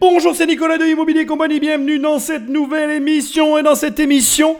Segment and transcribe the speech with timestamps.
[0.00, 3.58] bonjour, c'est Nicolas de Immobilier Compagnie, bienvenue dans cette nouvelle émission.
[3.58, 4.56] Et dans cette émission,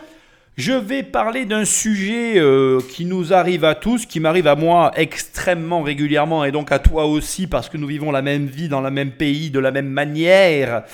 [0.56, 4.92] je vais parler d'un sujet euh, qui nous arrive à tous, qui m'arrive à moi
[4.96, 8.80] extrêmement régulièrement et donc à toi aussi parce que nous vivons la même vie dans
[8.80, 10.84] le même pays, de la même manière.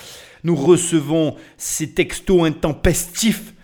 [0.44, 3.54] Nous recevons ces textos intempestifs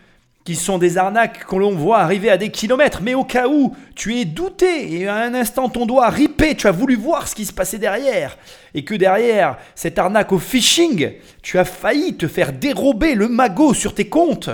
[0.48, 3.02] qui sont des arnaques que l'on voit arriver à des kilomètres.
[3.02, 6.66] Mais au cas où tu es douté et à un instant ton doigt ripé, tu
[6.66, 8.38] as voulu voir ce qui se passait derrière,
[8.72, 13.74] et que derrière cette arnaque au phishing, tu as failli te faire dérober le magot
[13.74, 14.48] sur tes comptes.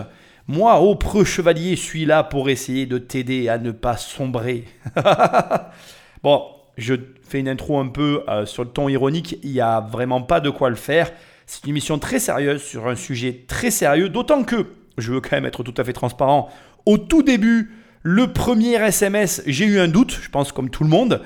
[0.49, 4.65] Moi, au preux chevalier, suis là pour essayer de t'aider à ne pas sombrer.
[6.25, 6.43] bon,
[6.77, 10.23] je fais une intro un peu euh, sur le ton ironique, il n'y a vraiment
[10.23, 11.13] pas de quoi le faire.
[11.47, 14.67] C'est une émission très sérieuse sur un sujet très sérieux, d'autant que
[14.99, 16.49] je veux quand même être tout à fait transparent.
[16.87, 17.73] Au tout début,
[18.03, 21.23] le premier SMS, j'ai eu un doute, je pense comme tout le monde.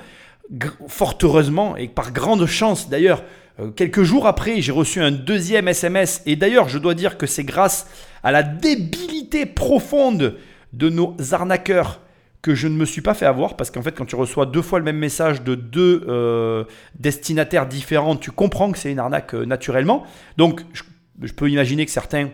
[0.87, 3.23] Fort heureusement, et par grande chance d'ailleurs,
[3.59, 6.21] euh, quelques jours après, j'ai reçu un deuxième SMS.
[6.25, 7.87] Et d'ailleurs, je dois dire que c'est grâce
[8.23, 10.37] à la débilité profonde
[10.73, 12.01] de nos arnaqueurs
[12.41, 13.57] que je ne me suis pas fait avoir.
[13.57, 16.63] Parce qu'en fait, quand tu reçois deux fois le même message de deux euh,
[16.97, 20.05] destinataires différents, tu comprends que c'est une arnaque euh, naturellement.
[20.37, 22.29] Donc, je, peux imaginer que certains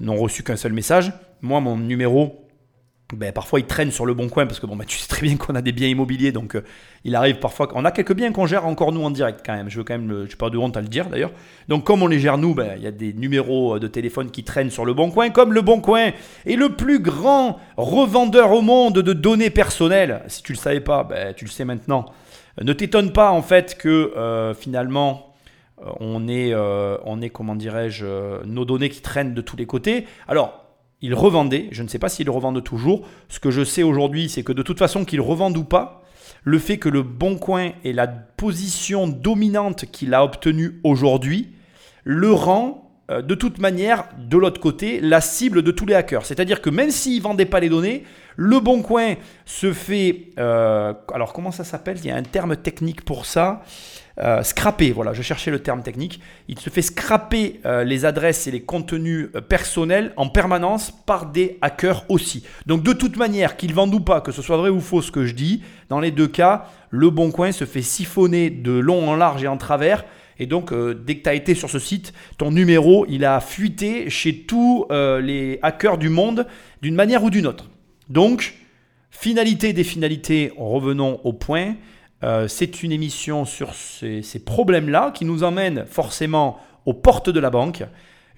[0.00, 1.12] n'ont reçu qu'un seul message.
[1.42, 2.46] Moi, mon numéro,
[3.14, 5.22] ben, parfois il traîne sur le bon coin parce que bon, ben, tu sais très
[5.22, 6.64] bien qu'on a des biens immobiliers, donc euh,
[7.04, 9.68] il arrive parfois qu'on a quelques biens qu'on gère encore nous en direct quand même.
[9.68, 11.30] Je veux quand même, je pas de honte à le dire d'ailleurs.
[11.68, 14.42] Donc comme on les gère nous, ben, il y a des numéros de téléphone qui
[14.42, 16.10] traînent sur le bon coin, comme le bon coin
[16.46, 20.22] est le plus grand revendeur au monde de données personnelles.
[20.26, 22.06] Si tu le savais pas, ben, tu le sais maintenant.
[22.60, 25.35] Ne t'étonne pas en fait que euh, finalement euh,
[25.78, 29.66] on est, euh, on est comment dirais-je, euh, nos données qui traînent de tous les
[29.66, 30.06] côtés.
[30.26, 30.64] Alors,
[31.02, 33.06] ils revendaient, je ne sais pas s'ils revendent toujours.
[33.28, 36.02] Ce que je sais aujourd'hui, c'est que de toute façon, qu'ils revendent ou pas,
[36.44, 41.52] le fait que le Bon Coin ait la position dominante qu'il a obtenue aujourd'hui
[42.04, 46.26] le rend de toute manière, de l'autre côté, la cible de tous les hackers.
[46.26, 48.02] C'est-à-dire que même s'ils ne vendaient pas les données,
[48.34, 50.30] le Bon Coin se fait...
[50.36, 51.98] alors comment ça s'appelle?
[51.98, 53.62] Il y a un terme technique pour ça.
[54.18, 58.46] Euh, scraper, voilà, je cherchais le terme technique, il se fait scraper euh, les adresses
[58.46, 62.42] et les contenus euh, personnels en permanence par des hackers aussi.
[62.64, 65.10] Donc de toute manière, qu'ils vendent ou pas, que ce soit vrai ou faux ce
[65.10, 69.06] que je dis, dans les deux cas, le Bon Coin se fait siphonner de long
[69.06, 70.06] en large et en travers.
[70.38, 74.10] Et donc, dès que tu as été sur ce site, ton numéro, il a fuité
[74.10, 76.46] chez tous les hackers du monde
[76.82, 77.70] d'une manière ou d'une autre.
[78.10, 78.54] Donc,
[79.10, 81.76] finalité des finalités, revenons au point.
[82.24, 87.50] Euh, c'est une émission sur ces, problèmes-là qui nous emmène forcément aux portes de la
[87.50, 87.82] banque.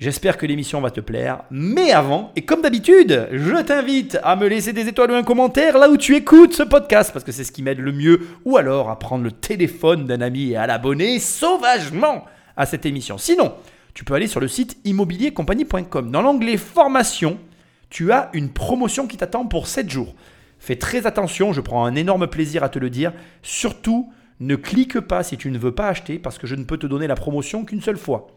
[0.00, 1.43] J'espère que l'émission va te plaire.
[1.50, 5.77] Mais avant, et comme d'habitude, je t'invite à me laisser des étoiles ou un commentaire
[5.78, 8.56] là où tu écoutes ce podcast, parce que c'est ce qui m'aide le mieux, ou
[8.56, 12.25] alors à prendre le téléphone d'un ami et à l'abonner sauvagement
[12.56, 13.19] à cette émission.
[13.19, 13.55] Sinon,
[13.95, 16.10] tu peux aller sur le site immobiliercompagnie.com.
[16.10, 17.39] Dans l'onglet formation,
[17.91, 20.15] tu as une promotion qui t'attend pour 7 jours.
[20.58, 23.12] Fais très attention, je prends un énorme plaisir à te le dire.
[23.42, 26.76] Surtout, ne clique pas si tu ne veux pas acheter parce que je ne peux
[26.76, 28.28] te donner la promotion qu'une seule fois.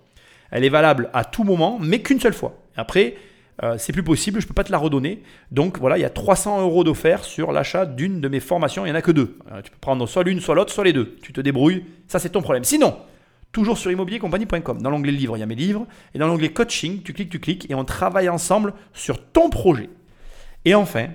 [0.51, 2.57] Elle est valable à tout moment, mais qu'une seule fois.
[2.75, 3.15] Après,
[3.63, 5.21] euh, c'est plus possible, je ne peux pas te la redonner.
[5.51, 8.85] Donc voilà, il y a 300 euros d'offert sur l'achat d'une de mes formations.
[8.85, 9.37] Il n'y en a que deux.
[9.51, 11.15] Euh, tu peux prendre soit l'une, soit l'autre, soit les deux.
[11.21, 12.63] Tu te débrouilles, ça c'est ton problème.
[12.63, 12.97] Sinon,
[13.51, 14.81] toujours sur immobiliercompagnie.com.
[14.81, 15.85] Dans l'onglet livre, il y a mes livres.
[16.15, 19.89] Et dans l'onglet coaching, tu cliques, tu cliques et on travaille ensemble sur ton projet.
[20.65, 21.07] Et enfin,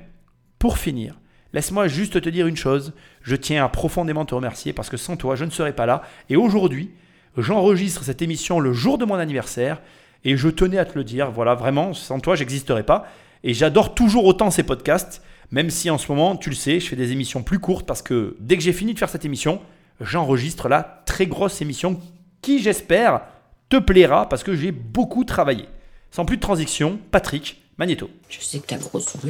[0.58, 1.18] pour finir,
[1.52, 2.92] laisse-moi juste te dire une chose.
[3.22, 6.02] Je tiens à profondément te remercier parce que sans toi, je ne serais pas là.
[6.28, 6.90] Et aujourd'hui,
[7.36, 9.80] j'enregistre cette émission le jour de mon anniversaire
[10.24, 11.30] et je tenais à te le dire.
[11.30, 13.06] Voilà, vraiment, sans toi, j'existerais pas.
[13.44, 16.88] Et j'adore toujours autant ces podcasts, même si en ce moment, tu le sais, je
[16.88, 19.60] fais des émissions plus courtes parce que dès que j'ai fini de faire cette émission,
[20.00, 22.00] j'enregistre la très grosse émission
[22.42, 23.20] qui, j'espère,
[23.68, 25.66] te plaira parce que j'ai beaucoup travaillé.
[26.10, 28.10] Sans plus de transition, Patrick Magneto.
[28.28, 29.20] Je sais que t'as gros sur.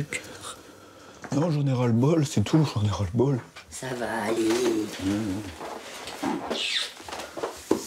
[1.32, 3.40] Non, j'en ai ras-le-bol, c'est tout, j'en ai ras-le-bol.
[3.70, 4.48] Ça va aller.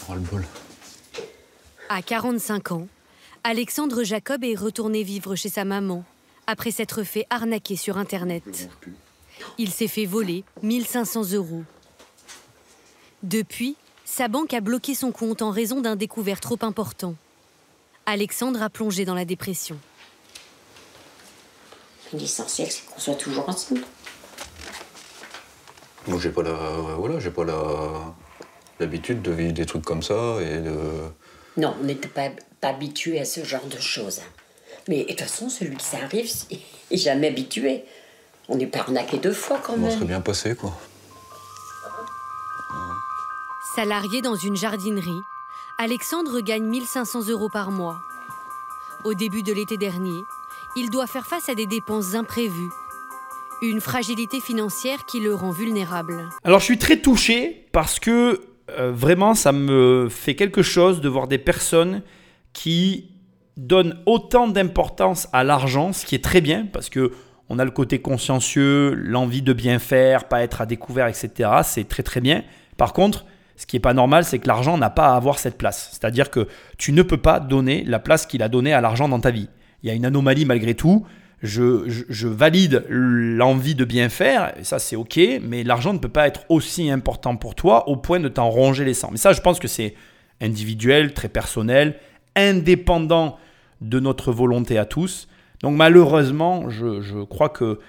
[0.08, 0.46] Ras-le-bol.
[1.90, 2.88] À 45 ans,
[3.44, 6.04] Alexandre Jacob est retourné vivre chez sa maman
[6.48, 8.70] après s'être fait arnaquer sur Internet.
[9.58, 11.64] Il s'est fait voler 1500 euros.
[13.22, 17.16] Depuis, sa banque a bloqué son compte en raison d'un découvert trop important.
[18.08, 19.78] Alexandre a plongé dans la dépression.
[22.14, 23.82] L'essentiel, c'est qu'on soit toujours ensemble.
[26.08, 26.54] Moi, j'ai pas la,
[26.98, 28.16] voilà, j'ai pas la,
[28.80, 30.76] l'habitude de vivre des trucs comme ça et de.
[31.58, 32.30] Non, on n'était pas,
[32.62, 34.22] pas habitué à ce genre de choses.
[34.88, 36.32] Mais de toute façon, celui qui s'arrive
[36.92, 37.84] est jamais habitué.
[38.48, 39.86] On n'est pas arnaqué deux fois quand même.
[39.86, 40.74] On serait bien passé, quoi.
[43.76, 45.22] Salarié dans une jardinerie,
[45.78, 48.00] Alexandre gagne 1500 euros par mois.
[49.06, 50.24] Au début de l'été dernier,
[50.76, 52.70] il doit faire face à des dépenses imprévues.
[53.62, 56.30] Une fragilité financière qui le rend vulnérable.
[56.44, 58.42] Alors je suis très touché parce que
[58.78, 62.04] euh, vraiment ça me fait quelque chose de voir des personnes
[62.54, 63.12] qui
[63.58, 67.12] donnent autant d'importance à l'argent, ce qui est très bien parce que
[67.50, 71.50] on a le côté consciencieux, l'envie de bien faire, pas être à découvert, etc.
[71.64, 72.44] C'est très très bien.
[72.78, 73.26] Par contre,
[73.56, 75.90] ce qui n'est pas normal, c'est que l'argent n'a pas à avoir cette place.
[75.92, 79.20] C'est-à-dire que tu ne peux pas donner la place qu'il a donnée à l'argent dans
[79.20, 79.50] ta vie.
[79.84, 81.06] Il y a une anomalie malgré tout.
[81.42, 86.28] Je, valide l'envie de bien faire, et ça c'est ok, mais l'argent ne peut pas
[86.28, 89.10] être aussi important pour toi au point de t'en ronger les sangs.
[89.12, 89.96] Mais ça, je pense que c'est
[90.42, 91.96] individuel, très personnel,
[92.36, 93.38] indépendant
[93.82, 95.28] de notre volonté à tous.
[95.62, 97.80] Donc malheureusement, je, crois que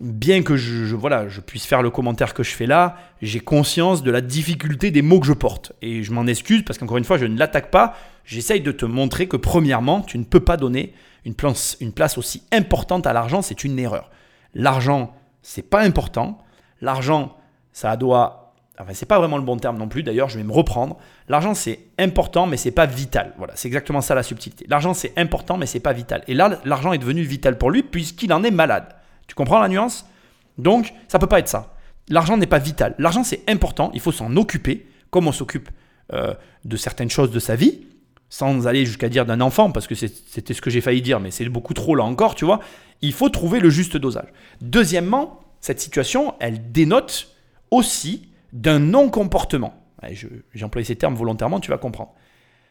[0.00, 4.02] bien que je, voilà, je puisse faire le commentaire que je fais là, j'ai conscience
[4.02, 5.72] de la difficulté des mots que je porte.
[5.82, 7.96] Et je m'en excuse parce qu'encore une fois, je ne l'attaque pas.
[8.24, 10.92] J'essaye de te montrer que premièrement, tu ne peux pas donner
[11.28, 14.10] une place, aussi importante à l'argent, c'est une erreur.
[14.54, 16.38] L'argent, c'est pas important.
[16.80, 17.36] L'argent,
[17.72, 18.48] ça doit
[18.80, 20.04] Enfin, c'est pas vraiment le bon terme non plus.
[20.04, 20.98] D'ailleurs, je vais me reprendre.
[21.28, 23.34] L'argent, c'est important, mais c'est pas vital.
[23.36, 24.66] Voilà, c'est exactement ça la subtilité.
[24.68, 26.22] L'argent, c'est important, mais c'est pas vital.
[26.28, 28.94] Et là, l'argent est devenu vital pour lui puisqu'il en est malade.
[29.26, 30.06] Tu comprends la nuance?
[30.58, 31.74] Donc, ça peut pas être ça.
[32.08, 32.94] L'argent n'est pas vital.
[32.98, 33.90] L'argent, c'est important.
[33.94, 35.70] Il faut s'en occuper, comme on s'occupe
[36.12, 36.34] euh,
[36.64, 37.84] de certaines choses de sa vie,
[38.28, 41.30] sans aller jusqu'à dire d'un enfant, parce que c'était ce que j'ai failli dire, mais
[41.30, 42.60] c'est beaucoup trop là encore, tu vois.
[43.00, 44.28] Il faut trouver le juste dosage.
[44.60, 47.34] Deuxièmement, cette situation, elle dénote
[47.70, 49.74] aussi d'un non-comportement.
[50.12, 52.14] J'ai employé ces termes volontairement, tu vas comprendre.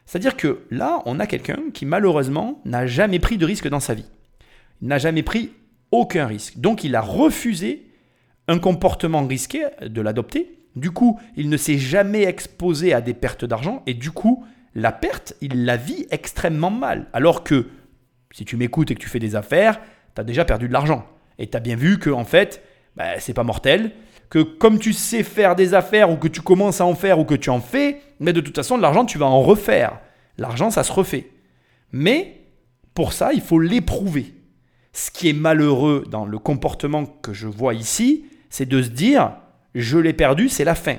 [0.05, 3.93] C'est-à-dire que là, on a quelqu'un qui malheureusement n'a jamais pris de risque dans sa
[3.93, 4.05] vie.
[4.81, 5.51] Il n'a jamais pris
[5.91, 6.59] aucun risque.
[6.59, 7.87] Donc il a refusé
[8.47, 10.59] un comportement risqué de l'adopter.
[10.75, 14.91] Du coup, il ne s'est jamais exposé à des pertes d'argent et du coup, la
[14.91, 17.07] perte, il la vit extrêmement mal.
[17.13, 17.67] Alors que
[18.31, 19.79] si tu m'écoutes et que tu fais des affaires,
[20.15, 21.05] tu as déjà perdu de l'argent.
[21.39, 22.63] Et tu as bien vu que en fait,
[22.95, 23.91] bah, c'est pas mortel
[24.29, 27.25] que comme tu sais faire des affaires ou que tu commences à en faire ou
[27.25, 29.99] que tu en fais, mais de toute façon, de l'argent, tu vas en refaire.
[30.37, 31.29] L'argent, ça se refait.
[31.91, 32.41] Mais
[32.93, 34.33] pour ça, il faut l'éprouver.
[34.93, 39.33] Ce qui est malheureux dans le comportement que je vois ici, c'est de se dire,
[39.75, 40.97] je l'ai perdu, c'est la fin.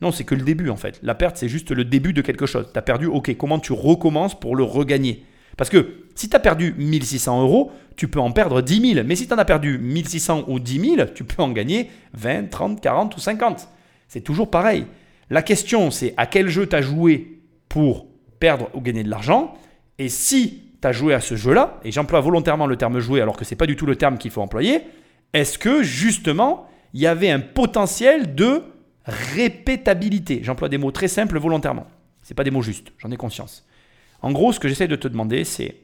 [0.00, 1.00] Non, c'est que le début en fait.
[1.02, 2.68] La perte, c'est juste le début de quelque chose.
[2.72, 5.24] Tu as perdu, ok, comment tu recommences pour le regagner?
[5.56, 9.06] Parce que si tu as perdu 1600 euros, tu peux en perdre 10 000.
[9.06, 12.48] Mais si tu en as perdu 1600 ou 10 000, tu peux en gagner 20,
[12.48, 13.68] 30, 40 ou 50.
[14.06, 14.86] C'est toujours pareil.
[15.30, 18.06] La question, c'est à quel jeu tu as joué pour
[18.38, 19.54] perdre ou gagner de l'argent?
[19.98, 23.36] Et si tu as joué à ce jeu-là, et j'emploie volontairement le terme jouer alors
[23.36, 24.82] que ce n'est pas du tout le terme qu'il faut employer,
[25.32, 28.62] est-ce que justement il y avait un potentiel de
[29.08, 31.86] répétabilité J'emploie des mots très simples volontairement.
[32.22, 33.66] Ce pas des mots justes, j'en ai conscience.
[34.20, 35.76] En gros, ce que j'essaie de te demander, c'est,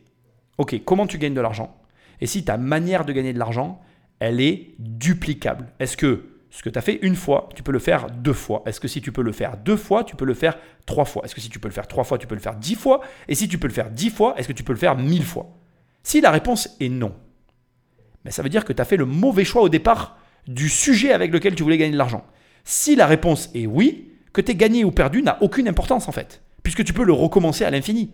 [0.59, 1.77] OK, comment tu gagnes de l'argent?
[2.21, 3.81] Et si ta manière de gagner de l'argent,
[4.19, 5.73] elle est duplicable?
[5.79, 8.63] Est-ce que ce que tu as fait une fois, tu peux le faire deux fois?
[8.67, 11.25] Est-ce que si tu peux le faire deux fois, tu peux le faire trois fois?
[11.25, 13.01] Est-ce que si tu peux le faire trois fois, tu peux le faire dix fois?
[13.27, 15.25] Et si tu peux le faire dix fois, est-ce que tu peux le faire mille
[15.25, 15.49] fois?
[16.03, 17.15] Si la réponse est non,
[18.25, 20.17] mais ça veut dire que tu as fait le mauvais choix au départ
[20.47, 22.25] du sujet avec lequel tu voulais gagner de l'argent.
[22.65, 26.13] Si la réponse est oui, que tu aies gagné ou perdu n'a aucune importance en
[26.13, 28.11] fait, puisque tu peux le recommencer à l'infini.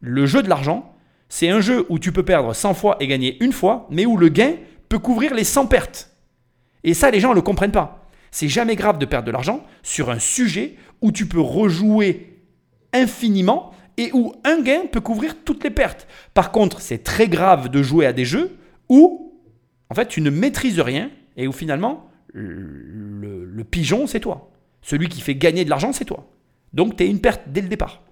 [0.00, 0.94] Le jeu de l'argent,
[1.28, 4.16] c'est un jeu où tu peux perdre 100 fois et gagner une fois, mais où
[4.16, 4.54] le gain
[4.88, 6.10] peut couvrir les 100 pertes.
[6.84, 8.06] Et ça, les gens ne le comprennent pas.
[8.30, 12.38] C'est jamais grave de perdre de l'argent sur un sujet où tu peux rejouer
[12.92, 16.06] infiniment et où un gain peut couvrir toutes les pertes.
[16.34, 18.56] Par contre, c'est très grave de jouer à des jeux
[18.88, 19.34] où,
[19.90, 24.50] en fait, tu ne maîtrises rien et où finalement, le, le pigeon, c'est toi.
[24.80, 26.28] Celui qui fait gagner de l'argent, c'est toi.
[26.72, 28.02] Donc, tu es une perte dès le départ.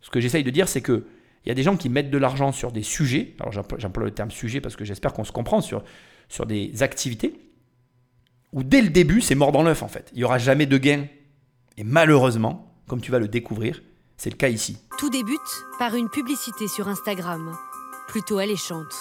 [0.00, 1.06] Ce que j'essaye de dire, c'est que
[1.44, 4.12] il y a des gens qui mettent de l'argent sur des sujets, alors j'emploie le
[4.12, 5.82] terme sujet parce que j'espère qu'on se comprend, sur,
[6.28, 7.34] sur des activités,
[8.52, 10.08] où dès le début, c'est mort dans l'œuf en fait.
[10.12, 11.06] Il n'y aura jamais de gain.
[11.76, 13.82] Et malheureusement, comme tu vas le découvrir,
[14.16, 14.78] c'est le cas ici.
[14.98, 15.40] Tout débute
[15.80, 17.56] par une publicité sur Instagram,
[18.06, 18.94] plutôt alléchante.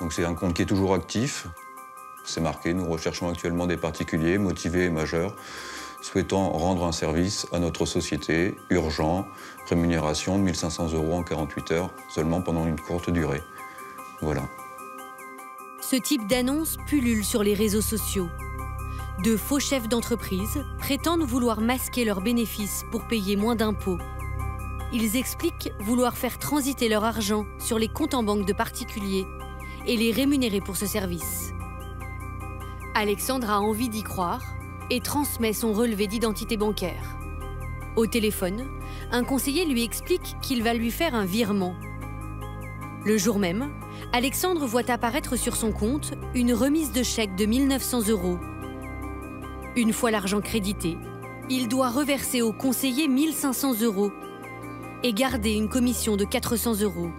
[0.00, 1.48] Donc c'est un compte qui est toujours actif.
[2.26, 5.34] C'est marqué, nous recherchons actuellement des particuliers motivés et majeurs
[6.02, 9.26] souhaitant rendre un service à notre société, urgent,
[9.68, 13.42] rémunération de 1500 euros en 48 heures, seulement pendant une courte durée.
[14.20, 14.42] Voilà.
[15.80, 18.28] Ce type d'annonce pullule sur les réseaux sociaux.
[19.24, 23.98] De faux chefs d'entreprise prétendent vouloir masquer leurs bénéfices pour payer moins d'impôts.
[24.92, 29.26] Ils expliquent vouloir faire transiter leur argent sur les comptes en banque de particuliers
[29.86, 31.55] et les rémunérer pour ce service.
[32.98, 34.40] Alexandre a envie d'y croire
[34.88, 37.18] et transmet son relevé d'identité bancaire.
[37.94, 38.66] Au téléphone,
[39.12, 41.74] un conseiller lui explique qu'il va lui faire un virement.
[43.04, 43.70] Le jour même,
[44.14, 48.38] Alexandre voit apparaître sur son compte une remise de chèque de 1900 euros.
[49.76, 50.96] Une fois l'argent crédité,
[51.50, 54.10] il doit reverser au conseiller 1500 euros
[55.02, 57.10] et garder une commission de 400 euros.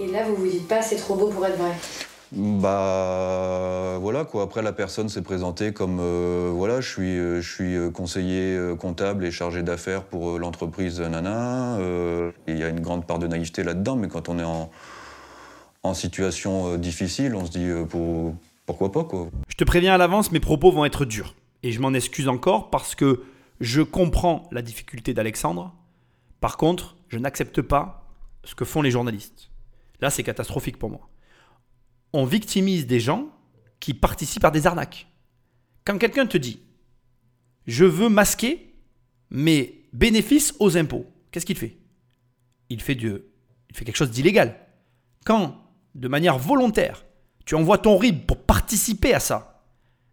[0.00, 1.76] Et là, vous vous dites pas, c'est trop beau pour être vrai
[2.32, 4.44] Bah voilà quoi.
[4.44, 8.56] Après la personne s'est présentée comme euh, voilà, je suis, euh, je suis euh, conseiller
[8.78, 11.78] comptable et chargé d'affaires pour l'entreprise Nana.
[12.46, 16.76] Il y a une grande part de naïveté là-dedans, mais quand on est en, situation
[16.76, 18.34] difficile, on se dit pour-
[18.64, 19.28] pourquoi pas quoi.
[19.48, 21.34] Je te préviens à l'avance, mes propos vont être durs.
[21.62, 23.24] Et je m'en excuse encore parce que
[23.60, 25.74] je comprends la difficulté d'Alexandre.
[26.40, 28.08] Par contre, je n'accepte pas
[28.44, 29.50] ce que font les journalistes.
[30.00, 31.08] Là, c'est catastrophique pour moi.
[32.12, 33.28] On victimise des gens
[33.78, 35.06] qui participent à des arnaques.
[35.84, 36.60] Quand quelqu'un te dit
[37.66, 38.74] Je veux masquer
[39.30, 41.78] mes bénéfices aux impôts, qu'est-ce qu'il fait?
[42.68, 44.56] Il fait, il fait quelque chose d'illégal.
[45.24, 45.56] Quand,
[45.94, 47.04] de manière volontaire,
[47.44, 49.64] tu envoies ton RIB pour participer à ça,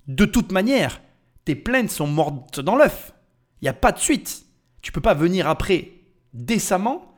[0.08, 1.02] de toute manière,
[1.46, 3.14] tes plaintes sont mortes dans l'œuf.
[3.62, 4.46] Il n'y a pas de suite.
[4.82, 5.92] Tu peux pas venir après,
[6.34, 7.14] décemment,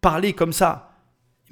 [0.00, 0.91] parler comme ça.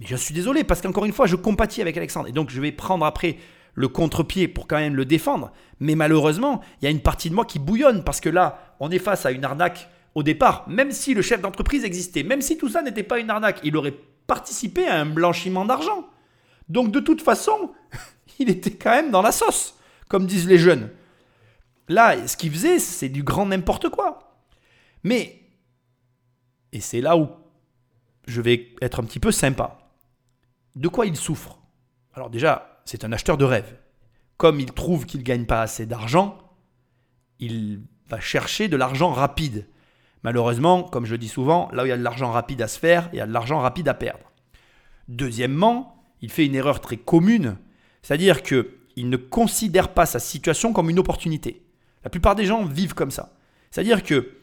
[0.01, 2.29] Mais je suis désolé, parce qu'encore une fois, je compatis avec Alexandre.
[2.29, 3.37] Et donc, je vais prendre après
[3.75, 5.53] le contre-pied pour quand même le défendre.
[5.79, 8.91] Mais malheureusement, il y a une partie de moi qui bouillonne, parce que là, on
[8.91, 10.65] est face à une arnaque au départ.
[10.69, 13.77] Même si le chef d'entreprise existait, même si tout ça n'était pas une arnaque, il
[13.77, 13.95] aurait
[14.27, 16.09] participé à un blanchiment d'argent.
[16.69, 17.73] Donc, de toute façon,
[18.39, 19.79] il était quand même dans la sauce,
[20.09, 20.89] comme disent les jeunes.
[21.89, 24.41] Là, ce qu'il faisait, c'est du grand n'importe quoi.
[25.03, 25.41] Mais,
[26.73, 27.29] et c'est là où
[28.27, 29.80] je vais être un petit peu sympa.
[30.77, 31.59] De quoi il souffre?
[32.15, 33.77] Alors déjà, c'est un acheteur de rêve.
[34.37, 36.39] Comme il trouve qu'il ne gagne pas assez d'argent,
[37.39, 39.67] il va chercher de l'argent rapide.
[40.23, 42.79] Malheureusement, comme je dis souvent, là où il y a de l'argent rapide à se
[42.79, 44.31] faire, il y a de l'argent rapide à perdre.
[45.09, 47.57] Deuxièmement, il fait une erreur très commune,
[48.03, 51.67] c'est-à-dire qu'il ne considère pas sa situation comme une opportunité.
[52.05, 53.35] La plupart des gens vivent comme ça.
[53.71, 54.40] C'est-à-dire que,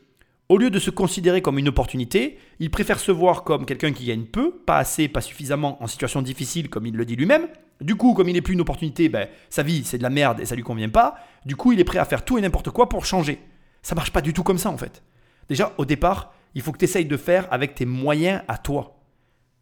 [0.49, 4.05] au lieu de se considérer comme une opportunité, il préfère se voir comme quelqu'un qui
[4.05, 7.47] gagne peu, pas assez, pas suffisamment, en situation difficile, comme il le dit lui-même.
[7.81, 10.39] Du coup, comme il n'est plus une opportunité, ben, sa vie c'est de la merde
[10.39, 11.15] et ça lui convient pas.
[11.45, 13.39] Du coup, il est prêt à faire tout et n'importe quoi pour changer.
[13.81, 15.03] Ça marche pas du tout comme ça en fait.
[15.49, 18.99] Déjà, au départ, il faut que tu essayes de faire avec tes moyens à toi.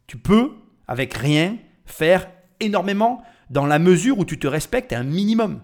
[0.06, 0.52] Tu peux,
[0.86, 2.28] avec rien, faire
[2.60, 5.60] énormément dans la mesure où tu te respectes un minimum.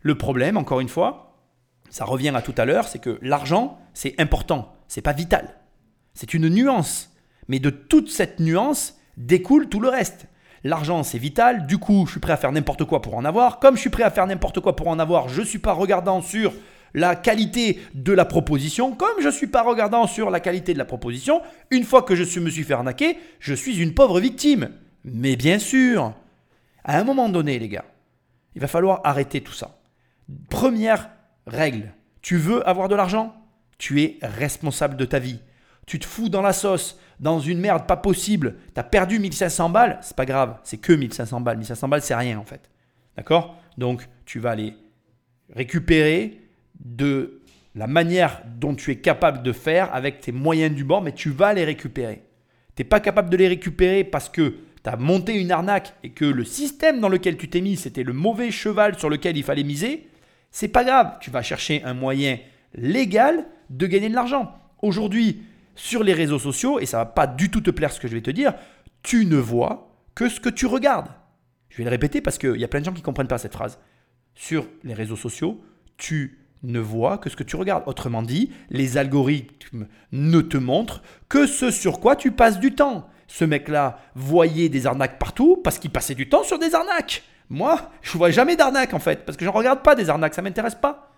[0.00, 1.38] Le problème, encore une fois,
[1.90, 5.48] ça revient à tout à l'heure, c'est que l'argent, c'est important, c'est pas vital.
[6.12, 7.10] C'est une nuance.
[7.48, 10.26] Mais de toute cette nuance découle tout le reste.
[10.62, 13.58] L'argent, c'est vital, du coup, je suis prêt à faire n'importe quoi pour en avoir.
[13.58, 15.72] Comme je suis prêt à faire n'importe quoi pour en avoir, je ne suis pas
[15.72, 16.54] regardant sur
[16.94, 18.94] la qualité de la proposition.
[18.94, 22.14] Comme je ne suis pas regardant sur la qualité de la proposition, une fois que
[22.14, 24.70] je me suis fait arnaquer, je suis une pauvre victime.
[25.04, 26.14] Mais bien sûr,
[26.82, 27.84] à un moment donné, les gars,
[28.54, 29.82] il va falloir arrêter tout ça.
[30.48, 31.10] Première
[31.46, 33.34] règle, tu veux avoir de l'argent?
[33.78, 35.40] Tu es responsable de ta vie.
[35.86, 39.70] Tu te fous dans la sauce, dans une merde pas possible, tu as perdu 1500
[39.70, 41.58] balles, c'est pas grave, c'est que 1500 balles.
[41.58, 42.70] 1500 balles, c'est rien en fait.
[43.16, 43.56] D'accord?
[43.78, 44.74] Donc, tu vas les
[45.54, 46.40] récupérer
[46.80, 47.40] de
[47.74, 51.30] la manière dont tu es capable de faire avec tes moyens du bord, mais tu
[51.30, 52.22] vas les récupérer.
[52.76, 56.10] Tu n'es pas capable de les récupérer parce que tu as monté une arnaque et
[56.10, 59.42] que le système dans lequel tu t'es mis, c'était le mauvais cheval sur lequel il
[59.42, 60.08] fallait miser.
[60.50, 62.38] C'est pas grave, tu vas chercher un moyen
[62.74, 64.56] légal de gagner de l'argent.
[64.82, 65.42] Aujourd'hui,
[65.74, 68.14] sur les réseaux sociaux, et ça va pas du tout te plaire ce que je
[68.14, 68.54] vais te dire,
[69.02, 71.08] tu ne vois que ce que tu regardes.
[71.68, 73.38] Je vais le répéter parce qu'il y a plein de gens qui ne comprennent pas
[73.38, 73.78] cette phrase.
[74.34, 75.60] Sur les réseaux sociaux,
[75.96, 77.84] tu ne vois que ce que tu regardes.
[77.86, 83.08] Autrement dit, les algorithmes ne te montrent que ce sur quoi tu passes du temps.
[83.26, 87.24] Ce mec-là voyait des arnaques partout parce qu'il passait du temps sur des arnaques.
[87.50, 90.34] Moi, je vois jamais d'arnaques en fait, parce que je ne regarde pas des arnaques,
[90.34, 91.10] ça m'intéresse pas.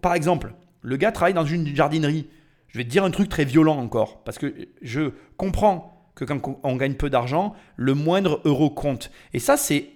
[0.00, 0.52] Par exemple,
[0.86, 2.28] le gars travaille dans une jardinerie.
[2.68, 6.60] Je vais te dire un truc très violent encore, parce que je comprends que quand
[6.62, 9.10] on gagne peu d'argent, le moindre euro compte.
[9.32, 9.90] Et ça, c'est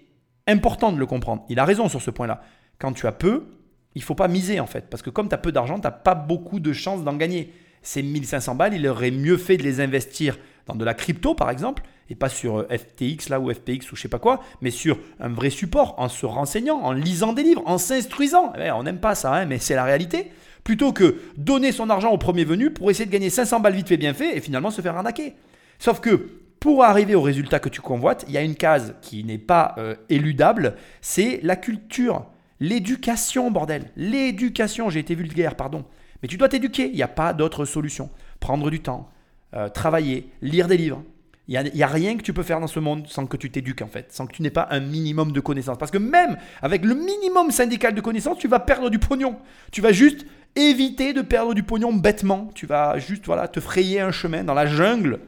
[0.49, 1.44] important de le comprendre.
[1.49, 2.42] Il a raison sur ce point-là.
[2.80, 3.47] Quand tu as peu,
[3.94, 5.92] il faut pas miser en fait, parce que comme tu as peu d'argent, tu n'as
[5.92, 7.52] pas beaucoup de chances d'en gagner.
[7.82, 11.50] Ces 1500 balles, il aurait mieux fait de les investir dans de la crypto par
[11.50, 14.70] exemple, et pas sur euh, FTX là ou FPX ou je sais pas quoi, mais
[14.70, 18.52] sur un vrai support, en se renseignant, en lisant des livres, en s'instruisant.
[18.59, 20.32] Eh, on n'aime pas ça, hein, mais c'est la réalité.
[20.70, 23.88] Plutôt que donner son argent au premier venu pour essayer de gagner 500 balles vite
[23.88, 25.34] fait bien fait et finalement se faire arnaquer.
[25.80, 26.28] Sauf que
[26.60, 29.74] pour arriver au résultat que tu convoites, il y a une case qui n'est pas
[29.78, 32.24] euh, éludable, c'est la culture,
[32.60, 33.90] l'éducation, bordel.
[33.96, 35.84] L'éducation, j'ai été vulgaire, pardon.
[36.22, 36.86] Mais tu dois t'éduquer.
[36.86, 38.08] Il n'y a pas d'autre solution.
[38.38, 39.10] Prendre du temps,
[39.54, 41.02] euh, travailler, lire des livres.
[41.48, 43.50] Il n'y a, a, rien que tu peux faire dans ce monde sans que tu
[43.50, 45.78] t'éduques en fait, sans que tu n'aies pas un minimum de connaissances.
[45.78, 49.34] Parce que même avec le minimum syndical de connaissances, tu vas perdre du pognon.
[49.72, 50.24] Tu vas juste
[50.57, 52.50] éviter de perdre du pognon bêtement.
[52.54, 55.21] Tu vas juste voilà, te frayer un chemin dans la jungle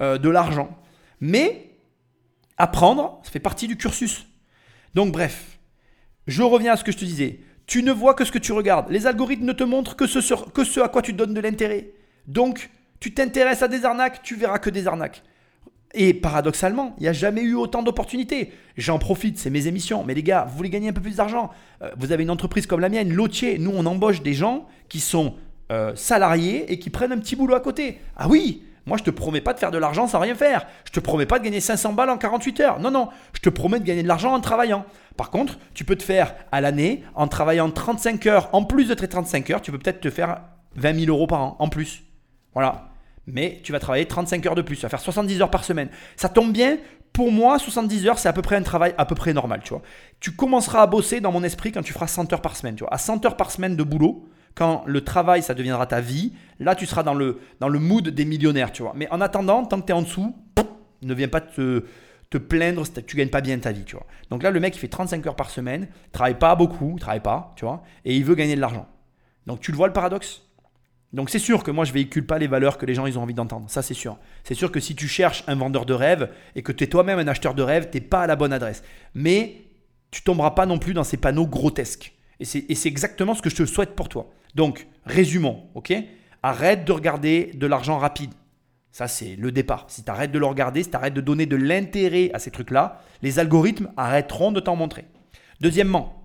[0.00, 0.76] euh, de l'argent.
[1.20, 1.76] Mais
[2.56, 4.26] apprendre, ça fait partie du cursus.
[4.94, 5.58] Donc bref,
[6.26, 7.40] je reviens à ce que je te disais.
[7.66, 8.90] Tu ne vois que ce que tu regardes.
[8.90, 11.92] Les algorithmes ne te montrent que ce, que ce à quoi tu donnes de l'intérêt.
[12.26, 15.22] Donc, tu t'intéresses à des arnaques, tu verras que des arnaques.
[15.92, 18.52] Et paradoxalement, il n'y a jamais eu autant d'opportunités.
[18.76, 20.04] J'en profite, c'est mes émissions.
[20.04, 21.50] Mais les gars, vous voulez gagner un peu plus d'argent
[21.82, 23.58] euh, Vous avez une entreprise comme la mienne, Lotier.
[23.58, 25.34] Nous, on embauche des gens qui sont
[25.72, 27.98] euh, salariés et qui prennent un petit boulot à côté.
[28.16, 30.66] Ah oui moi, je te promets pas de faire de l'argent sans rien faire.
[30.84, 32.80] Je te promets pas de gagner 500 balles en 48 heures.
[32.80, 33.08] Non, non.
[33.34, 34.84] Je te promets de gagner de l'argent en travaillant.
[35.16, 38.94] Par contre, tu peux te faire à l'année, en travaillant 35 heures, en plus de
[38.94, 40.40] tes 35 heures, tu peux peut-être te faire
[40.76, 42.02] 20 000 euros par an en plus.
[42.54, 42.89] Voilà
[43.32, 45.88] mais tu vas travailler 35 heures de plus, tu vas faire 70 heures par semaine.
[46.16, 46.78] Ça tombe bien,
[47.12, 49.70] pour moi, 70 heures, c'est à peu près un travail à peu près normal, tu
[49.70, 49.82] vois.
[50.20, 52.84] Tu commenceras à bosser dans mon esprit quand tu feras 100 heures par semaine, tu
[52.84, 52.92] vois.
[52.92, 56.74] À 100 heures par semaine de boulot, quand le travail, ça deviendra ta vie, là,
[56.74, 58.92] tu seras dans le, dans le mood des millionnaires, tu vois.
[58.94, 60.36] Mais en attendant, tant que tu es en dessous,
[61.02, 61.84] ne viens pas te,
[62.30, 64.06] te plaindre tu gagnes pas bien ta vie, tu vois.
[64.30, 67.52] Donc là, le mec, il fait 35 heures par semaine, travaille pas beaucoup, travaille pas,
[67.56, 68.86] tu vois, et il veut gagner de l'argent.
[69.46, 70.42] Donc tu le vois le paradoxe?
[71.12, 73.22] Donc c'est sûr que moi je véhicule pas les valeurs que les gens ils ont
[73.22, 73.68] envie d'entendre.
[73.68, 74.18] Ça c'est sûr.
[74.44, 77.18] C'est sûr que si tu cherches un vendeur de rêve et que tu es toi-même
[77.18, 78.82] un acheteur de rêve, t'es pas à la bonne adresse.
[79.14, 79.64] Mais
[80.10, 82.14] tu tomberas pas non plus dans ces panneaux grotesques.
[82.38, 84.30] Et c'est exactement ce que je te souhaite pour toi.
[84.54, 85.92] Donc résumons, ok?
[86.42, 88.32] Arrête de regarder de l'argent rapide.
[88.92, 89.84] Ça, c'est le départ.
[89.88, 92.50] Si tu arrêtes de le regarder, si tu arrêtes de donner de l'intérêt à ces
[92.50, 95.04] trucs-là, les algorithmes arrêteront de t'en montrer.
[95.60, 96.24] Deuxièmement,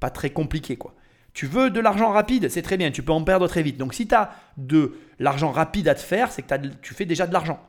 [0.00, 0.94] pas très compliqué quoi.
[1.38, 3.76] Tu veux de l'argent rapide, c'est très bien, tu peux en perdre très vite.
[3.76, 7.28] Donc si tu as de l'argent rapide à te faire, c'est que tu fais déjà
[7.28, 7.60] de l'argent.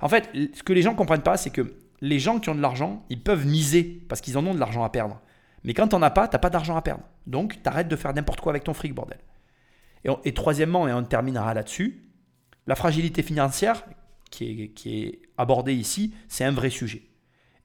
[0.00, 2.54] En fait, ce que les gens ne comprennent pas, c'est que les gens qui ont
[2.54, 5.20] de l'argent, ils peuvent miser parce qu'ils en ont de l'argent à perdre.
[5.62, 7.02] Mais quand tu n'en as pas, tu n'as pas d'argent à perdre.
[7.26, 9.18] Donc tu arrêtes de faire n'importe quoi avec ton fric, bordel.
[10.24, 12.08] Et, troisièmement, et on terminera là-dessus,
[12.66, 13.84] la fragilité financière
[14.30, 17.02] qui est abordée ici, c'est un vrai sujet.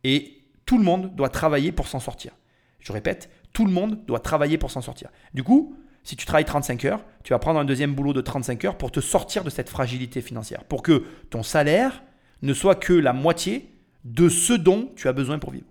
[0.03, 2.33] Et tout le monde doit travailler pour s'en sortir.
[2.81, 5.09] Je répète, tout le monde doit travailler pour s'en sortir.
[5.33, 8.65] Du coup, si tu travailles 35 heures, tu vas prendre un deuxième boulot de 35
[8.65, 12.03] heures pour te sortir de cette fragilité financière, pour que ton salaire
[12.41, 13.69] ne soit que la moitié
[14.03, 15.67] de ce dont tu as besoin pour vivre.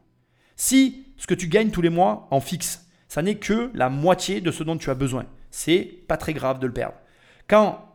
[0.57, 4.41] Si ce que tu gagnes tous les mois en fixe, ça n'est que la moitié
[4.41, 6.97] de ce dont tu as besoin, c'est pas très grave de le perdre.
[7.47, 7.87] Quand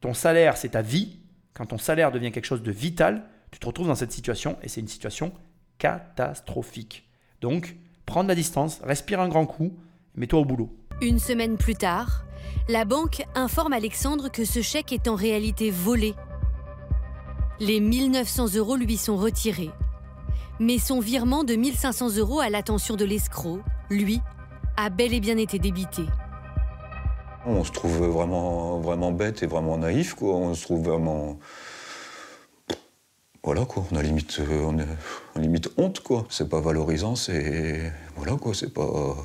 [0.00, 1.20] ton salaire c'est ta vie,
[1.54, 4.68] quand ton salaire devient quelque chose de vital, tu te retrouves dans cette situation et
[4.68, 5.32] c'est une situation
[5.78, 7.08] catastrophique.
[7.40, 7.74] Donc,
[8.10, 9.72] prends de la distance, respire un grand coup,
[10.16, 10.68] mets-toi au boulot.
[11.00, 12.24] Une semaine plus tard,
[12.68, 16.16] la banque informe Alexandre que ce chèque est en réalité volé.
[17.60, 19.70] Les 1900 euros lui sont retirés.
[20.58, 24.20] Mais son virement de 1500 euros à l'attention de l'escroc, lui,
[24.76, 26.02] a bel et bien été débité.
[27.46, 30.34] On se trouve vraiment, vraiment bête et vraiment naïf, quoi.
[30.34, 31.38] On se trouve vraiment
[33.42, 36.26] voilà quoi, on a limite, euh, on, a, limite honte quoi.
[36.28, 39.16] C'est pas valorisant, c'est voilà quoi, c'est pas.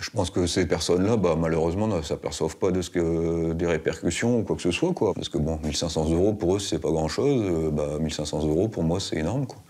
[0.00, 4.40] Je pense que ces personnes-là, bah, malheureusement, ne s'aperçoivent pas de ce que des répercussions
[4.40, 5.14] ou quoi que ce soit quoi.
[5.14, 8.82] Parce que bon, 1500 euros pour eux c'est pas grand-chose, euh, bah 1500 euros pour
[8.82, 9.62] moi c'est énorme quoi.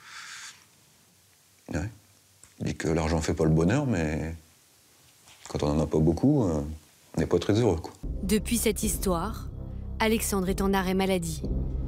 [1.74, 1.88] Ouais.
[2.60, 4.34] Je dis que l'argent fait pas le bonheur, mais
[5.48, 6.62] quand on en a pas beaucoup, euh,
[7.16, 7.92] on n'est pas très heureux quoi.
[8.22, 9.48] Depuis cette histoire,
[9.98, 11.42] Alexandre est en arrêt maladie.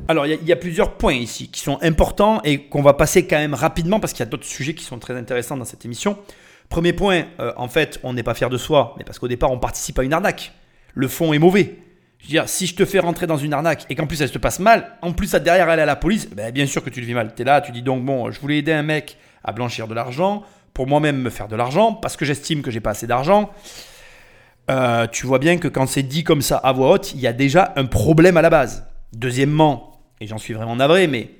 [0.06, 3.38] Alors, il y, a plusieurs points ici qui sont importants et qu'on va passer quand
[3.38, 6.18] même rapidement parce qu'il y a d'autres sujets qui sont très intéressants dans cette émission.
[6.68, 9.50] Premier point, euh, en fait, on n'est pas fier de soi, mais parce qu'au départ,
[9.50, 10.52] on participe à une arnaque.
[10.92, 11.78] Le fond est mauvais.
[12.18, 14.28] Je veux dire, si je te fais rentrer dans une arnaque et qu'en plus elle
[14.28, 16.90] se passe mal, en plus ça derrière elle à la police, ben, bien sûr que
[16.90, 17.32] tu le vis mal.
[17.34, 19.94] Tu es là, tu dis donc, bon, je voulais aider un mec à blanchir de
[19.94, 20.42] l'argent,
[20.74, 23.50] pour moi-même me faire de l'argent, parce que j'estime que j'ai pas assez d'argent.
[24.70, 27.26] Euh, tu vois bien que quand c'est dit comme ça à voix haute, il y
[27.26, 28.86] a déjà un problème à la base.
[29.12, 31.30] Deuxièmement, et j'en suis vraiment navré, mais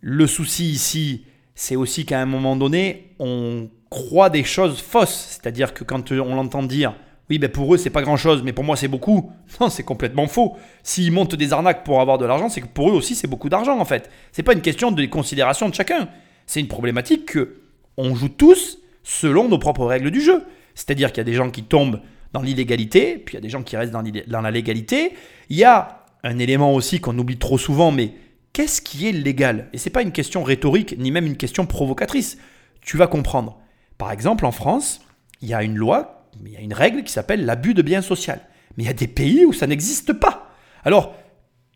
[0.00, 5.28] le souci ici, c'est aussi qu'à un moment donné, on croit des choses fausses.
[5.30, 6.94] C'est-à-dire que quand on l'entend dire,
[7.30, 9.32] oui, ben pour eux, c'est pas grand-chose, mais pour moi, c'est beaucoup.
[9.60, 10.56] Non, c'est complètement faux.
[10.82, 13.48] S'ils montent des arnaques pour avoir de l'argent, c'est que pour eux aussi, c'est beaucoup
[13.48, 14.10] d'argent, en fait.
[14.32, 16.08] C'est pas une question de considération de chacun.
[16.46, 17.60] C'est une problématique que
[17.96, 20.44] on joue tous selon nos propres règles du jeu.
[20.74, 22.00] C'est-à-dire qu'il y a des gens qui tombent
[22.32, 25.12] dans l'illégalité, puis il y a des gens qui restent dans la légalité.
[25.48, 28.14] Il y a un élément aussi qu'on oublie trop souvent, mais
[28.52, 29.68] qu'est-ce qui est légal?
[29.72, 32.38] Et ce n'est pas une question rhétorique, ni même une question provocatrice.
[32.80, 33.60] Tu vas comprendre.
[33.98, 35.02] Par exemple, en France,
[35.40, 38.02] il y a une loi il y a une règle qui s'appelle l'abus de bien
[38.02, 38.40] social.
[38.76, 40.50] Mais il y a des pays où ça n'existe pas.
[40.84, 41.14] Alors,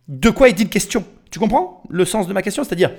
[0.08, 1.04] de quoi est-il question?
[1.30, 2.64] Tu comprends le sens de ma question?
[2.64, 2.92] C'est-à-dire,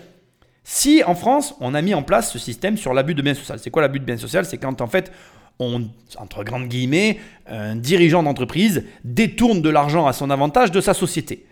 [0.64, 3.60] si en France, on a mis en place ce système sur l'abus de bien social,
[3.60, 5.12] c'est quoi l'abus de bien social C'est quand en fait,
[5.60, 10.94] on, entre grandes guillemets, un dirigeant d'entreprise détourne de l'argent à son avantage de sa
[10.94, 11.46] société.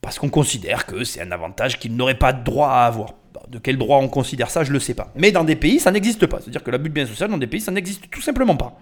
[0.00, 3.14] Parce qu'on considère que c'est un avantage qu'il n'aurait pas droit à avoir.
[3.48, 5.12] De quel droit on considère ça, je ne le sais pas.
[5.16, 6.40] Mais dans des pays, ça n'existe pas.
[6.40, 8.78] C'est-à-dire que l'abus de bien social, dans des pays, ça n'existe tout simplement pas.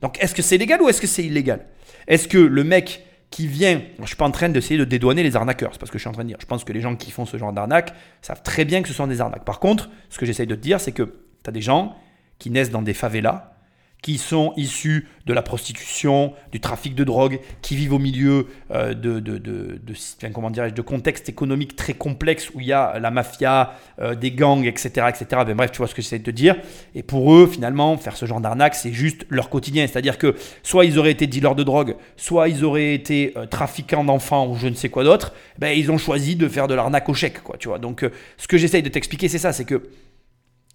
[0.00, 1.66] Donc est-ce que c'est légal ou est-ce que c'est illégal?
[2.06, 5.22] Est-ce que le mec qui vient, je ne suis pas en train d'essayer de dédouaner
[5.22, 6.38] les arnaqueurs, c'est pas ce que je suis en train de dire.
[6.40, 8.94] Je pense que les gens qui font ce genre d'arnaque savent très bien que ce
[8.94, 9.44] sont des arnaques.
[9.44, 11.96] Par contre, ce que j'essaye de te dire, c'est que tu as des gens
[12.38, 13.55] qui naissent dans des favelas,
[14.02, 18.94] qui sont issus de la prostitution, du trafic de drogue, qui vivent au milieu euh,
[18.94, 23.10] de, de, de, de, comment de contextes économiques très complexes où il y a la
[23.10, 25.06] mafia, euh, des gangs, etc.
[25.08, 25.42] etc.
[25.44, 26.54] Ben, bref, tu vois ce que j'essaie de te dire.
[26.94, 29.86] Et pour eux, finalement, faire ce genre d'arnaque, c'est juste leur quotidien.
[29.88, 34.04] C'est-à-dire que soit ils auraient été dealers de drogue, soit ils auraient été euh, trafiquants
[34.04, 37.08] d'enfants ou je ne sais quoi d'autre, ben, ils ont choisi de faire de l'arnaque
[37.08, 37.42] au chèque.
[37.42, 37.80] Quoi, tu vois.
[37.80, 39.82] Donc ce que j'essaye de t'expliquer, c'est ça, c'est que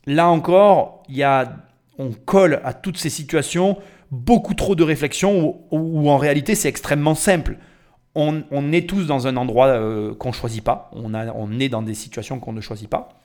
[0.06, 3.78] là encore, il y a on colle à toutes ces situations
[4.12, 7.58] beaucoup trop de réflexion où, en réalité c'est extrêmement simple.
[8.14, 11.82] On, est tous dans un endroit euh, qu'on ne choisit pas, on, on est dans
[11.82, 13.22] des situations qu'on ne choisit pas.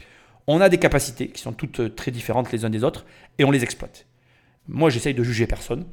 [0.47, 3.05] On a des capacités qui sont toutes euh, très différentes les unes des autres
[3.39, 4.07] et on les exploite.
[4.69, 5.87] Moi j'essaye de juger personne.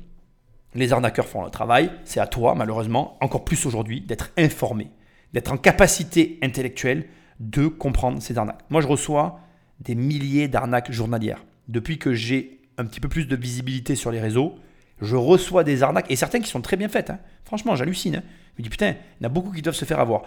[0.76, 4.92] Les arnaqueurs font le travail, c'est à toi malheureusement, encore plus aujourd'hui, d'être informé,
[5.34, 7.08] d'être en capacité intellectuelle
[7.40, 8.62] de comprendre ces arnaques.
[8.70, 9.40] Moi je reçois
[9.80, 11.44] des milliers d'arnaques journalières.
[11.68, 14.56] Depuis que j'ai un petit peu plus de visibilité sur les réseaux.
[15.02, 17.10] Je reçois des arnaques, et certaines qui sont très bien faites.
[17.10, 17.20] Hein.
[17.44, 18.18] Franchement, j'hallucine.
[18.18, 18.24] Hein.
[18.56, 20.24] Je me dis, putain, il y en a beaucoup qui doivent se faire avoir.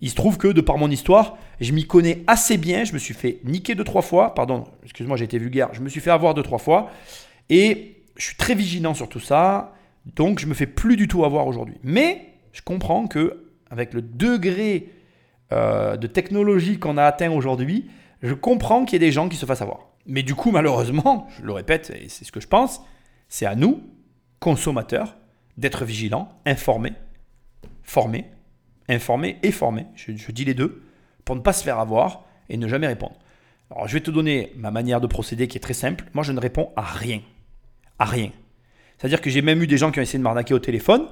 [0.00, 2.84] Il se trouve que, de par mon histoire, je m'y connais assez bien.
[2.84, 4.34] Je me suis fait niquer deux, trois fois.
[4.34, 5.70] Pardon, excuse-moi, j'ai été vulgaire.
[5.72, 6.90] Je me suis fait avoir deux, trois fois.
[7.48, 9.74] Et je suis très vigilant sur tout ça.
[10.14, 11.76] Donc, je me fais plus du tout avoir aujourd'hui.
[11.82, 14.90] Mais je comprends que, avec le degré
[15.52, 17.86] euh, de technologie qu'on a atteint aujourd'hui,
[18.22, 19.88] je comprends qu'il y ait des gens qui se fassent avoir.
[20.06, 22.80] Mais du coup, malheureusement, je le répète, et c'est ce que je pense,
[23.28, 23.82] c'est à nous,
[24.38, 25.16] consommateurs,
[25.56, 26.92] d'être vigilants, informés,
[27.82, 28.30] formés,
[28.88, 30.82] informés et formés, je, dis les deux,
[31.24, 33.16] pour ne pas se faire avoir et ne jamais répondre.
[33.70, 36.04] Alors, je vais te donner ma manière de procéder qui est très simple.
[36.14, 37.20] Moi, je ne réponds à rien.
[37.98, 38.30] À rien.
[38.96, 41.08] C'est-à-dire que j'ai même eu des gens qui ont essayé de m'arnaquer au téléphone.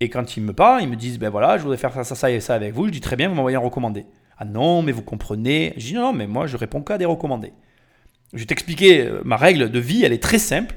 [0.00, 2.14] Et quand ils me parlent, ils me disent Ben voilà, je voudrais faire ça, ça,
[2.14, 2.86] ça et ça avec vous.
[2.86, 4.04] Je dis Très bien, vous m'envoyez un recommandé.
[4.36, 5.72] Ah non, mais vous comprenez.
[5.78, 7.52] Je dis Non, mais moi, je réponds qu'à des recommandés.
[8.32, 10.76] Je vais t'expliquer euh, ma règle de vie, elle est très simple.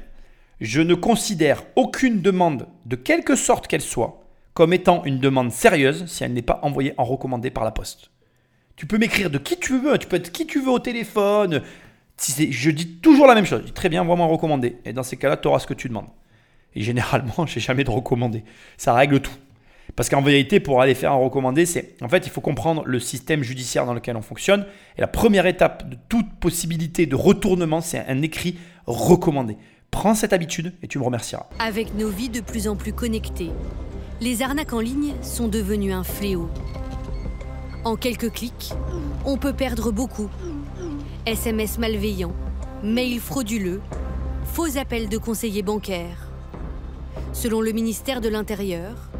[0.60, 6.06] Je ne considère aucune demande, de quelque sorte qu'elle soit, comme étant une demande sérieuse
[6.06, 8.10] si elle n'est pas envoyée en recommandé par la poste.
[8.76, 11.62] Tu peux m'écrire de qui tu veux, tu peux être qui tu veux au téléphone.
[12.18, 13.72] je dis toujours la même chose.
[13.72, 14.78] très bien, en recommandé.
[14.84, 16.08] Et dans ces cas-là, tu auras ce que tu demandes.
[16.74, 18.42] Et généralement, j'ai jamais de recommandé.
[18.76, 19.34] Ça règle tout.
[19.96, 22.98] Parce qu'en vérité, pour aller faire un recommandé, c'est en fait, il faut comprendre le
[22.98, 24.66] système judiciaire dans lequel on fonctionne.
[24.98, 29.56] Et la première étape de toute possibilité de retournement, c'est un écrit recommandé.
[29.92, 31.46] Prends cette habitude et tu me remercieras.
[31.60, 33.52] Avec nos vies de plus en plus connectées,
[34.20, 36.50] les arnaques en ligne sont devenues un fléau.
[37.84, 38.72] En quelques clics,
[39.24, 40.28] on peut perdre beaucoup.
[41.26, 42.34] SMS malveillants,
[42.82, 43.80] mails frauduleux,
[44.44, 46.28] faux appels de conseillers bancaires.
[47.32, 49.10] Selon le ministère de l'Intérieur,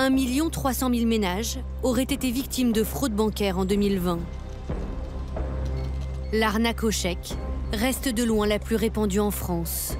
[0.00, 4.20] 1 300 000 ménages auraient été victimes de fraude bancaire en 2020.
[6.32, 7.34] L'arnaque au chèque
[7.72, 9.96] reste de loin la plus répandue en France.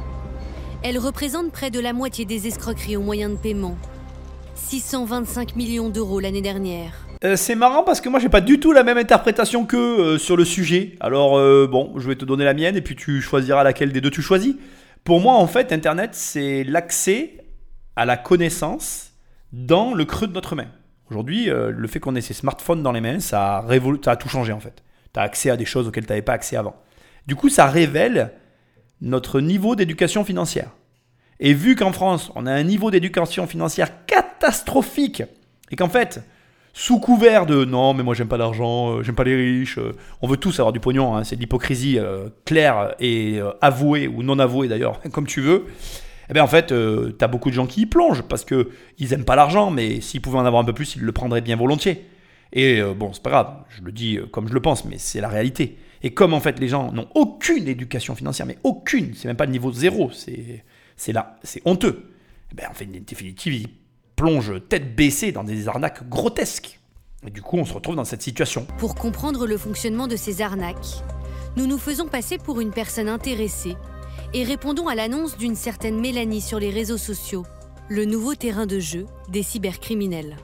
[0.84, 3.76] Elle représente près de la moitié des escroqueries aux moyens de paiement.
[4.54, 6.92] 625 millions d'euros l'année dernière.
[7.24, 10.18] Euh, c'est marrant parce que moi j'ai pas du tout la même interprétation que euh,
[10.18, 10.94] sur le sujet.
[11.00, 14.00] Alors euh, bon, je vais te donner la mienne et puis tu choisiras laquelle des
[14.00, 14.54] deux tu choisis.
[15.02, 17.38] Pour moi en fait, Internet c'est l'accès
[17.96, 19.07] à la connaissance
[19.52, 20.66] dans le creux de notre main.
[21.10, 24.52] Aujourd'hui, euh, le fait qu'on ait ces smartphones dans les mains, ça a, tout changé
[24.52, 24.82] en fait.
[25.14, 26.76] Tu as accès à des choses auxquelles tu n'avais pas accès avant.
[27.26, 28.32] Du coup, ça révèle
[29.00, 30.70] notre niveau d'éducation financière.
[31.40, 35.22] Et vu qu'en France, on a un niveau d'éducation financière catastrophique,
[35.70, 36.20] et qu'en fait,
[36.72, 39.94] sous couvert de non, mais moi j'aime pas l'argent, euh, j'aime pas les riches, euh,
[40.20, 41.98] on veut tous avoir du pognon, hein, c'est de l'hypocrisie
[42.44, 45.66] claire et avouée ou non avouée d'ailleurs, comme tu veux,
[46.30, 48.66] eh bien en fait, euh, tu as beaucoup de gens qui y plongent parce qu'ils
[49.10, 51.56] n'aiment pas l'argent, mais s'ils pouvaient en avoir un peu plus, ils le prendraient bien
[51.56, 52.04] volontiers.
[52.52, 54.96] Et euh, bon, c'est pas grave, je le dis euh, comme je le pense, mais
[54.98, 55.78] c'est la réalité.
[56.02, 59.46] Et comme en fait les gens n'ont aucune éducation financière, mais aucune, c'est même pas
[59.46, 60.64] le niveau zéro, c'est
[60.96, 62.10] c'est là, c'est honteux.
[62.52, 63.68] Eh bien, en fait, en définitive, ils
[64.16, 66.80] plongent tête baissée dans des arnaques grotesques.
[67.26, 68.66] Et du coup, on se retrouve dans cette situation.
[68.78, 71.02] Pour comprendre le fonctionnement de ces arnaques,
[71.56, 73.76] nous nous faisons passer pour une personne intéressée
[74.34, 77.44] et répondons à l'annonce d'une certaine Mélanie sur les réseaux sociaux,
[77.88, 80.36] le nouveau terrain de jeu des cybercriminels.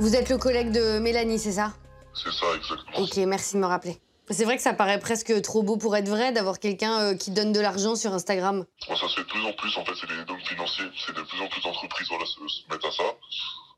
[0.00, 1.74] Vous êtes le collègue de Mélanie, c'est ça?
[2.14, 2.98] C'est ça, exactement.
[2.98, 3.98] Ok, merci de me rappeler.
[4.30, 7.30] C'est vrai que ça paraît presque trop beau pour être vrai d'avoir quelqu'un euh, qui
[7.30, 8.64] donne de l'argent sur Instagram.
[8.88, 10.86] Bon, ça se fait de plus en plus, en fait, c'est des dons financiers.
[11.06, 13.04] C'est de plus en plus d'entreprises voilà, se, se mettent à ça.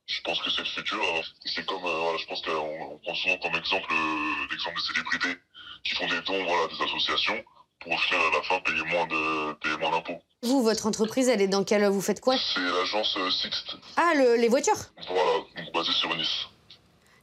[0.07, 1.03] Je pense que c'est le futur.
[1.03, 4.77] Alors, C'est comme, euh, voilà, je pense qu'on on prend souvent comme exemple euh, l'exemple
[4.77, 5.41] de célébrités
[5.83, 7.43] qui font des dons voilà, à des associations
[7.81, 10.19] pour au final, à la fin, payer moins de payer moins d'impôts.
[10.43, 11.87] Vous, votre entreprise, elle est dans quelle...
[11.87, 12.37] Vous faites quoi?
[12.37, 14.77] C'est l'agence euh, Sixte, Ah, le- les voitures?
[15.09, 15.23] Voilà,
[15.57, 16.47] donc basée sur Nice.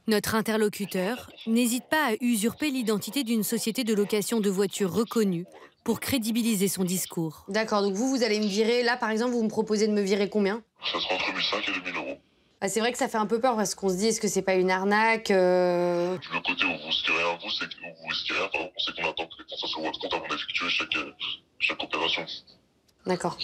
[0.06, 5.46] Notre interlocuteur n'hésite pas à usurper l'identité d'une société de location de voitures reconnue
[5.82, 7.44] pour crédibiliser son discours.
[7.48, 8.82] D'accord, donc vous, vous allez me virer.
[8.82, 10.62] Là, par exemple, vous me proposez de me virer combien?
[10.84, 12.18] Ça sera entre 1005 et 2000 euros.
[12.64, 14.26] Ah, C'est vrai que ça fait un peu peur parce qu'on se dit, est-ce que
[14.26, 17.94] c'est pas une arnaque euh, Le côté où vous risquez rien, vous, c'est que où
[18.00, 18.48] vous risquez rien.
[18.48, 21.12] Par exemple, on sait qu'on attend que les sur votre compte avant d'effectuer chaque, euh,
[21.58, 22.24] chaque opération.
[23.04, 23.36] D'accord.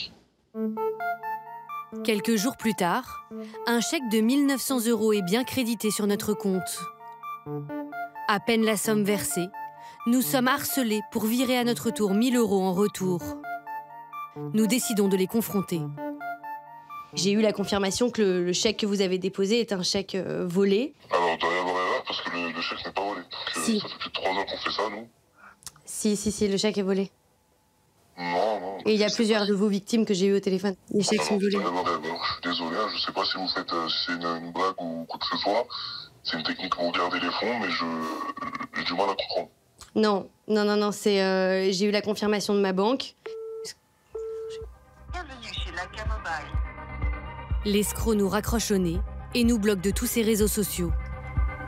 [2.03, 3.29] Quelques jours plus tard,
[3.67, 6.81] un chèque de 1900 euros est bien crédité sur notre compte.
[8.27, 9.49] À peine la somme versée,
[10.07, 13.21] nous sommes harcelés pour virer à notre tour 1000 euros en retour.
[14.55, 15.83] Nous décidons de les confronter.
[17.15, 20.15] J'ai eu la confirmation que le, le chèque que vous avez déposé est un chèque
[20.15, 20.95] euh, volé.
[21.11, 23.21] Alors, il doit y avoir erreur parce que le, le chèque n'est pas volé.
[23.57, 23.81] Si.
[23.81, 25.09] Ça fait plus de 3 ans qu'on fait ça, nous.
[25.85, 27.11] Si, si, si, le chèque est volé.
[28.17, 28.79] Non, non.
[28.87, 30.77] Et il y a c'est plusieurs pas- de vos victimes que j'ai eu au téléphone.
[30.91, 31.51] Les chèques Alors, sont volés.
[31.51, 34.53] Je suis désolé, hein, je sais pas si vous faites euh, si c'est une, une
[34.53, 35.67] blague ou quoi que ce soit.
[36.23, 37.85] C'est une technique pour garder les fonds, mais je
[38.77, 39.49] j'ai du mal à comprendre.
[39.97, 41.23] Non, non, non, non, c'est.
[41.23, 43.15] euh, j'ai eu la confirmation de ma banque.
[45.13, 46.70] Bienvenue chez Laca Mobile.
[47.65, 48.99] L'escroc nous raccroche au nez
[49.35, 50.93] et nous bloque de tous ses réseaux sociaux.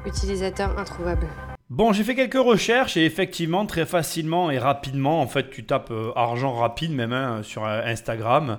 [0.06, 1.26] Utilisateur introuvable.
[1.70, 5.90] Bon, j'ai fait quelques recherches et effectivement, très facilement et rapidement, en fait, tu tapes
[5.90, 8.58] euh, argent rapide même hein, sur euh, Instagram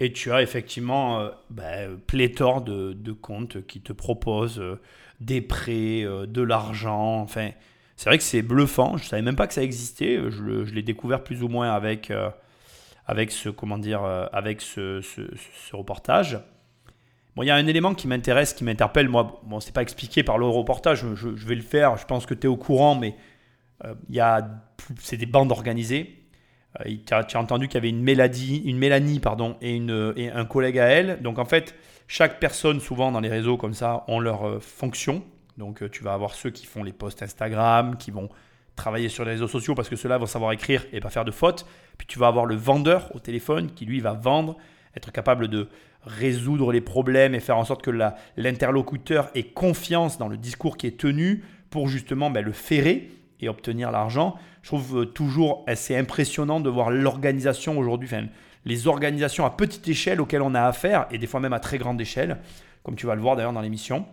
[0.00, 4.80] et tu as effectivement euh, ben, pléthore de, de comptes qui te proposent euh,
[5.20, 7.20] des prêts, euh, de l'argent.
[7.20, 7.50] Enfin,
[7.96, 8.96] c'est vrai que c'est bluffant.
[8.96, 10.18] Je savais même pas que ça existait.
[10.30, 12.10] Je, l'ai découvert plus ou moins avec,
[13.06, 15.30] avec ce comment dire, avec ce, ce-
[15.68, 16.40] ce reportage.
[17.36, 19.08] Bon, il y a un élément qui m'intéresse, qui m'interpelle.
[19.08, 21.96] Moi, bon, c'est pas expliqué par le reportage, je, vais le faire.
[21.96, 23.16] Je pense que tu es au courant, mais
[23.84, 24.40] euh,
[25.00, 26.28] c'est des bandes organisées.
[26.86, 29.80] Euh, tu as, entendu qu'il y avait une Mélanie, une Mélanie pardon, et,
[30.32, 31.22] un collègue à elle.
[31.22, 31.74] Donc en fait,
[32.06, 35.24] chaque personne, souvent dans les réseaux comme ça, ont leur euh, fonction.
[35.58, 38.28] Donc tu vas avoir ceux qui font les posts Instagram, qui vont
[38.76, 41.30] travailler sur les réseaux sociaux parce que ceux-là vont savoir écrire et pas faire de
[41.30, 41.66] fautes.
[41.98, 44.56] Puis tu vas avoir le vendeur au téléphone qui lui va vendre,
[44.96, 45.68] être capable de
[46.06, 47.90] résoudre les problèmes et faire en sorte que
[48.36, 53.48] l'interlocuteur ait confiance dans le discours qui est tenu pour justement ben, le ferrer et
[53.48, 54.36] obtenir l'argent.
[54.62, 58.08] Je trouve euh, toujours assez impressionnant de voir l'organisation aujourd'hui,
[58.64, 61.78] les organisations à petite échelle auxquelles on a affaire et des fois même à très
[61.78, 62.38] grande échelle,
[62.82, 64.06] comme tu vas le voir d'ailleurs dans l'émission.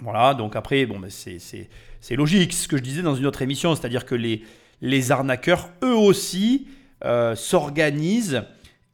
[0.00, 3.74] Voilà, donc après, bon, ben, c'est- logique, ce que je disais dans une autre émission,
[3.74, 4.42] c'est-à-dire que les,
[4.80, 6.66] les arnaqueurs, eux aussi,
[7.04, 8.42] euh, s'organisent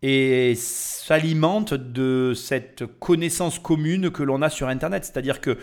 [0.03, 5.05] et s'alimentent de cette connaissance commune que l'on a sur Internet.
[5.05, 5.59] C'est-à-dire que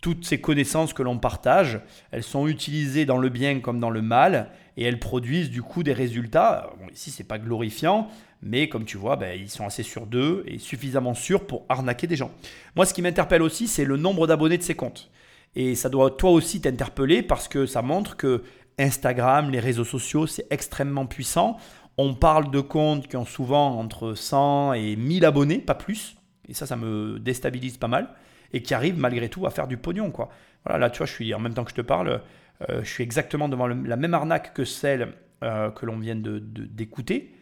[0.00, 4.02] toutes ces connaissances que l'on partage, elles sont utilisées dans le bien comme dans le
[4.02, 6.70] mal et elles produisent du coup des résultats.
[6.78, 8.08] Bon, ici, c'est pas glorifiant,
[8.42, 12.06] mais comme tu vois, ben, ils sont assez sûrs d'eux et suffisamment sûrs pour arnaquer
[12.06, 12.30] des gens.
[12.74, 15.10] Moi, ce qui m'interpelle aussi, c'est le nombre d'abonnés de ces comptes.
[15.54, 18.42] Et ça doit toi aussi t'interpeller parce que ça montre que
[18.78, 21.56] Instagram, les réseaux sociaux, c'est extrêmement puissant.
[21.98, 26.16] On parle de comptes qui ont souvent entre 100 et 1000 abonnés, pas plus.
[26.48, 28.10] Et ça, ça me déstabilise pas mal.
[28.52, 30.10] Et qui arrivent malgré tout à faire du pognon.
[30.10, 30.28] Quoi.
[30.64, 32.20] Voilà, là, tu vois, je suis, en même temps que je te parle,
[32.68, 37.34] euh, je suis exactement devant la même arnaque que celle euh, que l'on vient d'écouter.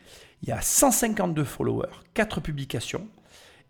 [0.42, 3.08] Il y a 152 followers, 4 publications.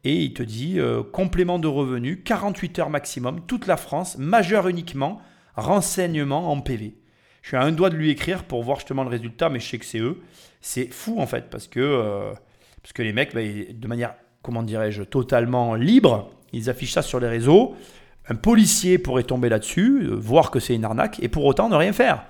[0.05, 4.69] Et il te dit euh, complément de revenus, 48 heures maximum, toute la France, majeur
[4.69, 5.21] uniquement,
[5.57, 6.95] renseignement en PV.
[7.43, 9.69] Je suis à un doigt de lui écrire pour voir justement le résultat, mais je
[9.69, 10.23] sais que c'est eux.
[10.67, 12.33] C'est fou en fait, parce que, euh,
[12.97, 17.75] les mecs, bah, de manière, comment dirais-je, totalement libre, ils affichent ça sur les réseaux.
[18.31, 21.77] Un policier pourrait tomber là-dessus, euh, voir que c'est une arnaque, et pour autant ne
[21.77, 22.25] rien faire.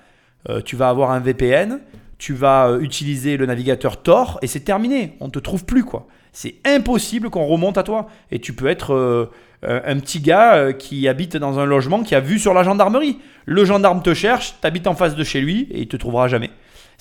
[0.48, 1.78] Euh, tu vas avoir un VPN,
[2.18, 5.16] tu vas utiliser le navigateur Tor, et c'est terminé.
[5.20, 6.08] On ne te trouve plus, quoi.
[6.32, 8.08] C'est impossible qu'on remonte à toi.
[8.32, 9.30] Et tu peux être
[9.62, 13.20] un petit gars qui habite dans un logement qui a vu sur la gendarmerie.
[13.44, 16.50] Le gendarme te cherche, t'habites en face de chez lui et il te trouvera jamais.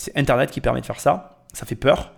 [0.03, 1.45] C'est Internet qui permet de faire ça.
[1.53, 2.11] Ça fait peur.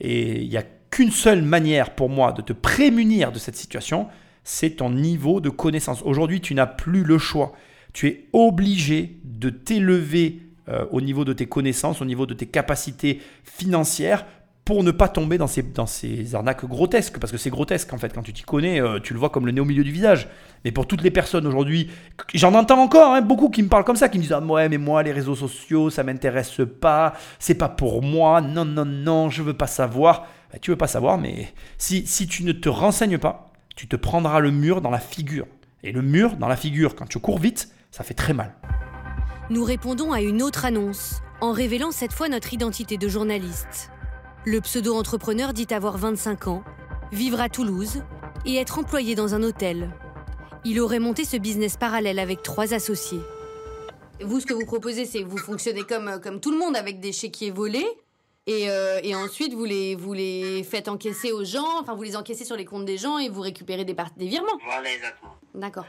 [0.00, 4.08] Et il n'y a qu'une seule manière pour moi de te prémunir de cette situation,
[4.42, 6.00] c'est ton niveau de connaissance.
[6.02, 7.52] Aujourd'hui, tu n'as plus le choix.
[7.92, 12.46] Tu es obligé de t'élever euh, au niveau de tes connaissances, au niveau de tes
[12.46, 14.24] capacités financières
[14.66, 18.22] pour ne pas tomber dans ces, arnaques grotesques, parce que c'est grotesque en fait, quand
[18.22, 20.28] tu t'y connais, euh, tu le vois comme le nez au milieu du visage.
[20.64, 21.88] Mais pour toutes les personnes aujourd'hui,
[22.34, 24.68] j'en entends encore hein, beaucoup qui me parlent comme ça, qui me disent ah, ouais
[24.68, 29.30] mais moi les réseaux sociaux ça m'intéresse pas, c'est pas pour moi, non non non,
[29.30, 30.26] je veux pas savoir.
[30.52, 33.94] Tu tu veux pas savoir, mais si, si tu ne te renseignes pas, tu te
[33.94, 35.46] prendras le mur dans la figure.
[35.84, 38.52] Et le mur dans la figure, quand tu cours vite, ça fait très mal.
[39.48, 43.92] Nous répondons à une autre annonce, en révélant cette fois notre identité de journaliste.
[44.48, 46.62] Le pseudo-entrepreneur dit avoir 25 ans,
[47.10, 48.04] vivre à Toulouse
[48.44, 49.90] et être employé dans un hôtel.
[50.64, 53.18] Il aurait monté ce business parallèle avec trois associés.
[54.20, 57.00] Vous, ce que vous proposez, c'est vous fonctionnez comme, euh, comme tout le monde avec
[57.00, 57.88] des chéquiers volés.
[58.46, 62.14] Et, euh, et ensuite, vous les, vous les faites encaisser aux gens, enfin, vous les
[62.14, 64.60] encaissez sur les comptes des gens et vous récupérez des, des virements.
[64.64, 65.36] Voilà, exactement.
[65.56, 65.86] D'accord.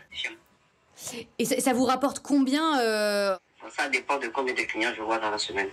[1.37, 3.37] Et ça, ça vous rapporte combien euh,
[3.69, 5.69] Ça dépend de combien de clients je vois dans la semaine.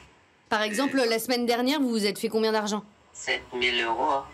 [0.54, 4.02] Par exemple, la semaine dernière, vous vous êtes fait combien d'argent 7000 euros.
[4.04, 4.24] hein.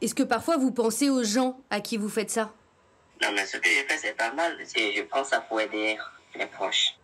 [0.00, 2.50] Est-ce que parfois vous pensez aux gens à qui vous faites ça
[3.22, 4.56] Non, mais ce que j'ai fait, c'est pas mal.
[4.66, 5.96] C'est- Je prends ça pour aider
[6.36, 6.96] les proches.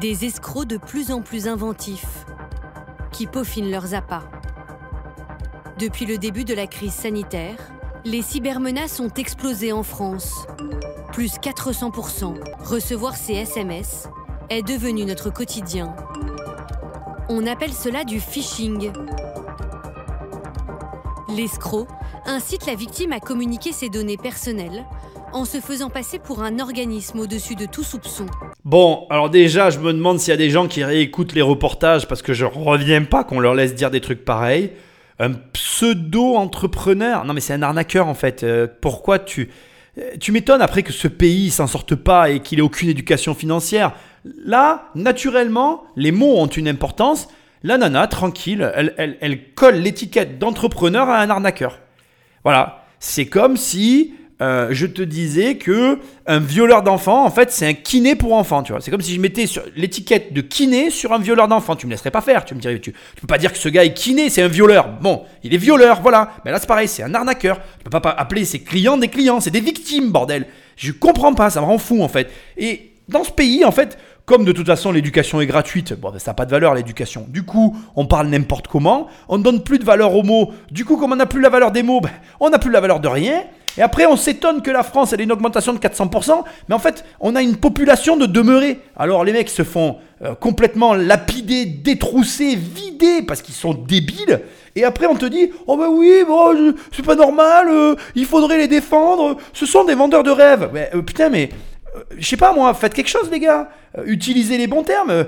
[0.00, 2.24] Des escrocs de plus en plus inventifs,
[3.12, 4.24] qui peaufinent leurs appâts.
[5.78, 7.54] Depuis le début de la crise sanitaire,
[8.04, 10.44] les cybermenaces ont explosé en France.
[11.12, 12.34] Plus 400%.
[12.64, 14.08] Recevoir ces SMS
[14.50, 15.94] est devenu notre quotidien.
[17.28, 18.90] On appelle cela du phishing.
[21.36, 21.86] L'escroc
[22.26, 24.84] incite la victime à communiquer ses données personnelles
[25.32, 28.26] en se faisant passer pour un organisme au-dessus de tout soupçon.
[28.64, 32.08] Bon, alors déjà, je me demande s'il y a des gens qui réécoutent les reportages
[32.08, 34.72] parce que je reviens pas qu'on leur laisse dire des trucs pareils.
[35.20, 38.42] Un pseudo-entrepreneur, non mais c'est un arnaqueur en fait.
[38.42, 39.50] Euh, pourquoi tu...
[40.00, 43.34] euh, Tu m'étonnes après que ce pays s'en sorte pas et qu'il ait aucune éducation
[43.34, 43.92] financière.
[44.44, 47.28] Là, naturellement, les mots ont une importance.
[47.62, 51.78] La nana, tranquille, elle, colle l'étiquette d'entrepreneur à un arnaqueur.
[52.44, 57.66] Voilà, c'est comme si euh, je te disais que un violeur d'enfants, en fait, c'est
[57.66, 58.80] un kiné pour enfants, tu vois.
[58.80, 59.44] C'est comme si je mettais
[59.76, 61.76] l'étiquette de kiné sur un violeur d'enfants.
[61.76, 62.44] Tu me laisserais pas faire.
[62.44, 64.48] Tu me dirais, tu, tu peux pas dire que ce gars est kiné, c'est un
[64.48, 64.88] violeur.
[65.00, 66.32] Bon, il est violeur, voilà.
[66.44, 67.60] Mais là, c'est pareil, c'est un arnaqueur.
[67.78, 70.46] Tu peux pas pas appeler ses clients des clients, c'est des victimes, bordel.
[70.76, 72.30] Je comprends pas, ça me rend fou, en fait.
[72.56, 76.18] Et dans ce pays, en fait, comme de toute façon l'éducation est gratuite, bon, ben,
[76.18, 77.26] ça n'a pas de valeur l'éducation.
[77.28, 80.52] Du coup, on parle n'importe comment, on ne donne plus de valeur aux mots.
[80.70, 82.80] Du coup, comme on n'a plus la valeur des mots, ben, on n'a plus la
[82.80, 83.42] valeur de rien.
[83.78, 87.04] Et après, on s'étonne que la France ait une augmentation de 400%, mais en fait,
[87.20, 88.80] on a une population de demeurés.
[88.96, 94.40] Alors les mecs se font euh, complètement lapider, détrousser, vider parce qu'ils sont débiles.
[94.76, 98.58] Et après, on te dit, oh ben oui, bon, c'est pas normal, euh, il faudrait
[98.58, 99.36] les défendre.
[99.52, 100.70] Ce sont des vendeurs de rêves.
[100.72, 101.50] Ouais, euh, putain, mais
[102.16, 103.70] je sais pas moi, faites quelque chose les gars.
[104.04, 105.26] Utilisez les bons termes.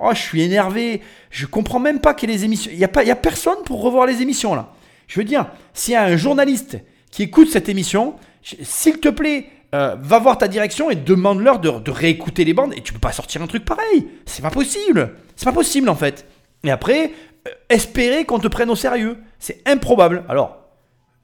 [0.00, 1.02] Oh, je suis énervé.
[1.30, 2.70] Je comprends même pas ait les émissions.
[2.72, 4.72] Il y a pas, y a personne pour revoir les émissions là.
[5.08, 6.78] Je veux dire, s'il y a un journaliste
[7.10, 11.90] qui écoute cette émission, s'il te plaît, euh, va voir ta direction et demande-leur de,
[11.90, 12.72] réécouter les bandes.
[12.76, 14.08] Et tu peux pas sortir un truc pareil.
[14.26, 15.14] C'est pas possible.
[15.34, 16.26] C'est pas possible en fait.
[16.64, 17.12] Et après,
[17.46, 19.18] euh, espérer qu'on te prenne au sérieux.
[19.38, 20.24] C'est improbable.
[20.28, 20.56] Alors,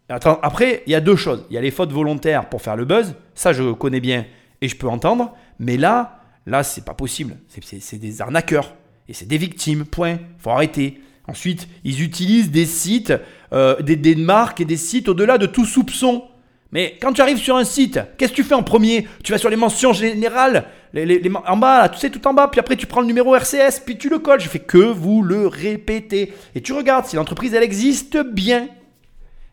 [0.08, 1.46] après, il y a deux choses.
[1.48, 3.14] Il y a les fautes volontaires pour faire le buzz.
[3.34, 4.26] Ça, je connais bien
[4.60, 5.34] et je peux entendre.
[5.58, 7.36] Mais là, là, c'est pas possible.
[7.48, 8.74] C'est des arnaqueurs.
[9.08, 9.86] Et c'est des victimes.
[9.86, 10.18] Point.
[10.38, 11.00] Faut arrêter.
[11.28, 13.12] Ensuite, ils utilisent des sites,
[13.52, 16.24] euh, des, des marques et des sites au-delà de tout soupçon.
[16.70, 19.06] Mais quand tu arrives sur un site, qu'est-ce que tu fais en premier?
[19.22, 22.34] Tu vas sur les mentions générales, les, les- les- en bas, tu sais, tout en
[22.34, 24.40] bas, puis après tu prends le numéro RCS, puis tu le colles.
[24.40, 26.32] Je fais que vous le répéter.
[26.54, 28.68] Et tu regardes si l'entreprise, elle existe bien.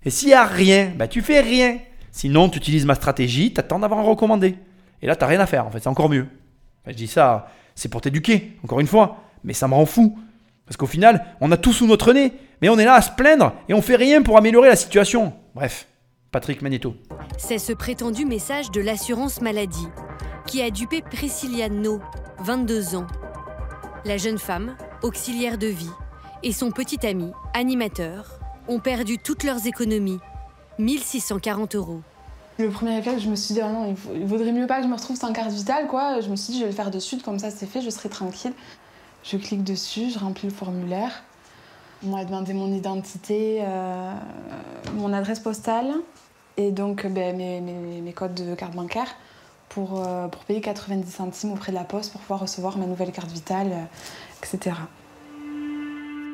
[0.04, 1.78] Et s'il n'y a rien, bah tu fais rien.
[2.12, 4.56] Sinon, tu utilises ma stratégie, t'attends d'avoir un recommandé.
[5.02, 6.26] Et là, t'as rien à faire, en fait, c'est encore mieux.
[6.88, 9.24] Je dis ça, c'est pour t'éduquer, encore une fois.
[9.44, 10.20] Mais ça me rend fou.
[10.72, 12.32] Parce qu'au final, on a tout sous notre nez.
[12.62, 15.34] Mais on est là à se plaindre et on fait rien pour améliorer la situation.
[15.54, 15.86] Bref,
[16.32, 16.96] Patrick Magneto.
[17.38, 19.90] C'est ce prétendu message de l'assurance maladie
[20.48, 22.00] qui a dupé Priscilla No,
[22.40, 23.06] 22 ans.
[24.06, 25.92] La jeune femme, auxiliaire de vie,
[26.42, 30.20] et son petit ami, animateur, ont perdu toutes leurs économies,
[30.80, 32.00] 1640 euros.
[32.60, 34.88] Le premier réflexe, je me suis dit, ah non, il, vaudrait mieux pas que je
[34.88, 36.22] me retrouve sans carte vitale, quoi.
[36.22, 37.90] Je me suis dit, je vais le faire de suite, comme ça c'est fait, je
[37.90, 38.54] serai tranquille.
[39.24, 41.24] Je clique dessus, je remplis le formulaire.
[42.04, 44.14] On m'a demandé mon identité, euh,
[44.96, 45.94] mon adresse postale
[46.58, 49.08] et donc euh, ben, mes, codes de carte bancaire
[49.70, 53.32] pour, euh, payer 90 centimes auprès de la poste pour pouvoir recevoir ma nouvelle carte
[53.32, 53.88] vitale,
[54.42, 54.76] etc.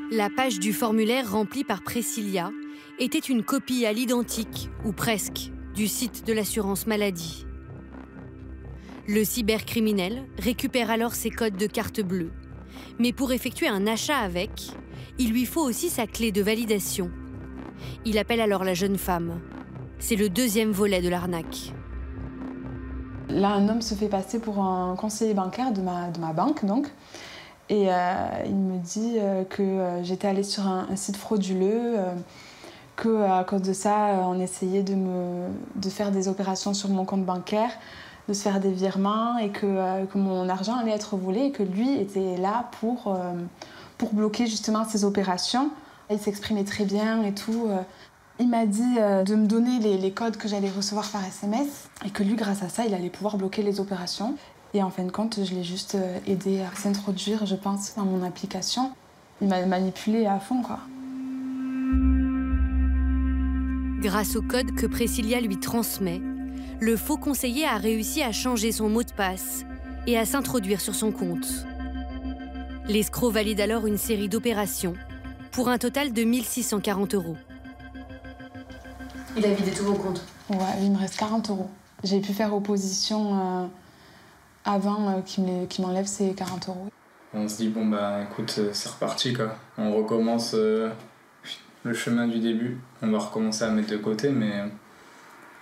[0.09, 2.49] La page du formulaire rempli par Priscilla
[2.97, 7.45] était une copie à l'identique, ou presque, du site de l'assurance maladie.
[9.05, 12.31] Le cybercriminel récupère alors ses codes de carte bleue
[12.99, 14.71] Mais pour effectuer un achat avec,
[15.19, 17.11] il lui faut aussi sa clé de validation.
[18.05, 19.39] Il appelle alors la jeune femme.
[19.99, 21.73] C'est le deuxième volet de l'arnaque.
[23.29, 26.87] Là, un homme se fait passer pour un conseiller bancaire de ma, banque, donc.
[27.69, 32.13] Et euh, il me dit euh, que euh, j'étais allée sur un, site frauduleux, euh,
[32.95, 37.03] que à cause de ça, on essayait de, me, de faire des opérations sur mon
[37.03, 37.71] compte bancaire,
[38.27, 41.51] de se faire des virements, et que, euh, que mon argent allait être volé, et
[41.51, 43.33] que lui était là pour, euh,
[43.97, 45.69] pour bloquer justement ces opérations.
[46.09, 47.65] Il s'exprimait très bien et tout.
[47.67, 47.79] euh.
[48.39, 52.11] Il m'a dit de me donner les, les codes que j'allais recevoir par SMS, et
[52.11, 54.35] que lui, grâce à ça, il allait pouvoir bloquer les opérations.
[54.75, 55.97] Et en fin de compte, je l'ai juste
[56.27, 58.91] aidé à s'introduire, je pense, dans mon application.
[59.41, 60.79] Il m'a manipulé à fond, quoi.
[64.01, 66.21] Grâce au code que Priscilla lui transmet,
[66.79, 69.63] le faux conseiller a réussi à changer son mot de passe
[70.05, 71.47] et à s'introduire sur son compte.
[72.87, 74.93] L'escroc valide alors une série d'opérations
[75.51, 77.35] pour un total de 1640 euros.
[79.35, 80.23] Il a vidé tous vos comptes.
[80.49, 81.69] Ouais, il me reste 40 euros.
[82.03, 83.67] J'ai pu faire opposition euh,
[84.65, 86.87] avant euh, qu'il les- qu'il m'enlève ces 40 euros.
[87.33, 89.55] On se dit, bon bah écoute, euh, c'est reparti quoi.
[89.77, 90.89] On recommence euh,
[91.83, 92.79] le chemin du début.
[93.01, 94.67] On va recommencer à mettre de côté, mais euh,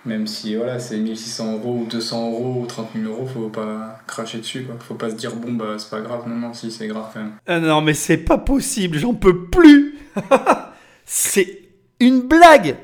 [0.06, 3.98] même si voilà, c'est 1600 euros ou 200 euros ou 30 000 euros, faut pas
[4.06, 4.76] cracher dessus quoi.
[4.80, 7.20] Faut pas se dire, bon bah c'est pas grave, non, non, si c'est grave quand
[7.20, 7.32] même.
[7.46, 9.98] Ah non, mais c'est pas possible, j'en peux plus.
[11.04, 11.62] c'est
[12.00, 12.76] une blague.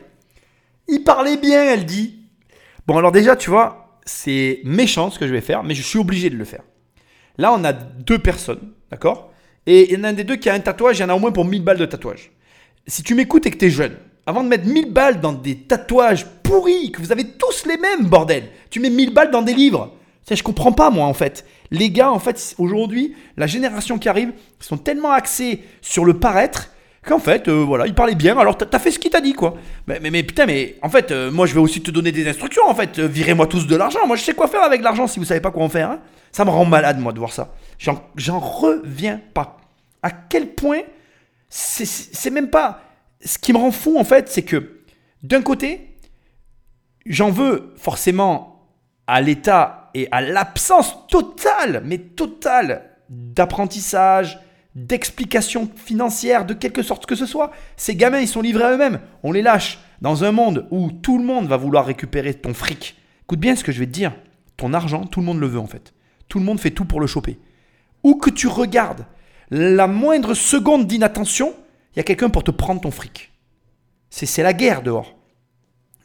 [0.89, 2.19] Il parlait bien, elle dit.
[2.87, 5.99] Bon, alors déjà, tu vois, c'est méchant ce que je vais faire, mais je suis
[5.99, 6.63] obligé de le faire.
[7.39, 9.33] Là, on a deux personnes, d'accord?
[9.67, 11.09] Et il y en a un des deux qui a un tatouage, il y en
[11.09, 12.33] a au moins pour 1000 balles de tatouage.
[12.87, 13.97] Si tu m'écoutes et que tu es jeune,
[14.27, 18.07] avant de mettre 1000 balles dans des tatouages pourris, que vous avez tous les mêmes,
[18.07, 19.93] bordel, tu mets 1000 balles dans des livres.
[20.25, 21.45] Ça, je comprends pas, moi, en fait.
[21.73, 26.15] Les gars, en fait, aujourd'hui, la génération qui arrive, ils sont tellement axés sur le
[26.15, 26.71] paraître
[27.05, 29.55] qu'en fait, euh, voilà, il parlait bien, alors t'as fait ce qu'il t'a dit, quoi.
[29.89, 32.63] Mais, mais, putain, mais en fait, euh, moi, je vais aussi te donner des instructions,
[32.69, 33.01] en fait.
[33.01, 34.07] Euh, Virez-moi tous de l'argent.
[34.07, 35.91] Moi, je sais quoi faire avec l'argent si vous savez pas quoi en faire.
[35.91, 35.99] hein.
[36.31, 37.53] Ça me rend malade, moi, de voir ça.
[37.79, 39.57] J'en reviens pas.
[40.05, 40.81] À quel point
[41.49, 42.81] c'est même pas.
[43.25, 44.81] Ce qui me rend fou, en fait, c'est que
[45.23, 45.97] d'un côté,
[47.07, 48.69] j'en veux forcément
[49.07, 54.41] à l'État et à l'absence totale, mais totale, d'apprentissage,
[54.75, 57.53] d'explication financière, de quelque sorte que ce soit.
[57.77, 59.01] Ces gamins, ils sont livrés à eux-mêmes.
[59.23, 62.97] On les lâche dans un monde où tout le monde va vouloir récupérer ton fric.
[63.25, 64.13] Écoute bien ce que je vais te dire.
[64.57, 65.93] Ton argent, tout le monde le veut en fait.
[66.29, 67.39] Tout le monde fait tout pour le choper.
[68.03, 69.07] Où que tu regardes,
[69.51, 71.55] la moindre seconde d'inattention,
[71.95, 73.33] il y a quelqu'un pour te prendre ton fric.
[74.11, 75.15] C'est la guerre dehors.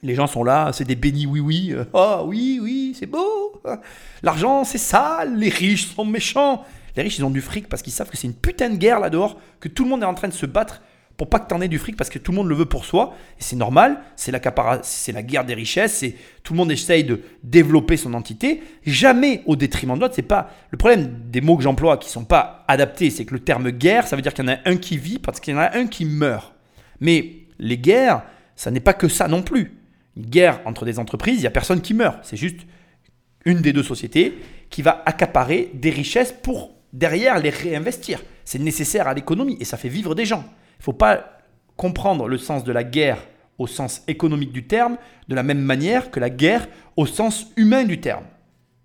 [0.04, 1.74] Les gens sont là, c'est des bénis oui-oui.
[1.74, 3.62] Euh, Oh oui, oui, c'est beau.
[4.22, 5.36] L'argent, c'est sale.
[5.38, 6.64] Les riches sont méchants.
[6.96, 9.00] Les riches, ils ont du fric parce qu'ils savent que c'est une putain de guerre
[9.00, 10.82] là dehors, que tout le monde est en train de se battre
[11.18, 12.86] pour pas que t'en aies du fric parce que tout le monde le veut pour
[12.86, 13.15] soi.
[13.39, 14.39] Et c'est normal, c'est la,
[14.84, 19.41] c'est la guerre des richesses, c'est tout le monde essaye de développer son entité, jamais
[19.47, 20.13] au détriment de l'autre.
[20.15, 23.39] C'est pas le problème des mots que j'emploie qui sont pas adaptés, c'est que le
[23.39, 25.57] terme guerre, ça veut dire qu'il y en a un qui vit parce qu'il y
[25.57, 26.53] en a un qui meurt.
[27.01, 28.22] Mais les guerres,
[28.55, 29.74] ça n'est pas que ça non plus.
[30.15, 32.20] Une guerre entre des entreprises, il n'y a personne qui meurt.
[32.24, 32.59] C'est juste
[33.45, 34.38] une des deux sociétés
[34.70, 38.22] qui va accaparer des richesses pour derrière les réinvestir.
[38.45, 40.43] C'est nécessaire à l'économie et ça fait vivre des gens.
[40.78, 41.40] Il ne faut pas
[41.76, 43.20] comprendre le sens de la guerre
[43.58, 44.98] au sens économique du terme
[45.28, 48.24] de la même manière que la guerre au sens humain du terme.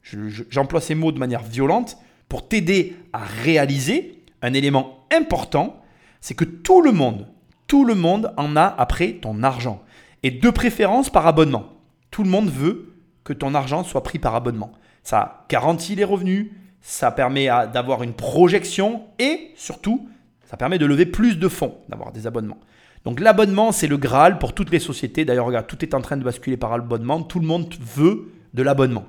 [0.03, 1.97] Je- je- J'emploie ces mots de manière violente
[2.29, 5.81] pour t'aider à réaliser un élément important,
[6.21, 7.29] c'est que tout le monde,
[7.67, 9.83] tout le monde en a après ton argent.
[10.23, 11.65] Et de préférence par abonnement.
[12.11, 14.73] Tout le monde veut que ton argent soit pris par abonnement.
[15.03, 20.09] Ça garantit les revenus, ça permet d'avoir une projection et surtout,
[20.53, 22.61] ça permet de lever plus de fonds, d'avoir des abonnements.
[23.07, 25.25] Donc l'abonnement, c'est le Graal pour toutes les sociétés.
[25.25, 27.23] D'ailleurs, regarde, tout est en train de basculer par l'abonnement.
[27.23, 29.07] Tout le monde veut de l'abonnement.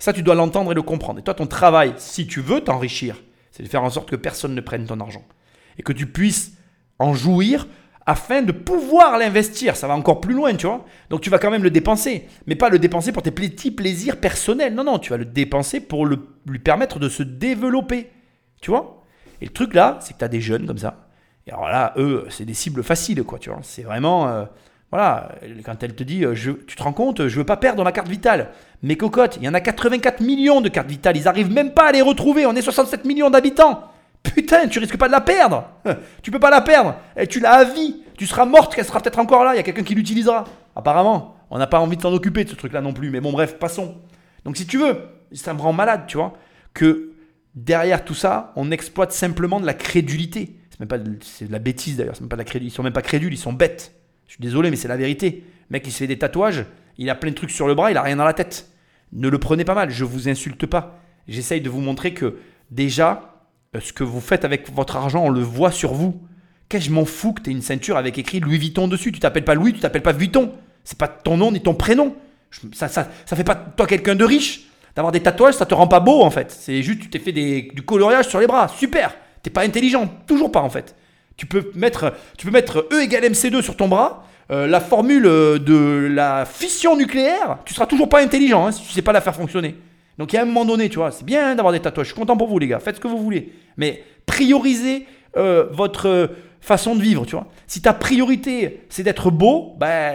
[0.00, 1.20] Ça, tu dois l'entendre et le comprendre.
[1.20, 3.22] Et toi, ton travail, si tu veux t'enrichir,
[3.52, 5.22] c'est de faire en sorte que personne ne prenne ton argent.
[5.78, 6.54] Et que tu puisses
[6.98, 7.68] en jouir
[8.04, 9.76] afin de pouvoir l'investir.
[9.76, 10.84] Ça va encore plus loin, tu vois.
[11.10, 12.26] Donc tu vas quand même le dépenser.
[12.48, 14.74] Mais pas le dépenser pour tes petits plaisirs personnels.
[14.74, 18.10] Non, non, tu vas le dépenser pour lui permettre de se développer.
[18.60, 18.99] Tu vois?
[19.40, 21.08] Et le truc là, c'est que tu des jeunes comme ça.
[21.46, 23.60] Et alors là, eux, c'est des cibles faciles, quoi, tu vois.
[23.62, 24.28] C'est vraiment...
[24.28, 24.44] euh,
[24.90, 25.30] voilà,
[25.64, 28.08] quand elle te dit, euh, tu te rends compte, je veux pas perdre ma carte
[28.08, 28.48] vitale.
[28.82, 31.88] Mais cocotte, il y en a 84 millions de cartes vitales, ils arrivent même pas
[31.88, 33.84] à les retrouver, on est 67 millions d'habitants.
[34.22, 35.64] Putain, tu risques pas de la perdre.
[36.22, 36.96] Tu peux pas la perdre.
[37.16, 38.02] Et tu l'as à vie.
[38.18, 40.44] Tu seras morte, qu'elle sera peut-être encore là, il y a quelqu'un qui l'utilisera.
[40.76, 43.10] Apparemment, on n'a pas envie de s'en occuper de ce truc-là non plus.
[43.10, 43.94] Mais bon, bref, passons.
[44.44, 46.34] Donc si tu veux, ça me rend malade, tu vois,
[46.74, 47.09] que
[47.54, 50.56] derrière tout ça, on exploite simplement de la crédulité.
[50.70, 52.42] C'est même pas de, c'est de la bêtise d'ailleurs, c'est même pas.
[52.54, 53.94] Ils sont même pas crédules, ils sont bêtes.
[54.26, 55.44] Je suis désolé, mais c'est la vérité.
[55.68, 56.64] Le mec, il se fait des tatouages,
[56.98, 58.70] il a plein de trucs sur le bras, il a rien dans la tête.
[59.12, 61.00] Ne le prenez pas mal, je vous insulte pas.
[61.26, 62.36] J'essaye de vous montrer que
[62.70, 63.42] déjà,
[63.74, 66.20] euh, ce que vous faites avec votre argent, on le voit sur vous.
[66.68, 69.10] Qu'est-ce que je m'en fous que tu aies une ceinture avec écrit Louis Vuitton dessus?
[69.10, 70.52] Tu t'appelles pas Louis, tu t'appelles pas Vuitton.
[70.84, 72.16] C'est pas ton nom ni ton prénom.
[72.72, 74.69] Ça, ça, ça fait pas toi quelqu'un de riche.
[74.96, 76.50] D'avoir des tatouages, ça te rend pas beau en fait.
[76.50, 78.68] C'est juste, tu t'es fait du coloriage sur les bras.
[78.68, 79.14] Super.
[79.42, 80.08] T'es pas intelligent.
[80.26, 80.94] Toujours pas en fait.
[81.36, 84.24] Tu peux mettre, tu peux mettre E égale MC2 sur ton bras.
[84.50, 88.82] euh, la formule euh, de la fission nucléaire, tu seras toujours pas intelligent hein, si
[88.82, 89.76] tu sais pas la faire fonctionner.
[90.18, 92.08] Donc il y a un moment donné, tu vois, c'est bien d'avoir des tatouages.
[92.08, 92.80] Je suis content pour vous les gars.
[92.80, 93.52] Faites ce que vous voulez.
[93.76, 96.30] Mais priorisez euh, votre
[96.60, 97.46] façon de vivre, tu vois.
[97.66, 100.14] Si ta priorité c'est d'être beau, bah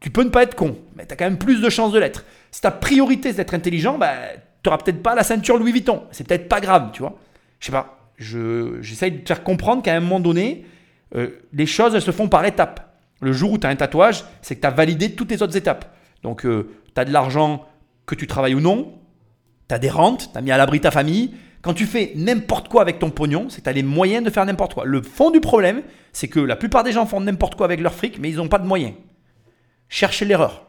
[0.00, 1.98] tu peux ne pas être con, mais tu as quand même plus de chances de
[2.00, 2.24] l'être.
[2.52, 4.14] Si ta priorité c'est d'être intelligent, bah,
[4.62, 6.04] tu n'auras peut-être pas la ceinture Louis Vuitton.
[6.12, 7.18] C'est peut-être pas grave, tu vois.
[7.58, 7.98] Je sais pas.
[8.16, 10.64] Je, j'essaye de te faire comprendre qu'à un moment donné,
[11.16, 12.96] euh, les choses se font par étapes.
[13.20, 15.56] Le jour où tu as un tatouage, c'est que tu as validé toutes les autres
[15.56, 15.96] étapes.
[16.22, 17.66] Donc, tu as de l'argent,
[18.06, 18.92] que tu travailles ou non,
[19.68, 21.34] tu as des rentes, tu as mis à l'abri ta famille.
[21.62, 24.30] Quand tu fais n'importe quoi avec ton pognon, c'est que tu as les moyens de
[24.30, 24.84] faire n'importe quoi.
[24.84, 25.82] Le fond du problème,
[26.12, 28.48] c'est que la plupart des gens font n'importe quoi avec leur fric, mais ils n'ont
[28.48, 28.94] pas de moyens.
[29.88, 30.66] Cherchez l'erreur.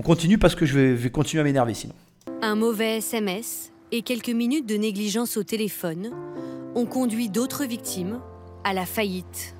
[0.00, 1.92] On continue parce que je vais, continuer à m'énerver sinon.
[2.40, 6.10] Un mauvais SMS et quelques minutes de négligence au téléphone
[6.74, 8.18] ont conduit d'autres victimes
[8.64, 9.54] à la faillite.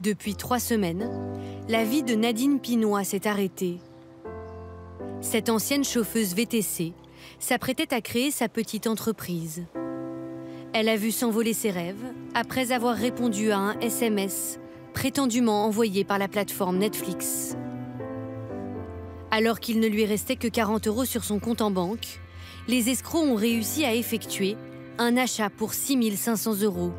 [0.00, 1.08] Depuis trois semaines,
[1.68, 3.78] la vie de Nadine Pinois s'est arrêtée.
[5.20, 6.92] Cette ancienne chauffeuse VTC
[7.38, 9.62] s'apprêtait à créer sa petite entreprise.
[10.72, 14.58] Elle a vu s'envoler ses rêves après avoir répondu à un SMS
[14.92, 17.56] prétendument envoyé par la plateforme Netflix.
[19.36, 22.20] Alors qu'il ne lui restait que 40 euros sur son compte en banque,
[22.68, 24.56] les escrocs ont réussi à effectuer
[24.96, 26.92] un achat pour 6500 euros.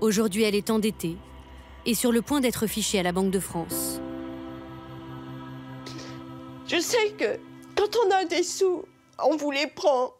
[0.00, 1.16] Aujourd'hui, elle est endettée
[1.84, 4.00] et sur le point d'être fichée à la Banque de France.
[6.68, 7.36] Je sais que
[7.74, 8.84] quand on a des sous,
[9.24, 10.14] on vous les prend.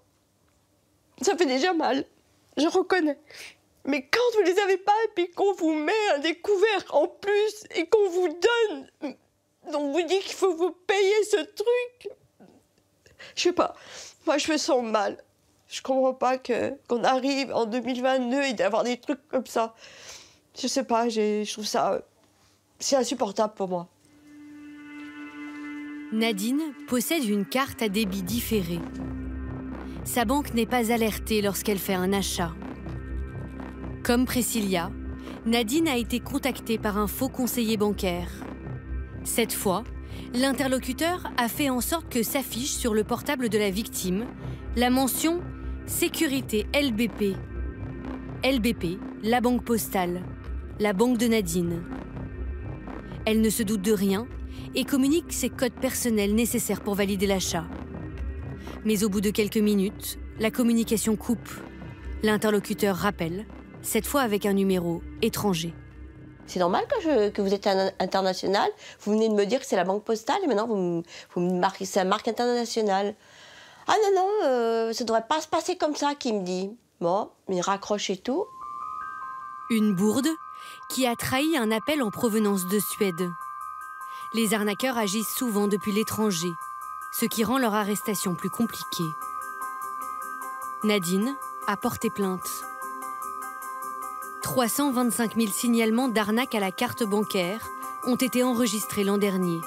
[1.22, 2.04] Ça fait déjà mal,
[2.56, 3.20] je reconnais.
[3.84, 7.86] Mais quand vous les avez pas et qu'on vous met un découvert en plus et
[7.86, 9.14] qu'on vous donne,
[9.74, 12.12] on vous dit qu'il faut vous payer ce truc,
[13.34, 13.74] je sais pas.
[14.26, 15.22] Moi, je me sens mal.
[15.68, 19.74] Je comprends pas qu'on arrive en 2022 et d'avoir des trucs comme ça.
[20.60, 22.02] Je sais pas, je trouve ça,
[22.78, 23.88] c'est insupportable pour moi.
[26.12, 28.80] Nadine possède une carte à débit différé.
[30.04, 32.52] Sa banque n'est pas alertée lorsqu'elle fait un achat.
[34.02, 34.90] Comme Priscilla,
[35.46, 38.28] Nadine a été contactée par un faux conseiller bancaire.
[39.22, 39.84] Cette fois,
[40.34, 44.26] l'interlocuteur a fait en sorte que s'affiche sur le portable de la victime
[44.76, 45.40] la mention
[45.86, 47.36] Sécurité LBP.
[48.44, 50.22] LBP, la banque postale,
[50.78, 51.82] la banque de Nadine.
[53.26, 54.28] Elle ne se doute de rien
[54.74, 57.66] et communique ses codes personnels nécessaires pour valider l'achat.
[58.84, 61.50] Mais au bout de quelques minutes, la communication coupe.
[62.22, 63.46] L'interlocuteur rappelle,
[63.82, 65.74] cette fois avec un numéro étranger.
[66.52, 68.68] C'est normal que, je- que vous êtes un international.
[69.02, 71.04] Vous venez de me dire que c'est la banque postale et maintenant vous
[71.40, 73.14] me, marquez, c'est la marque internationale.
[73.86, 76.76] Ah non, non, euh, ça devrait pas se passer comme ça, qui me dit.
[77.00, 78.46] Bon, il raccroche et tout.
[79.70, 80.26] Une bourde
[80.90, 83.30] qui a trahi un appel en provenance de Suède.
[84.34, 86.50] Les arnaqueurs agissent souvent depuis l'étranger,
[87.12, 89.08] ce qui rend leur arrestation plus compliquée.
[90.82, 91.36] Nadine
[91.68, 92.40] a porté plainte.
[94.42, 97.68] 325 000 signalements d'arnaque à la carte bancaire
[98.06, 99.58] ont été enregistrés l'an dernier.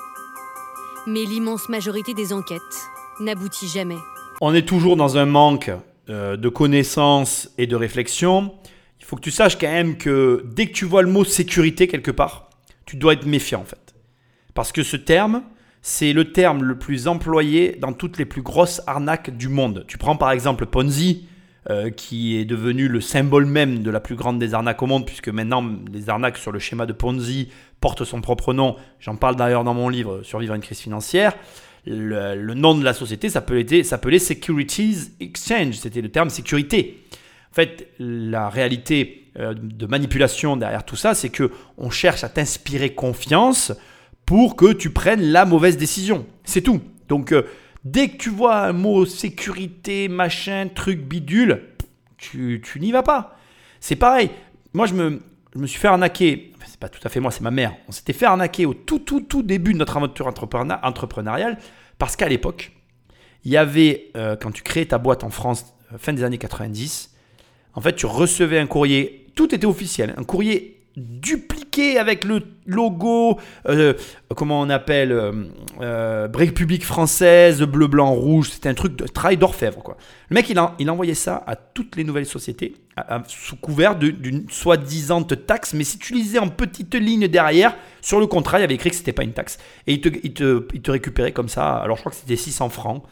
[1.06, 3.98] Mais l'immense majorité des enquêtes n'aboutit jamais.
[4.42, 5.72] On est toujours dans un manque
[6.10, 8.54] euh, de connaissances et de réflexion.
[9.00, 11.88] Il faut que tu saches quand même que dès que tu vois le mot sécurité
[11.88, 12.50] quelque part,
[12.86, 13.94] tu dois être méfiant en fait.
[14.56, 15.44] Parce que ce terme,
[15.82, 19.86] c'est le terme le plus employé dans toutes les plus grosses arnaques du monde.
[19.88, 21.28] Tu prends par exemple Ponzi,
[21.70, 25.06] euh, qui est devenu le symbole même de la plus grande des arnaques au monde,
[25.06, 27.50] puisque maintenant les arnaques sur le schéma de Ponzi
[27.80, 28.76] portent son propre nom.
[29.00, 31.34] J'en parle d'ailleurs dans mon livre Survivre à une crise financière.
[31.86, 37.02] Le, nom de la société s'appelait Securities Exchange, c'était le terme sécurité.
[37.52, 42.30] En fait, la réalité euh, de manipulation derrière tout ça, c'est que on cherche à
[42.30, 43.74] t'inspirer confiance
[44.26, 46.26] pour que tu prennes la mauvaise décision.
[46.44, 46.82] C'est tout.
[47.10, 47.44] Donc, euh,
[47.84, 51.64] dès que tu vois un mot sécurité, machin, truc bidule,
[52.18, 53.38] tu, tu n'y vas pas.
[53.80, 54.30] C'est pareil.
[54.74, 55.22] Moi, je me,
[55.54, 56.52] je me suis fait arnaquer.
[56.56, 57.76] Enfin, c'est pas tout à fait moi, c'est ma mère.
[57.88, 61.58] On s'était fait arnaquer au tout, tout, tout début de notre aventure entrepreneur- entrepreneuriale
[61.98, 62.72] parce qu'à l'époque,
[63.46, 65.66] il y avait, euh, quand tu créais ta boîte en France
[65.98, 67.14] fin des années 90.
[67.76, 73.40] En fait, tu recevais un courrier, tout était officiel, un courrier dupliqué avec le logo,
[73.68, 73.94] euh,
[74.36, 75.32] comment on appelle, euh,
[75.82, 79.82] euh, République française, bleu, blanc, rouge, c'était un truc de travail d'orfèvre.
[79.82, 79.98] Quoi.
[80.30, 82.76] Le mec, il il envoyait ça à toutes les nouvelles sociétés,
[83.28, 88.28] sous couvert d'une soi-disant taxe, mais si tu lisais en petite ligne derrière, sur le
[88.28, 89.58] contrat, il avait écrit que c'était pas une taxe.
[89.88, 92.36] Et il te, il te, il te récupérait comme ça, alors je crois que c'était
[92.36, 93.04] 600 francs.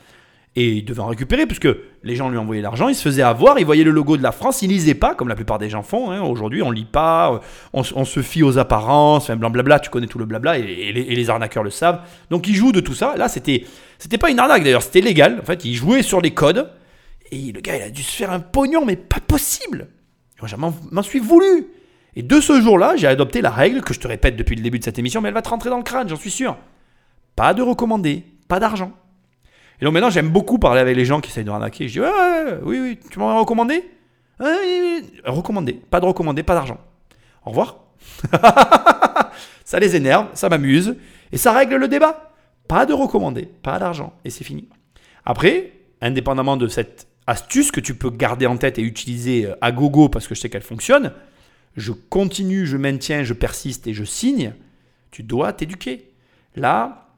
[0.58, 1.70] Et il devait en récupérer, puisque
[2.04, 4.34] les gens lui envoyaient l'argent, il se faisait avoir, il voyait le logo de la
[4.34, 6.12] France, il lisait pas, comme la plupart des gens font.
[6.12, 6.22] hein.
[6.22, 7.40] Aujourd'hui, on lit pas, euh,
[7.72, 11.30] on, se fie aux apparences, enfin, blablabla, tu connais tout le blabla, et, et les,
[11.30, 12.02] arnaqueurs le savent.
[12.30, 13.16] Donc il joue de tout ça.
[13.16, 13.64] Là, c'était,
[13.98, 15.40] c'était pas une arnaque d'ailleurs, c'était légal.
[15.42, 16.70] En fait, il jouait sur les codes,
[17.32, 19.88] et le gars, il a dû se faire un pognon, mais pas possible.
[20.42, 21.68] Moi, je m'en suis voulu.
[22.16, 24.80] Et de ce jour-là, j'ai adopté la règle que je te répète depuis le début
[24.80, 26.58] de cette émission, mais elle va te rentrer dans le crâne, j'en suis sûr.
[27.38, 28.92] Pas de recommandé, pas d'argent.
[29.82, 31.88] Et donc maintenant, j'aime beaucoup parler avec les gens qui essayent de arnaquer.
[31.88, 32.08] Je dis,
[32.64, 33.84] oui, oui, tu m'en as recommandé
[34.40, 34.48] oui,
[34.82, 35.12] oui.
[35.24, 36.80] Recommandé, pas de recommandé, pas d'argent.
[37.46, 37.86] Au revoir.
[39.66, 40.96] ça les énerve, ça m'amuse,
[41.32, 42.34] et ça règle le débat.
[42.68, 44.68] Pas de recommandé, pas d'argent, et c'est fini.
[45.26, 49.72] Après, indépendamment de cette astuce que tu peux garder en tête et utiliser euh, à
[49.72, 51.14] gogo parce que je sais qu'elle fonctionne,
[51.78, 54.54] je continue, je maintiens, je persiste et je signe,
[55.12, 56.12] tu dois t'éduquer.
[56.56, 57.11] Là,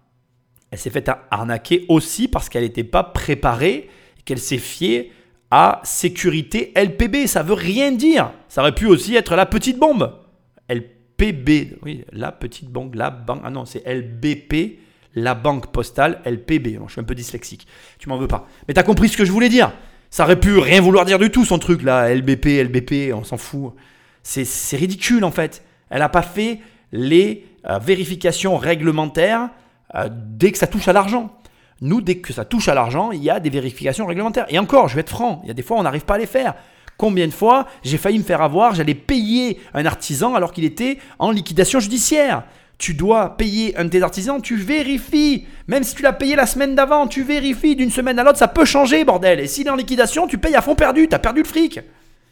[0.73, 3.91] elle s'est fait arnaquer aussi parce qu'elle n'était pas préparée
[4.25, 5.11] qu'elle s'est fiée
[5.51, 7.27] à sécurité LPB.
[7.27, 8.31] Ça veut rien dire.
[8.49, 10.19] Ça aurait pu aussi être la petite bombe.
[10.67, 13.41] LPB, oui, la petite banque, la banque.
[13.43, 14.79] Ah non, c'est LBP,
[15.13, 16.79] la banque postale LPB.
[16.87, 17.67] Je suis un peu dyslexique.
[17.99, 18.47] Tu m'en veux pas.
[18.67, 19.71] Mais t'as compris ce que je voulais dire.
[20.09, 22.11] Ça aurait pu rien vouloir dire du tout, son truc là.
[22.11, 23.75] LBP, LBP, on s'en fout.
[24.23, 25.63] C'est c'est ridicule en fait.
[25.91, 26.61] Elle n'a pas fait
[26.91, 29.51] les euh, vérifications réglementaires
[29.95, 31.35] euh, dès que ça touche à l'argent.
[31.81, 34.45] Nous, dès que ça touche à l'argent, il y a des vérifications réglementaires.
[34.49, 36.17] Et encore, je vais être franc, il y a des fois, on n'arrive pas à
[36.17, 36.55] les faire.
[36.97, 40.99] Combien de fois j'ai failli me faire avoir, j'allais payer un artisan alors qu'il était
[41.19, 42.43] en liquidation judiciaire?
[42.77, 45.45] Tu dois payer un de tes artisans, tu vérifies.
[45.67, 48.47] Même si tu l'as payé la semaine d'avant, tu vérifies d'une semaine à l'autre, ça
[48.47, 49.39] peut changer, bordel.
[49.39, 51.79] Et s'il est en liquidation, tu payes à fond perdu, tu as perdu le fric.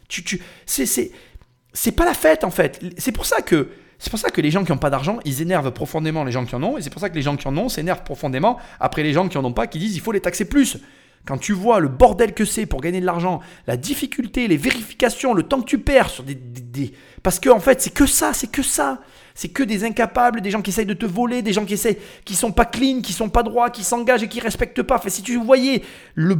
[0.08, 1.10] Tu, tu, c'est, c'est,
[1.72, 2.80] c'est pas la fête en fait.
[2.98, 3.68] C'est pour ça que
[4.02, 6.44] c'est pour ça que les gens qui n'ont pas d'argent, ils énervent profondément les gens
[6.44, 8.58] qui en ont, et c'est pour ça que les gens qui en ont s'énervent profondément
[8.80, 10.78] après les gens qui en ont pas, qui disent il faut les taxer plus.
[11.24, 13.38] Quand tu vois le bordel que c'est pour gagner de l'argent,
[13.68, 16.36] la difficulté, les vérifications, le temps que tu perds sur des,
[17.22, 18.98] parce que en fait c'est que ça, c'est que ça,
[19.36, 21.98] c'est que des incapables, des gens qui essayent de te voler, des gens qui essayent,
[22.24, 24.96] qui sont pas clean, qui sont pas droits, qui s'engagent et qui respectent pas.
[24.96, 25.84] Enfin, si tu voyais
[26.16, 26.36] le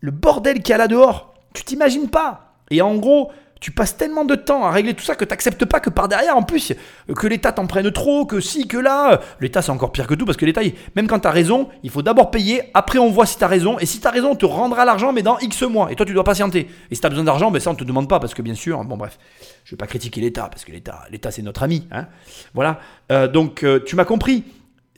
[0.00, 2.60] le bordel qu'il y a là dehors, tu t'imagines pas.
[2.70, 5.64] Et en gros, tu passes tellement de temps à régler tout ça que tu n'acceptes
[5.64, 6.74] pas que par derrière, en plus,
[7.14, 9.20] que l'État t'en prenne trop, que si, que là.
[9.40, 10.60] L'État, c'est encore pire que tout parce que l'État,
[10.94, 13.48] même quand tu as raison, il faut d'abord payer, après on voit si tu as
[13.48, 13.78] raison.
[13.78, 15.90] Et si tu as raison, on te rendra l'argent, mais dans X mois.
[15.90, 16.68] Et toi, tu dois patienter.
[16.90, 18.54] Et si tu as besoin d'argent, ben ça, on te demande pas parce que bien
[18.54, 19.18] sûr, bon, bref,
[19.64, 21.88] je vais pas critiquer l'État parce que l'État, l'État c'est notre ami.
[21.92, 22.06] Hein
[22.52, 22.78] voilà.
[23.10, 24.44] Euh, donc, euh, tu m'as compris.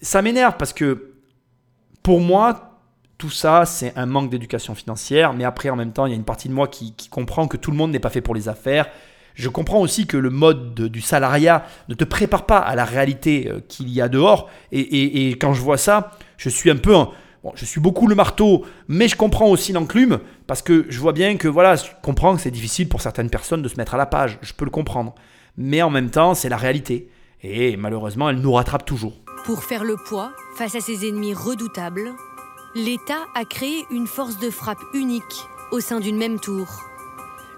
[0.02, 1.12] Ça m'énerve parce que
[2.02, 2.67] pour moi,
[3.18, 6.16] tout ça, c'est un manque d'éducation financière, mais après, en même temps, il y a
[6.16, 8.48] une partie de moi qui, comprend que tout le monde n'est pas fait pour les
[8.48, 8.86] affaires.
[9.34, 12.84] Je comprends aussi que le mode de- du salariat ne te prépare pas à la
[12.84, 14.48] réalité euh, qu'il y a dehors.
[14.72, 16.94] Et quand je vois ça, je suis un peu...
[16.94, 17.10] un-
[17.42, 21.12] bon, je suis beaucoup le marteau, mais je comprends aussi l'enclume, parce que je vois
[21.12, 23.98] bien que, voilà, je comprends que c'est difficile pour certaines personnes de se mettre à
[23.98, 24.38] la page.
[24.42, 25.14] Je peux le comprendre.
[25.56, 27.10] Mais en même temps, c'est la réalité.
[27.42, 29.14] Et malheureusement, elle nous rattrape toujours.
[29.44, 32.12] Pour faire le poids face à ses ennemis redoutables,
[32.74, 36.66] l'État a créé une force de frappe unique au sein d'une même tour.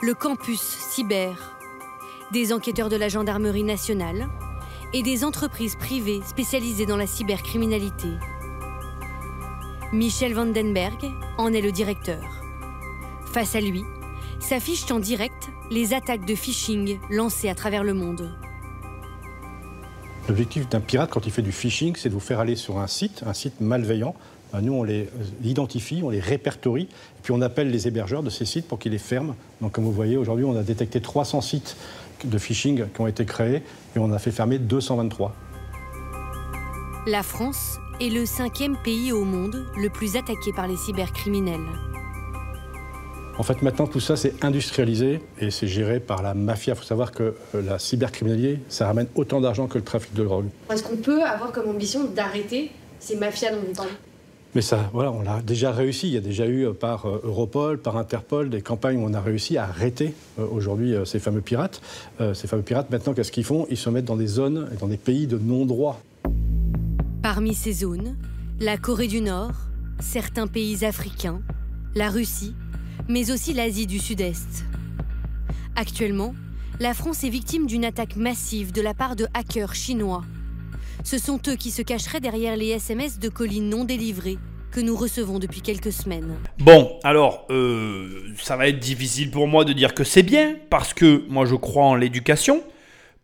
[0.03, 1.37] Le campus cyber,
[2.33, 4.29] des enquêteurs de la gendarmerie nationale
[4.93, 8.09] et des entreprises privées spécialisées dans la cybercriminalité.
[9.93, 12.23] Michel Vandenberg en est le directeur.
[13.27, 13.83] Face à lui,
[14.39, 18.31] s'affichent en direct les attaques de phishing lancées à travers le monde.
[20.29, 22.87] L'objectif d'un pirate, quand il fait du phishing, c'est de vous faire aller sur un
[22.87, 24.15] site, un site malveillant.
[24.53, 28.23] Ben, nous, on les euh, identifie, on les répertorie, et puis on appelle les hébergeurs
[28.23, 29.37] de ces sites pour qu'ils les ferment.
[29.61, 31.77] Donc, comme vous voyez, aujourd'hui, on a détecté 300 sites
[32.25, 33.63] de phishing qui ont été créés,
[33.97, 35.35] et on a fait fermer 223.
[37.07, 41.67] La France est le cinquième pays au monde le plus attaqué par les cybercriminels.
[43.39, 46.75] En fait, maintenant, tout ça, c'est industrialisé et c'est géré par la mafia.
[46.75, 50.25] Il faut savoir que euh, la cybercriminalité, ça ramène autant d'argent que le trafic de
[50.25, 50.47] drogue.
[50.71, 53.93] Est-ce qu'on peut avoir comme ambition d'arrêter ces mafias dont vous parlez?
[54.55, 56.09] Mais ça, voilà, on l'a déjà réussi.
[56.09, 59.15] Il y a déjà eu euh, par euh, Europol, par Interpol, des campagnes où on
[59.15, 61.81] a réussi à arrêter euh, aujourd'hui ces fameux pirates.
[62.35, 63.67] Ces fameux pirates, maintenant, qu'est-ce qu'ils font?
[63.71, 66.01] Ils se mettent dans des zones et dans des pays de non-droit.
[67.23, 68.17] Parmi ces zones,
[68.59, 69.53] la Corée du Nord,
[70.01, 71.41] certains pays africains,
[71.95, 72.55] la Russie,
[73.09, 74.65] mais aussi l'Asie du Sud-Est.
[75.77, 76.35] Actuellement,
[76.79, 80.25] la France est victime d'une attaque massive de la part de hackers chinois.
[81.05, 84.39] Ce sont eux qui se cacheraient derrière les SMS de colis non délivrés
[84.71, 86.37] que nous recevons depuis quelques semaines.
[86.59, 90.95] Bon, alors, euh, ça va être difficile pour moi de dire que c'est bien, parce
[90.95, 92.63] que moi je crois en l'éducation.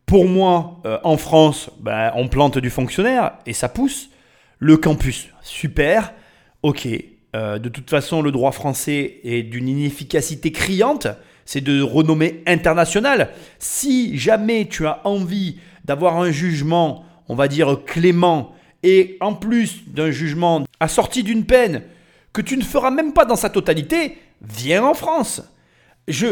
[0.06, 4.10] Pour moi, euh, en France, ben, on plante du fonctionnaire et ça pousse.
[4.58, 6.14] Le campus, super,
[6.62, 6.88] ok.
[7.34, 11.08] Euh, de toute façon, le droit français est d'une inefficacité criante.
[11.44, 13.30] C'est de renommée internationale.
[13.58, 19.82] Si jamais tu as envie d'avoir un jugement, on va dire clément, et en plus
[19.88, 21.82] d'un jugement assorti d'une peine
[22.32, 25.42] que tu ne feras même pas dans sa totalité, viens en France.
[26.06, 26.26] Je,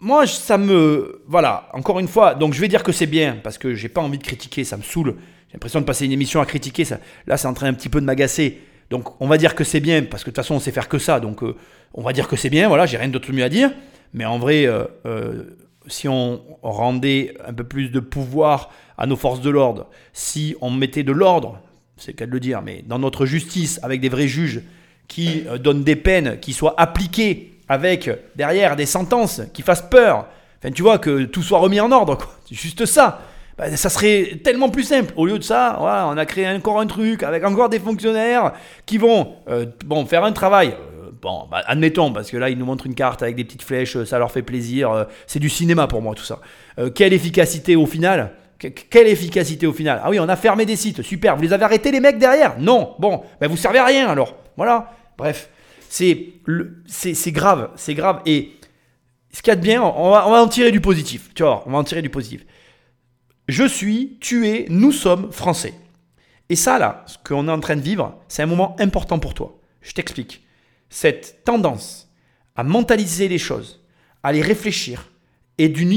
[0.00, 3.58] moi, ça me, voilà, encore une fois, donc je vais dire que c'est bien parce
[3.58, 5.16] que j'ai pas envie de critiquer, ça me saoule.
[5.48, 6.84] J'ai l'impression de passer une émission à critiquer,
[7.26, 8.60] là, c'est en train un petit peu de m'agacer.
[8.90, 10.88] Donc, on va dire que c'est bien parce que de toute façon, on sait faire
[10.88, 11.56] que ça, donc euh,
[11.94, 12.68] on va dire que c'est bien.
[12.68, 13.70] Voilà, j'ai rien d'autre mieux à dire.
[14.14, 15.44] Mais en vrai, euh, euh,
[15.88, 20.70] si on rendait un peu plus de pouvoir à nos forces de l'ordre, si on
[20.70, 21.60] mettait de l'ordre
[21.98, 24.62] c'est le cas de le dire, mais dans notre justice, avec des vrais juges
[25.08, 30.26] qui euh, donnent des peines qui soient appliquées avec derrière des sentences qui fassent peur,
[30.58, 32.18] enfin tu vois, que tout soit remis en ordre.
[32.48, 33.20] C'est juste ça.
[33.58, 35.12] Bah, ça serait tellement plus simple.
[35.16, 38.52] Au lieu de ça, on a créé encore un truc avec encore des fonctionnaires
[38.86, 40.74] qui vont euh, bon, faire un travail.
[41.18, 43.62] Euh, bon, bah, admettons, parce que là, ils nous montrent une carte avec des petites
[43.62, 45.06] flèches, ça leur fait plaisir.
[45.26, 46.40] c'est du cinéma pour moi, tout ça.
[46.94, 50.00] quelle efficacité au final quelle efficacité au final?
[50.02, 51.36] Ah oui, on a fermé des sites, super.
[51.36, 52.58] Vous les avez arrêtés les mecs derrière?
[52.58, 54.34] Non, bon, ben vous servez à rien alors.
[54.56, 54.92] Voilà.
[55.16, 55.48] Bref,
[55.88, 56.32] c'est
[56.86, 58.20] c'est grave, c'est grave.
[58.26, 58.56] Et
[59.32, 61.30] ce qu'il y a de bien, on va en tirer du positif.
[61.34, 62.44] Tu vois, on va en tirer du positif.
[63.46, 65.74] Je suis, tu es, nous sommes français.
[66.48, 69.34] Et ça là, ce qu'on est en train de vivre, c'est un moment important pour
[69.34, 69.58] toi.
[69.82, 70.42] Je t'explique.
[70.90, 72.08] Cette tendance
[72.56, 73.80] à mentaliser les choses,
[74.22, 75.10] à les réfléchir,
[75.58, 75.92] et d'une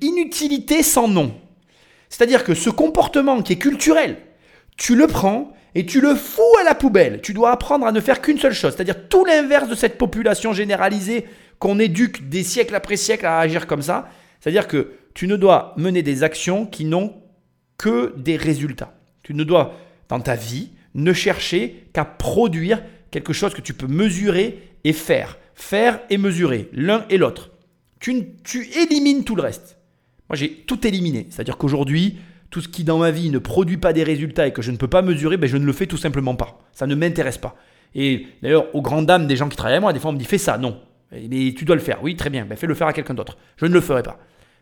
[0.00, 1.34] inutilité sans nom.
[2.08, 4.16] C'est-à-dire que ce comportement qui est culturel,
[4.76, 7.20] tu le prends et tu le fous à la poubelle.
[7.22, 10.52] Tu dois apprendre à ne faire qu'une seule chose, c'est-à-dire tout l'inverse de cette population
[10.52, 11.26] généralisée
[11.58, 14.08] qu'on éduque des siècles après siècles à agir comme ça.
[14.40, 17.14] C'est-à-dire que tu ne dois mener des actions qui n'ont
[17.76, 18.94] que des résultats.
[19.22, 19.74] Tu ne dois,
[20.08, 25.38] dans ta vie, ne chercher qu'à produire quelque chose que tu peux mesurer et faire.
[25.54, 27.50] Faire et mesurer, l'un et l'autre
[28.00, 29.78] tu, élimines tout le reste.
[30.28, 31.26] Moi, j'ai tout éliminé.
[31.30, 32.18] C'est-à-dire qu'aujourd'hui,
[32.50, 34.76] tout ce qui dans ma vie ne produit pas des résultats et que je ne
[34.76, 36.60] peux pas mesurer, ben, je ne le fais tout simplement pas.
[36.72, 37.56] Ça ne m'intéresse pas.
[37.94, 40.18] Et d'ailleurs, aux grandes dames des gens qui travaillent avec moi, des fois on me
[40.18, 40.80] dit fais ça, non.
[41.10, 42.02] Mais tu dois le faire.
[42.02, 43.38] Oui, très bien, ben, fais le faire à quelqu'un d'autre.
[43.56, 44.18] Je ne le ferai pas.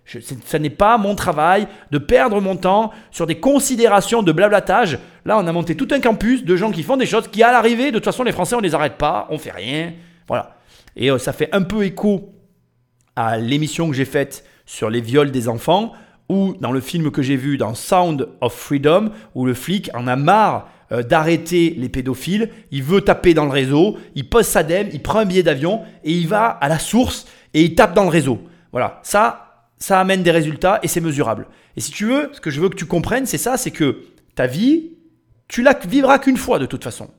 [0.06, 4.98] Ce ça n'est pas mon travail de perdre mon temps sur des considérations de blablatage.
[5.24, 7.50] Là, on a monté tout un campus de gens qui font des choses qui, à
[7.50, 9.92] l'arrivée, de toute façon, les Français, on ne les arrête pas, on fait rien.
[10.28, 10.56] Voilà.
[10.96, 12.32] Et euh, ça fait un peu écho
[13.16, 15.92] à l'émission que j'ai faite sur les viols des enfants
[16.28, 20.06] ou dans le film que j'ai vu dans Sound of Freedom où le flic en
[20.06, 24.62] a marre euh, d'arrêter les pédophiles, il veut taper dans le réseau, il pose sa
[24.62, 27.94] dème, il prend un billet d'avion et il va à la source et il tape
[27.94, 28.40] dans le réseau.
[28.70, 29.45] Voilà, ça,
[29.78, 31.46] ça amène des résultats et c'est mesurable.
[31.76, 34.04] Et si tu veux, ce que je veux que tu comprennes, c'est ça, c'est que
[34.34, 34.92] ta vie,
[35.48, 37.10] tu la vivras qu'une fois de toute façon.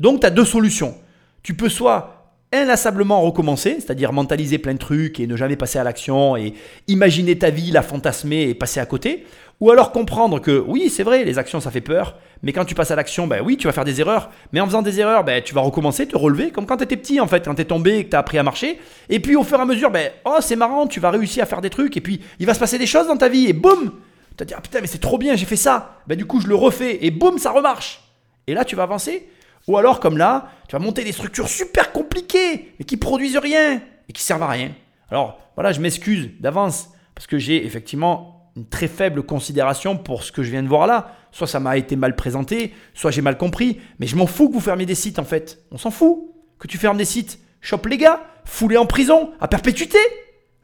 [0.00, 0.96] Donc tu as deux solutions.
[1.42, 2.16] Tu peux soit
[2.52, 6.54] inlassablement recommencer, c'est-à-dire mentaliser plein de trucs et ne jamais passer à l'action et
[6.86, 9.26] imaginer ta vie, la fantasmer et passer à côté.
[9.60, 12.74] Ou alors comprendre que oui, c'est vrai, les actions ça fait peur, mais quand tu
[12.74, 15.24] passes à l'action, ben oui, tu vas faire des erreurs, mais en faisant des erreurs,
[15.24, 17.64] ben, tu vas recommencer, te relever, comme quand tu étais petit en fait, quand tu
[17.64, 18.78] tombé et que tu appris à marcher.
[19.08, 21.46] Et puis au fur et à mesure, ben, oh c'est marrant, tu vas réussir à
[21.46, 23.52] faire des trucs, et puis il va se passer des choses dans ta vie, et
[23.52, 23.92] boum
[24.30, 26.00] Tu vas dire, ah, putain, mais c'est trop bien, j'ai fait ça.
[26.06, 28.02] Ben, du coup, je le refais, et boum, ça remarche.
[28.46, 29.28] Et là, tu vas avancer.
[29.66, 33.80] Ou alors, comme là, tu vas monter des structures super compliquées, mais qui produisent rien
[34.08, 34.70] et qui servent à rien.
[35.10, 40.32] Alors, voilà, je m'excuse d'avance, parce que j'ai effectivement une très faible considération pour ce
[40.32, 41.14] que je viens de voir là.
[41.36, 44.54] Soit ça m'a été mal présenté, soit j'ai mal compris, mais je m'en fous que
[44.54, 45.62] vous fermiez des sites en fait.
[45.70, 47.38] On s'en fout que tu fermes des sites.
[47.60, 49.98] Chope les gars, fous-les en prison, à perpétuité.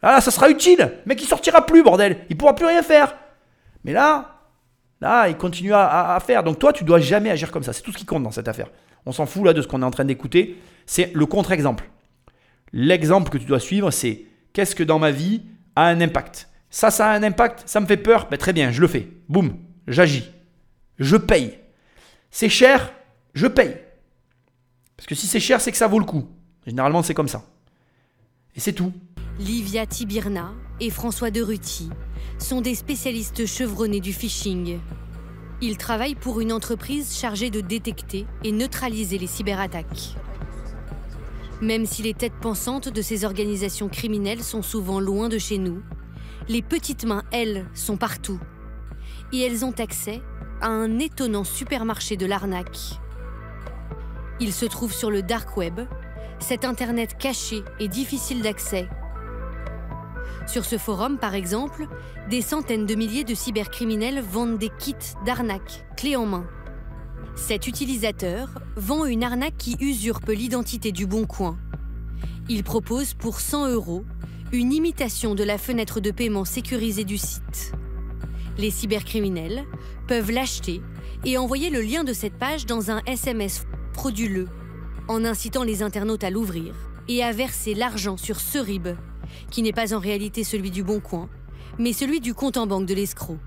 [0.00, 0.92] Ah, ça sera utile.
[1.04, 2.18] Mais qui sortira plus, bordel.
[2.30, 3.16] Il pourra plus rien faire.
[3.84, 4.40] Mais là,
[5.00, 6.42] là, il continue à, à faire.
[6.42, 7.72] Donc toi, tu dois jamais agir comme ça.
[7.72, 8.68] C'est tout ce qui compte dans cette affaire
[9.06, 11.90] on s'en fout là de ce qu'on est en train d'écouter, c'est le contre-exemple.
[12.72, 15.42] L'exemple que tu dois suivre, c'est qu'est-ce que dans ma vie
[15.76, 16.48] a un impact?
[16.70, 19.08] Ça, ça a un impact, ça me fait peur, ben, très bien, je le fais.
[19.28, 19.56] Boum,
[19.86, 20.30] j'agis.
[20.98, 21.58] Je paye.
[22.30, 22.92] C'est cher,
[23.34, 23.76] je paye.
[24.96, 26.28] Parce que si c'est cher, c'est que ça vaut le coup.
[26.66, 27.44] Généralement, c'est comme ça.
[28.54, 28.92] Et c'est tout.
[29.38, 31.90] Livia Tibirna et François de Ruty
[32.38, 34.78] sont des spécialistes chevronnés du phishing.
[35.60, 40.16] Ils travaillent pour une entreprise chargée de détecter et neutraliser les cyberattaques.
[41.60, 45.80] Même si les têtes pensantes de ces organisations criminelles sont souvent loin de chez nous,
[46.48, 48.40] les petites mains, elles, sont partout.
[49.32, 50.20] Et elles ont accès
[50.62, 53.00] à un étonnant supermarché de l'arnaque.
[54.40, 55.80] Il se trouve sur le dark web,
[56.38, 58.88] cet Internet caché et difficile d'accès.
[60.46, 61.86] Sur ce forum, par exemple,
[62.30, 64.94] des centaines de milliers de cybercriminels vendent des kits
[65.26, 66.46] d'arnaque, clés en main.
[67.34, 71.58] Cet utilisateur vend une arnaque qui usurpe l'identité du bon coin.
[72.48, 74.04] Il propose pour 100 euros
[74.52, 77.72] une imitation de la fenêtre de paiement sécurisée du site.
[78.58, 79.64] Les cybercriminels
[80.06, 80.82] peuvent l'acheter
[81.24, 84.48] et envoyer le lien de cette page dans un SMS frauduleux,
[85.08, 86.74] en incitant les internautes à l'ouvrir
[87.08, 88.88] et à verser l'argent sur ce RIB,
[89.50, 91.28] qui n'est pas en réalité celui du bon coin,
[91.78, 93.38] mais celui du compte en banque de l'escroc.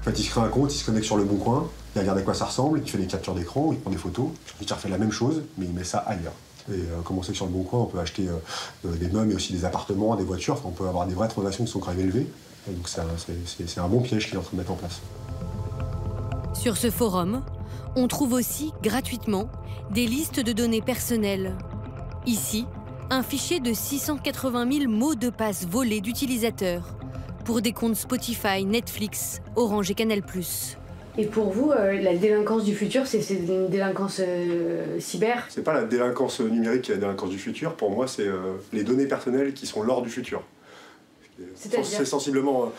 [0.00, 2.00] En fait, il se crée un compte, il se connecte sur le bon coin, il
[2.00, 4.28] regarde à quoi ça ressemble, il fait des captures d'écran, il prend des photos,
[4.60, 6.34] il refait la même chose, mais il met ça ailleurs.
[6.70, 8.32] Et euh, comme on sait que sur le bon coin, on peut acheter euh,
[8.86, 11.64] euh, des meubles, mais aussi des appartements, des voitures, on peut avoir des vraies transactions
[11.64, 12.26] qui sont même élevées.
[12.66, 15.00] Donc c'est un bon piège qu'il est en train de mettre en place.
[16.54, 17.44] Sur ce forum,
[17.96, 19.48] on trouve aussi, gratuitement,
[19.90, 21.56] des listes de données personnelles.
[22.26, 22.66] Ici,
[23.10, 26.96] un fichier de 680 000 mots de passe volés d'utilisateurs
[27.44, 30.22] pour des comptes Spotify, Netflix, Orange et Canal+.
[31.18, 35.46] Et pour vous, euh, la délinquance du futur, c'est une délinquance euh, cyber?
[35.48, 38.54] C'est pas la délinquance numérique qui est la délinquance du futur, pour moi, c'est euh,
[38.72, 40.42] les données personnelles qui sont l'or du futur.
[41.56, 42.72] C'est sensiblement.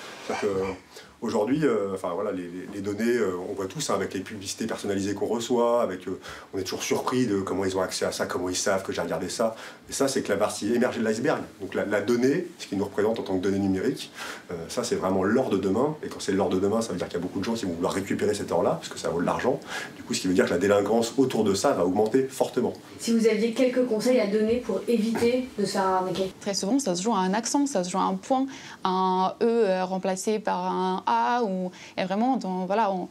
[1.25, 5.15] Aujourd'hui, euh, enfin voilà, les, données, euh, on voit tout ça avec les publicités personnalisées
[5.15, 6.19] qu'on reçoit, avec, euh,
[6.53, 8.93] on est toujours surpris de comment ils ont accès à ça, comment ils savent que
[8.93, 9.55] j'ai regardé ça.
[9.89, 11.41] Et ça, c'est que la partie émergée de l'iceberg.
[11.61, 14.11] Donc la, la donnée, ce qui nous représente en tant que donnée numérique,
[14.51, 15.95] euh, ça c'est vraiment l'or de demain.
[16.03, 17.55] Et quand c'est l'or de demain, ça veut dire qu'il y a beaucoup de gens
[17.55, 19.59] qui vont vouloir récupérer cet or-là, parce que ça vaut de l'argent.
[19.97, 22.73] Du coup, ce qui veut dire que la délinquance autour de ça va augmenter fortement.
[22.99, 26.31] Si vous aviez quelques conseils à donner pour éviter de se faire arnaquer?
[26.39, 28.45] Très souvent, ça se joue à un accent, ça se joue à un point,
[28.83, 31.14] un E remplacé par un A.
[31.43, 31.71] Ou...
[31.97, 33.07] Vraiment, dans- voilà, on,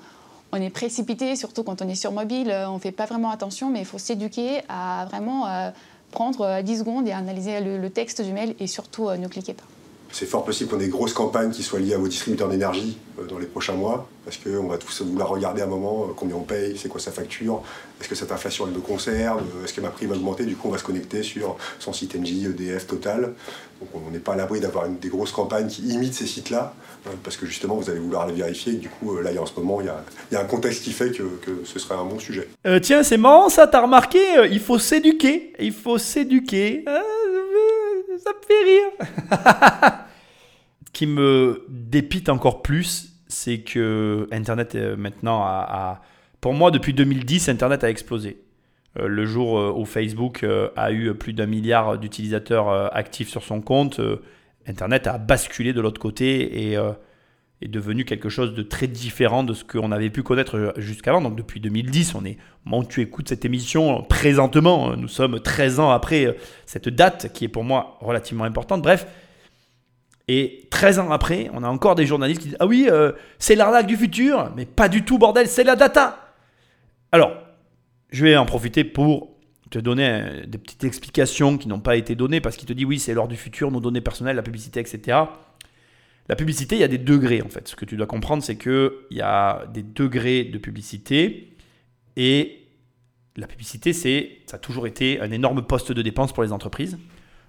[0.53, 3.31] on est précipité, surtout quand on est sur mobile, euh, on ne fait pas vraiment
[3.31, 5.71] attention, mais il faut s'éduquer à vraiment euh,
[6.13, 9.55] prendre euh, 10 secondes et analyser le, texte du mail et surtout euh, ne cliquez
[9.55, 9.65] pas.
[10.13, 12.97] C'est fort possible qu'on ait des grosses campagnes qui soient liées à vos distributeurs d'énergie
[13.19, 16.13] euh, dans les prochains mois, parce qu'on va tous vouloir regarder à un moment euh,
[16.15, 17.63] combien on paye, c'est quoi sa facture,
[18.01, 20.55] est-ce que cette inflation elle me concerne, euh, est-ce que ma prime va augmenter, du
[20.55, 23.23] coup on va se connecter sur son site NJ, EDF, Total.
[23.81, 26.84] Donc on n'est pas à l'abri d'avoir des grosses campagnes qui imitent ces sites-là, euh,
[27.23, 29.59] parce que justement vous allez vouloir les vérifier, et du coup euh, là en ce
[29.59, 32.49] moment il y a, un contexte qui fait que, ce serait un bon sujet.
[32.67, 35.53] Euh, tiens, c'est marrant ça, t'as remarqué euh, Il faut s'éduquer.
[35.59, 36.85] Il faut s'éduquer.
[36.89, 37.01] Euh,
[38.19, 39.95] ça me fait rire.
[40.93, 46.03] Qui me dépite encore plus, c'est que Internet euh, maintenant a,
[46.41, 48.39] Pour moi, depuis 2010, Internet a explosé.
[48.99, 53.29] Euh, le jour euh, où Facebook euh, a eu plus d'un milliard d'utilisateurs euh, actifs
[53.29, 54.23] sur son compte, euh,
[54.67, 56.93] Internet a basculé de l'autre côté et euh,
[57.61, 61.21] est devenu quelque chose de très différent de ce qu'on avait pu connaître jusqu'avant.
[61.21, 62.37] Donc depuis 2010, on est,
[62.67, 66.33] au moment où tu écoutes cette émission, présentement, nous sommes 13 ans après euh,
[66.67, 68.83] cette date qui est pour moi relativement importante.
[68.83, 69.07] Bref,
[70.29, 73.55] et 13 ans après, on a encore des journalistes qui disent Ah oui, euh, c'est
[73.55, 76.33] l'arnaque du futur, mais pas du tout, bordel, c'est la data.
[77.13, 77.33] Alors,
[78.11, 79.34] je vais en profiter pour
[79.71, 82.85] te donner euh, des petites explications qui n'ont pas été données parce qu'il te dit
[82.85, 85.19] Oui, c'est l'heure du futur, nos données personnelles, la publicité, etc.
[86.29, 87.69] La publicité, il y a des degrés en fait.
[87.69, 91.57] Ce que tu dois comprendre, c'est qu'il y a des degrés de publicité
[92.17, 92.61] et
[93.37, 96.99] la publicité, c'est, ça a toujours été un énorme poste de dépense pour les entreprises.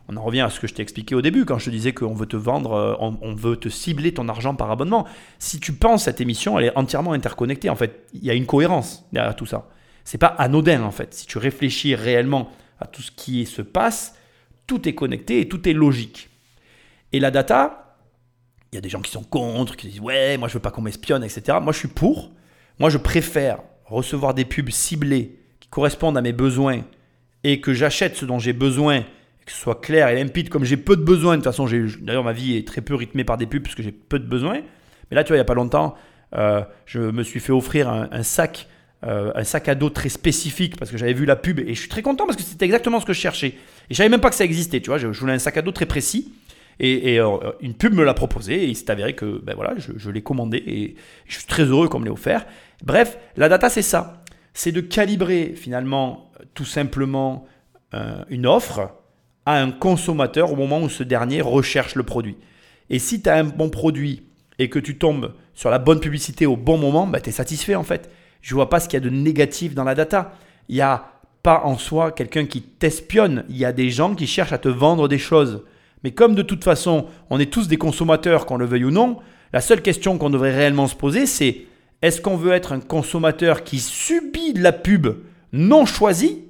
[0.08, 1.94] On en revient à ce que je t'ai expliqué au début quand je te disais
[1.94, 5.08] qu'on veut te vendre, euh, on, on veut te cibler ton argent par abonnement.
[5.40, 7.70] Si tu penses cette émission, elle est entièrement interconnectée.
[7.70, 9.70] En fait, il y a une cohérence derrière tout ça.
[10.06, 11.14] C'est pas anodin en fait.
[11.14, 14.16] Si tu réfléchis réellement à tout ce qui se passe,
[14.68, 16.30] tout est connecté et tout est logique.
[17.12, 17.98] Et la data,
[18.72, 20.72] il y a des gens qui sont contre, qui disent ouais, moi je veux pas
[20.72, 21.58] qu'on m'espionne, etc.
[21.62, 22.32] Moi je suis pour.
[22.80, 26.82] Moi je préfère recevoir des pubs ciblées qui correspondent à mes besoins
[27.44, 29.02] et que j'achète ce dont j'ai besoin,
[29.46, 31.38] que ce soit clair et limpide, comme j'ai peu de besoins.
[31.38, 31.68] De toute façon,
[32.02, 34.28] d'ailleurs ma vie est très peu rythmée par des pubs parce que j'ai peu de
[34.28, 34.62] besoins.
[35.10, 35.96] Mais là, tu vois, il y a pas longtemps,
[36.36, 38.68] euh, je me suis fait offrir un sac.
[39.04, 41.80] Euh, un sac à dos très spécifique parce que j'avais vu la pub et je
[41.80, 43.48] suis très content parce que c'était exactement ce que je cherchais.
[43.48, 43.56] Et
[43.92, 44.98] je savais même pas que ça existait, tu vois.
[44.98, 46.34] Je, voulais un sac à dos très précis.
[46.80, 50.10] Et, euh, une pub me l'a proposé et il s'est avéré que ben voilà, je,
[50.10, 52.46] l'ai commandé et je suis très heureux qu'on me l'ait offert.
[52.84, 54.24] Bref, la data c'est ça,
[54.54, 57.48] c'est de calibrer finalement tout simplement
[57.94, 58.92] euh, une offre
[59.46, 62.36] à un consommateur au moment où ce dernier recherche le produit.
[62.90, 64.24] Et si tu as un bon produit
[64.60, 67.76] et que tu tombes sur la bonne publicité au bon moment, bah, tu es satisfait
[67.76, 68.10] en fait.
[68.46, 70.36] Je vois pas ce qu'il y a de négatif dans la data.
[70.70, 71.06] Il y a
[71.42, 73.44] pas en soi quelqu'un qui t'espionne.
[73.50, 75.64] Il y a des gens qui cherchent à te vendre des choses.
[76.04, 79.18] Mais comme de toute façon, on est tous des consommateurs, qu'on le veuille ou non,
[79.52, 81.62] la seule question qu'on devrait réellement se poser, c'est
[82.04, 85.08] est-ce qu'on veut être un consommateur qui subit de la pub
[85.52, 86.44] non choisie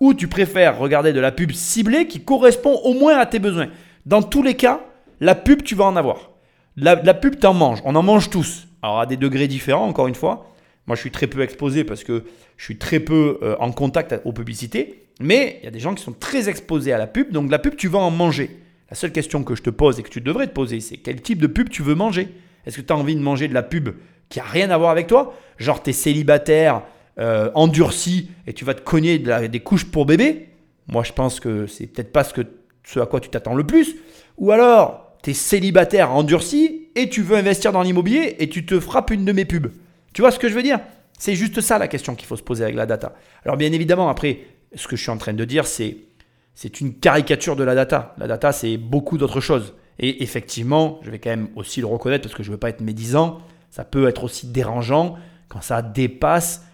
[0.00, 3.68] ou tu préfères regarder de la pub ciblée qui correspond au moins à tes besoins?
[4.06, 4.80] Dans tous les cas,
[5.20, 6.30] la pub, tu vas en avoir.
[6.76, 7.80] La, la pub, t'en manges.
[7.84, 8.66] On en mange tous.
[8.82, 10.48] Alors à des degrés différents, encore une fois.
[10.88, 12.24] Moi, je suis très peu exposé parce que
[12.56, 15.04] je suis très peu euh, en contact aux publicités.
[15.20, 17.30] Mais il y a des gens qui sont très exposés à la pub.
[17.30, 18.56] Donc la pub, tu vas en manger.
[18.88, 21.20] La seule question que je te pose et que tu devrais te poser, c'est quel
[21.20, 22.28] type de pub tu veux manger?
[22.64, 23.90] Est-ce que tu as envie de manger de la pub
[24.30, 25.34] qui a rien à voir avec toi?
[25.58, 26.82] Genre, tu es célibataire,
[27.18, 30.48] euh, endurci et tu vas te cogner des couches pour bébé?
[30.86, 32.40] Moi, je pense que c'est peut-être pas ce, que,
[32.84, 33.96] ce à quoi tu t'attends le plus.
[34.38, 38.80] Ou alors, tu es célibataire, endurci et tu veux investir dans l'immobilier et tu te
[38.80, 39.70] frappes une de mes pubs.
[40.12, 40.80] Tu vois ce que je veux dire?
[41.18, 43.14] C'est juste ça la question qu'il faut se poser avec la data.
[43.44, 44.40] Alors, bien évidemment, après,
[44.74, 48.14] ce que je suis en train de dire, c'est une caricature de la data.
[48.18, 49.74] La data, c'est beaucoup d'autres choses.
[49.98, 52.68] Et effectivement, je vais quand même aussi le reconnaître parce que je ne veux pas
[52.68, 53.40] être médisant,
[53.70, 55.16] ça peut être aussi dérangeant
[55.48, 56.64] quand ça dépasse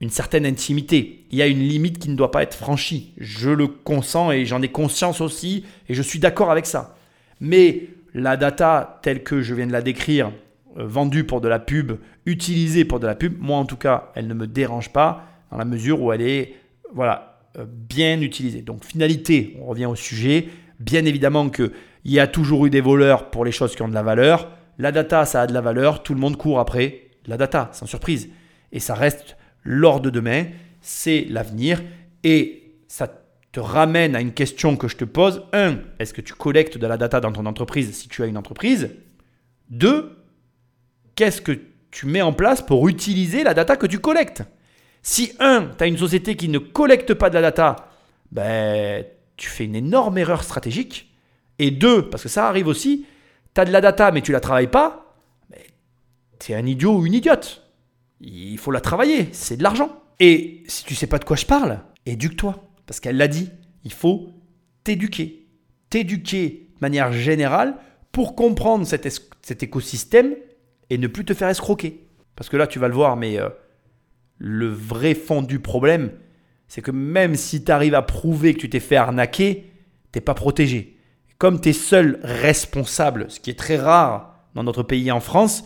[0.00, 1.26] une certaine intimité.
[1.30, 3.12] Il y a une limite qui ne doit pas être franchie.
[3.18, 6.96] Je le consens et j'en ai conscience aussi et je suis d'accord avec ça.
[7.40, 10.30] Mais la data telle que je viens de la décrire,
[10.74, 11.92] vendue pour de la pub,
[12.26, 15.56] utilisée pour de la pub, moi en tout cas, elle ne me dérange pas dans
[15.56, 16.54] la mesure où elle est
[16.92, 18.62] voilà, euh, bien utilisée.
[18.62, 20.48] Donc finalité, on revient au sujet.
[20.80, 21.70] Bien évidemment qu'il
[22.04, 24.50] y a toujours eu des voleurs pour les choses qui ont de la valeur.
[24.78, 26.02] La data, ça a de la valeur.
[26.02, 28.28] Tout le monde court après la data, sans surprise.
[28.72, 30.46] Et ça reste l'or de demain.
[30.80, 31.82] C'est l'avenir.
[32.24, 33.08] Et ça
[33.52, 35.44] te ramène à une question que je te pose.
[35.52, 38.36] Un, est-ce que tu collectes de la data dans ton entreprise si tu as une
[38.36, 38.90] entreprise?
[39.70, 40.23] Deux,
[41.14, 41.60] qu'est-ce que
[41.90, 44.42] tu mets en place pour utiliser la data que tu collectes?
[45.02, 47.90] Si un, tu as une société qui ne collecte pas de la data,
[48.32, 49.04] ben,
[49.36, 51.12] tu fais une énorme erreur stratégique.
[51.58, 53.06] Et deux, parce que ça arrive aussi,
[53.54, 55.16] tu as de la data mais tu la travailles pas,
[56.40, 57.62] tu es un idiot ou une idiote.
[58.20, 60.02] Il faut la travailler, c'est de l'argent.
[60.20, 62.70] Et si tu sais pas de quoi je parle, éduque-toi.
[62.86, 63.50] Parce qu'elle l'a dit,
[63.84, 64.30] il faut
[64.84, 65.46] t'éduquer.
[65.90, 67.76] T'éduquer de manière générale
[68.12, 70.34] pour comprendre cet écosystème
[70.90, 72.06] et ne plus te faire escroquer.
[72.36, 73.48] Parce que là, tu vas le voir, mais euh,
[74.38, 76.10] le vrai fond du problème,
[76.68, 79.72] c'est que même si tu arrives à prouver que tu t'es fait arnaquer,
[80.12, 80.96] t'es pas protégé.
[81.38, 85.64] Comme tu es seul responsable, ce qui est très rare dans notre pays en France,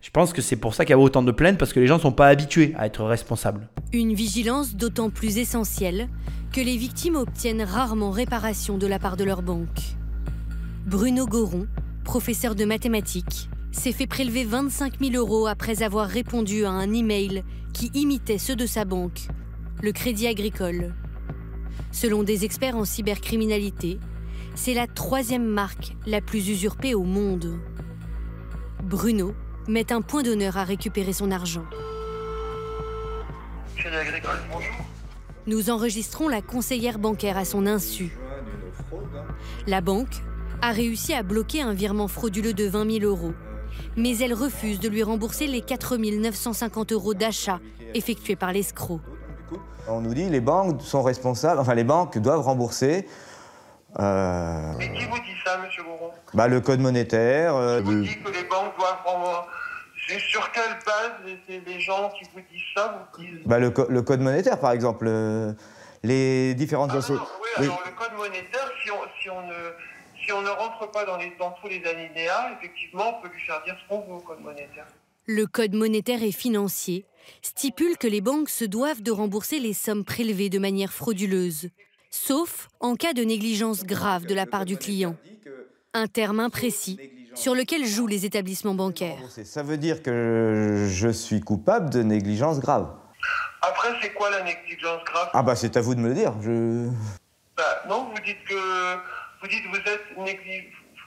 [0.00, 1.86] je pense que c'est pour ça qu'il y a autant de plaintes, parce que les
[1.86, 3.68] gens ne sont pas habitués à être responsables.
[3.92, 6.08] Une vigilance d'autant plus essentielle
[6.52, 9.96] que les victimes obtiennent rarement réparation de la part de leur banque.
[10.86, 11.66] Bruno Goron,
[12.04, 17.44] professeur de mathématiques, s'est fait prélever 25 000 euros après avoir répondu à un email
[17.72, 19.28] qui imitait ceux de sa banque,
[19.82, 20.94] le Crédit Agricole.
[21.92, 24.00] Selon des experts en cybercriminalité,
[24.54, 27.60] c'est la troisième marque la plus usurpée au monde.
[28.82, 29.34] Bruno
[29.68, 31.64] met un point d'honneur à récupérer son argent.
[33.76, 34.74] Crédit Agricole, bonjour.
[35.46, 38.16] Nous enregistrons la conseillère bancaire à son insu.
[39.66, 40.22] La banque
[40.62, 43.34] a réussi à bloquer un virement frauduleux de 20 000 euros,
[43.96, 47.60] mais elle refuse de lui rembourser les 4 950 euros d'achat
[47.94, 49.00] effectués par l'escroc.
[49.88, 53.06] On nous dit les banques sont responsables, enfin les banques doivent rembourser
[53.98, 57.54] euh, Mais qui vous dit ça, monsieur Goron bah, le code monétaire.
[57.54, 59.48] euh, Vous le- dites que les banques doivent rembourser?
[60.08, 63.40] C'est sur quelle base c'est les gens qui vous disent ça vous disent...
[63.46, 65.06] bah, le, co- le code monétaire, par exemple.
[65.08, 65.52] euh,
[66.02, 67.64] les différentes Ah assos- non, oui, Oui.
[67.64, 69.54] alors le code monétaire, si on, si on, ne,
[70.26, 73.40] si on ne rentre pas dans, les, dans tous les alinéas, effectivement, on peut lui
[73.42, 74.86] faire dire ce qu'on veut au code monétaire.
[75.26, 77.04] Le code monétaire et financier
[77.42, 81.68] stipule que les banques se doivent de rembourser les sommes prélevées de manière frauduleuse,
[82.10, 85.16] sauf en cas de négligence grave de la part du client.
[85.94, 86.98] Un terme imprécis
[87.34, 89.18] sur lequel jouent les établissements bancaires.
[89.44, 92.88] Ça veut dire que je suis coupable de négligence grave.
[93.62, 95.30] Après, c'est quoi la négligence grave?
[95.32, 96.34] Ah bah c'est à vous de me le dire.
[96.40, 96.88] Je...
[97.56, 98.54] Bah, Non, vous dites que
[99.46, 100.04] vous dites vous êtes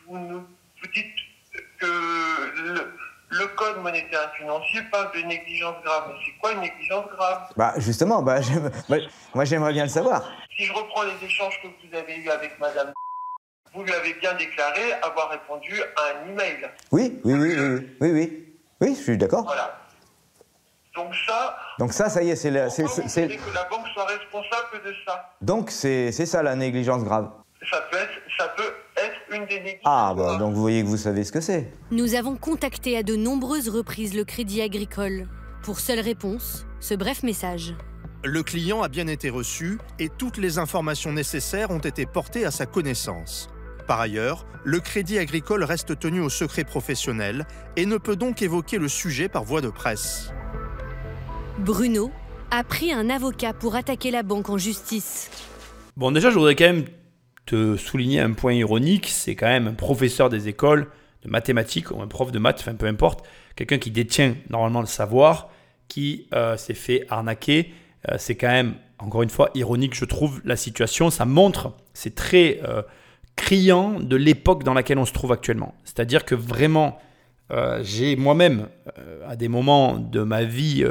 [0.08, 1.14] vous, dites
[1.80, 2.94] que le,
[3.32, 6.04] le code monétaire et financier parle de négligence grave.
[6.10, 7.50] Mais c'est quoi une négligence grave?
[7.58, 8.40] Bah justement, bah,
[8.90, 8.98] bah,
[9.34, 10.32] moi j'aimerais bien le savoir.
[10.58, 12.92] Si je reprends les échanges que vous avez eus avec Madame,
[13.74, 16.70] vous lui avez bien déclaré avoir répondu à un email.
[16.92, 18.46] Oui, oui, oui, oui, oui, oui,
[18.82, 18.96] oui.
[18.96, 19.44] Je suis d'accord.
[19.44, 19.76] Voilà.
[20.96, 24.84] Donc ça, Donc ça, ça y est, c'est la- c'est- que la banque soit responsable
[24.86, 25.30] de ça?
[25.42, 27.32] donc c'est ça la négligence grave.
[27.70, 29.82] Ça peut être, ça peut être une des négligences.
[29.84, 31.72] Ah bah donc vous voyez que vous savez ce que c'est.
[31.92, 35.28] Nous avons contacté à de nombreuses reprises le Crédit Agricole.
[35.64, 37.76] Pour seule réponse, ce bref message.
[38.24, 42.52] Le client a bien été reçu et toutes les informations nécessaires ont été portées à
[42.52, 43.50] sa connaissance.
[43.88, 47.46] Par ailleurs, le crédit agricole reste tenu au secret professionnel
[47.76, 50.32] et ne peut donc évoquer le sujet par voie de presse.
[51.58, 52.12] Bruno
[52.52, 55.30] a pris un avocat pour attaquer la banque en justice.
[55.98, 56.86] Bon, déjà, je voudrais quand même
[57.50, 59.08] te souligner un point ironique.
[59.10, 60.88] C'est quand même un professeur des écoles
[61.24, 63.26] de mathématiques ou un prof de maths, enfin peu importe,
[63.56, 65.50] quelqu'un qui détient normalement le savoir,
[65.88, 67.74] qui euh, s'est fait arnaquer.
[68.08, 71.10] Euh, c'est quand même, encore une fois, ironique, je trouve, la situation.
[71.10, 72.84] Ça montre, c'est très euh,
[73.36, 75.74] criant de l'époque dans laquelle on se trouve actuellement.
[75.86, 77.00] C'est-à-dire que vraiment,
[77.82, 78.68] j'ai moi-même,
[79.28, 80.86] à des moments de ma vie,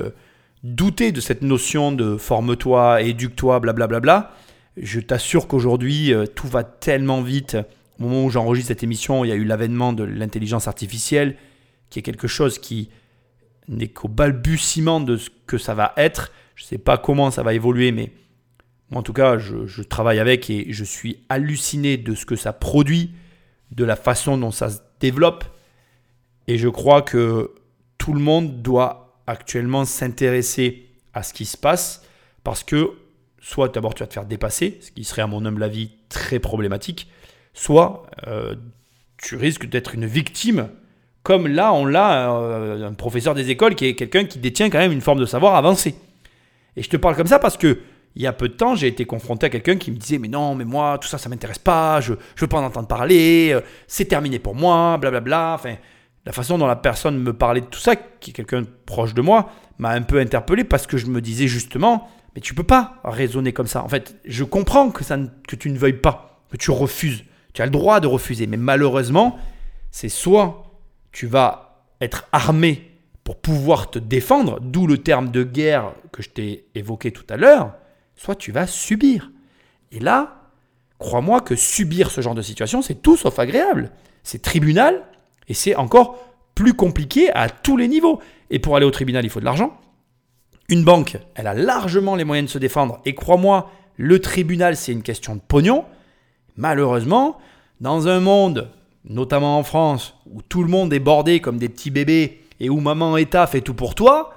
[0.64, 4.32] douté de cette notion de forme-toi, éduque-toi, blablabla.
[4.80, 7.56] Je t'assure qu'aujourd'hui, tout va tellement vite.
[7.98, 11.36] Au moment où j'enregistre cette émission, il y a eu l'avènement de l'intelligence artificielle,
[11.90, 12.90] qui est quelque chose qui
[13.68, 16.32] n'est qu'au balbutiement de ce que ça va être.
[16.54, 18.12] Je ne sais pas comment ça va évoluer, mais
[18.90, 22.52] moi en tout cas, je, travaille avec et je suis halluciné de ce que ça
[22.52, 23.12] produit,
[23.70, 25.44] de la façon dont ça se développe.
[26.46, 27.52] Et je crois que
[27.98, 32.02] tout le monde doit actuellement s'intéresser à ce qui se passe
[32.44, 32.92] parce que
[33.48, 36.38] soit d'abord tu vas te faire dépasser, ce qui serait à mon humble avis très
[36.38, 37.08] problématique,
[37.54, 38.54] soit euh,
[39.16, 40.68] tu risques d'être une victime
[41.22, 44.78] comme là, on l'a, euh, un professeur des écoles qui est quelqu'un qui détient quand
[44.78, 45.94] même une forme de savoir avancé.
[46.76, 47.78] Et je te parle comme ça parce que
[48.16, 50.28] il y a peu de temps, j'ai été confronté à quelqu'un qui me disait Mais
[50.28, 53.52] non, mais moi, tout ça, ça m'intéresse pas, je ne veux pas en entendre parler,
[53.54, 55.54] euh, c'est terminé pour moi, blablabla.
[55.54, 55.76] Enfin,
[56.26, 59.22] la façon dont la personne me parlait de tout ça, qui est quelqu'un proche de
[59.22, 63.00] moi, m'a un peu interpellé parce que je me disais justement Mais tu peux pas
[63.04, 63.82] raisonner comme ça.
[63.82, 65.02] En fait, je comprends que,
[65.46, 67.24] que tu ne veuilles pas, que tu refuses.
[67.52, 69.38] Tu as le droit de refuser, mais malheureusement,
[69.90, 70.64] c'est soit
[71.12, 72.90] tu vas être armé
[73.24, 77.36] pour pouvoir te défendre, d'où le terme de guerre que je t'ai évoqué tout à
[77.36, 77.74] l'heure,
[78.16, 79.30] soit tu vas subir.
[79.92, 80.50] Et là,
[80.98, 83.90] crois-moi que subir ce genre de situation, c'est tout sauf agréable.
[84.22, 85.02] C'est tribunal
[85.48, 86.18] et c'est encore
[86.54, 88.20] plus compliqué à tous les niveaux.
[88.50, 89.78] Et pour aller au tribunal, il faut de l'argent.
[90.68, 93.00] Une banque, elle a largement les moyens de se défendre.
[93.04, 95.84] Et crois-moi, le tribunal, c'est une question de pognon.
[96.56, 97.38] Malheureusement,
[97.80, 98.70] dans un monde
[99.04, 102.80] notamment en France, où tout le monde est bordé comme des petits bébés et où
[102.80, 104.34] maman État fait tout pour toi,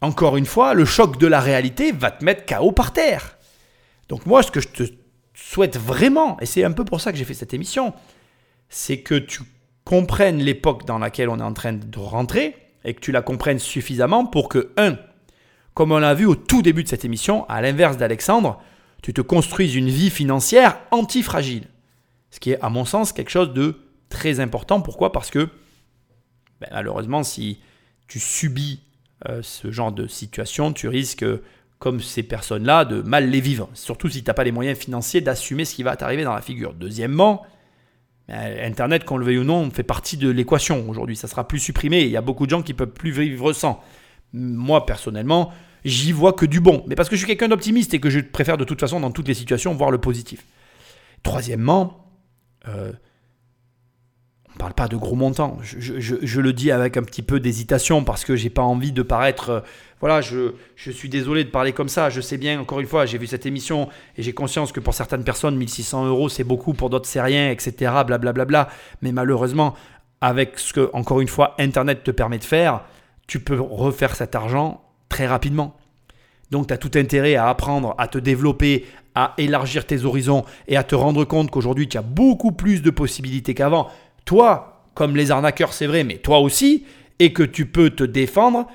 [0.00, 3.38] encore une fois, le choc de la réalité va te mettre KO par terre.
[4.08, 4.82] Donc moi, ce que je te
[5.34, 7.94] souhaite vraiment, et c'est un peu pour ça que j'ai fait cette émission,
[8.68, 9.42] c'est que tu
[9.84, 13.58] comprennes l'époque dans laquelle on est en train de rentrer et que tu la comprennes
[13.58, 14.96] suffisamment pour que, un,
[15.74, 18.62] comme on l'a vu au tout début de cette émission, à l'inverse d'Alexandre,
[19.02, 21.66] tu te construises une vie financière antifragile.
[22.30, 23.76] Ce qui est, à mon sens, quelque chose de
[24.08, 24.80] très important.
[24.80, 25.12] Pourquoi?
[25.12, 25.48] Parce que
[26.60, 27.60] ben, malheureusement, si
[28.08, 28.80] tu subis
[29.28, 31.24] euh, ce genre de situation, tu risques,
[31.78, 33.68] comme ces personnes-là, de mal les vivre.
[33.74, 36.40] Surtout si tu n'as pas les moyens financiers d'assumer ce qui va t'arriver dans la
[36.40, 36.72] figure.
[36.72, 37.44] Deuxièmement,
[38.28, 41.16] ben, Internet, qu'on le veuille ou non, fait partie de l'équation aujourd'hui.
[41.16, 42.02] Ça sera plus supprimé.
[42.02, 43.82] Il y a beaucoup de gens qui peuvent plus vivre sans.
[44.34, 45.52] Moi, personnellement,
[45.84, 46.84] j'y vois que du bon.
[46.88, 49.12] Mais parce que je suis quelqu'un d'optimiste et que je préfère de toute façon, dans
[49.12, 50.44] toutes les situations, voir le positif.
[51.22, 52.10] Troisièmement,
[52.68, 52.92] euh,
[54.54, 55.58] on parle pas de gros montants.
[55.62, 59.50] Je, le dis avec un petit peu d'hésitation parce que j'ai pas envie de paraître.
[59.50, 59.60] Euh,
[60.00, 62.10] voilà, je, suis désolé de parler comme ça.
[62.10, 64.94] Je sais bien, encore une fois, j'ai vu cette émission et j'ai conscience que pour
[64.94, 67.72] certaines personnes, 1600 euros, c'est beaucoup, pour d'autres, c'est rien, etc.
[68.06, 68.32] Blablabla.
[68.32, 68.68] Bla, bla,
[69.00, 69.74] Mais malheureusement,
[70.20, 72.82] avec ce que, encore une fois, Internet te permet de faire,
[73.26, 75.76] tu peux refaire cet argent très rapidement.
[76.50, 80.76] Donc, tu as tout intérêt à apprendre, à te développer, à élargir tes horizons et
[80.76, 83.88] à te rendre compte qu'aujourd'hui, tu as beaucoup plus de possibilités qu'avant
[84.24, 86.84] toi, comme les arnaqueurs, c'est vrai, mais toi aussi,
[87.18, 88.66] et que tu peux te défendre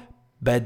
[0.41, 0.63] ben,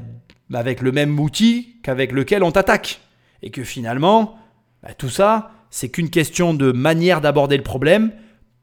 [0.52, 3.00] avec le même outil qu'avec lequel on t'attaque.
[3.42, 4.38] Et que finalement,
[4.82, 8.12] ben, tout ça, c'est qu'une question de manière d'aborder le problème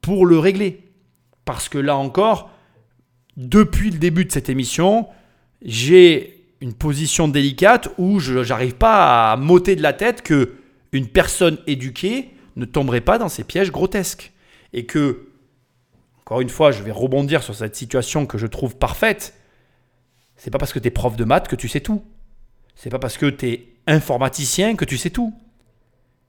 [0.02, 0.92] pour le régler.
[1.46, 2.51] Parce que là encore,
[3.38, 5.08] depuis le début de cette émission,
[5.62, 10.56] j'ai une position délicate où je n'arrive pas à m'ôter de la tête que
[10.92, 14.32] une personne éduquée ne tomberait pas dans ces pièges grotesques.
[14.74, 15.28] Et que
[16.20, 19.34] encore une fois, je vais rebondir sur cette situation que je trouve parfaite.
[20.38, 22.04] C'est pas parce que tu es prof de maths que tu sais tout.
[22.76, 25.34] C'est pas parce que tu es informaticien que tu sais tout.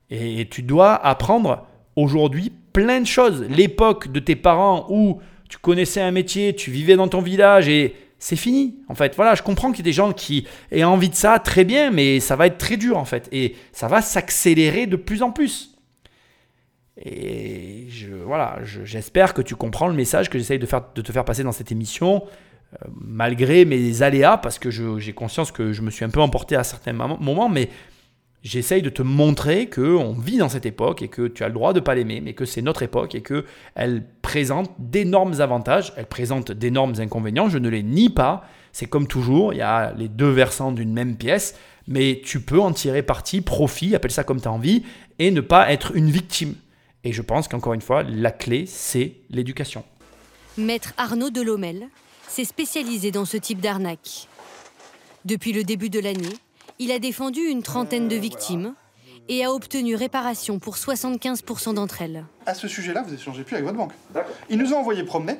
[0.09, 3.43] Et tu dois apprendre aujourd'hui plein de choses.
[3.49, 5.21] L'époque de tes parents où
[5.53, 8.79] tu connaissais un métier, tu vivais dans ton village et c'est fini.
[8.87, 11.37] En fait, voilà, je comprends qu'il y ait des gens qui aient envie de ça,
[11.37, 13.29] très bien, mais ça va être très dur en fait.
[13.31, 15.77] Et ça va s'accélérer de plus en plus.
[16.97, 17.87] Et
[18.25, 21.71] voilà, j'espère que tu comprends le message que j'essaye de te faire passer dans cette
[21.71, 22.23] émission,
[22.73, 26.55] euh, malgré mes aléas, parce que j'ai conscience que je me suis un peu emporté
[26.55, 27.69] à certains moments, mais
[28.43, 31.53] J'essaye de te montrer que on vit dans cette époque et que tu as le
[31.53, 35.93] droit de pas l'aimer, mais que c'est notre époque et que elle présente d'énormes avantages,
[35.95, 37.47] elle présente d'énormes inconvénients.
[37.47, 38.43] Je ne les nie pas.
[38.73, 41.55] C'est comme toujours, il y a les deux versants d'une même pièce,
[41.87, 44.83] mais tu peux en tirer parti, profit, appelle ça comme tu as envie,
[45.19, 46.55] et ne pas être une victime.
[47.05, 49.85] Et je pense qu'encore une fois, la clé, c'est l'éducation.
[50.57, 51.87] Maître Arnaud Delomel
[52.27, 54.27] s'est spécialisé dans ce type d'arnaque.
[55.23, 56.33] Depuis le début de l'année,
[56.83, 58.73] il a défendu une trentaine de victimes
[59.29, 62.25] et a obtenu réparation pour 75% d'entre elles.
[62.45, 63.93] À ce sujet-là, vous échangez plus avec votre banque.
[64.49, 65.37] Ils nous ont envoyé promener.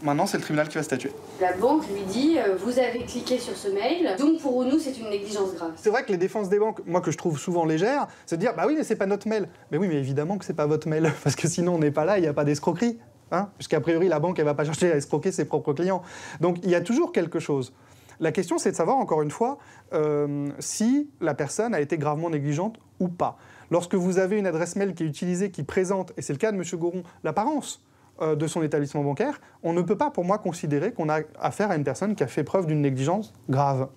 [0.00, 1.12] Maintenant, c'est le tribunal qui va statuer.
[1.42, 4.98] La banque lui dit euh, Vous avez cliqué sur ce mail, donc pour nous, c'est
[4.98, 5.72] une négligence grave.
[5.76, 8.40] C'est vrai que les défenses des banques, moi que je trouve souvent légères, c'est de
[8.40, 9.50] dire Bah oui, mais c'est pas notre mail.
[9.70, 12.06] Mais oui, mais évidemment que c'est pas votre mail, parce que sinon on n'est pas
[12.06, 12.98] là, il n'y a pas d'escroquerie.
[13.32, 16.02] Hein Puisqu'a priori, la banque, elle va pas chercher à escroquer ses propres clients.
[16.40, 17.74] Donc il y a toujours quelque chose.
[18.20, 19.58] La question, c'est de savoir, encore une fois,
[19.92, 23.36] euh, si la personne a été gravement négligente ou pas.
[23.70, 26.52] Lorsque vous avez une adresse mail qui est utilisée, qui présente, et c'est le cas
[26.52, 26.64] de M.
[26.74, 27.84] Goron, l'apparence
[28.22, 31.70] euh, de son établissement bancaire, on ne peut pas, pour moi, considérer qu'on a affaire
[31.70, 33.88] à une personne qui a fait preuve d'une négligence grave.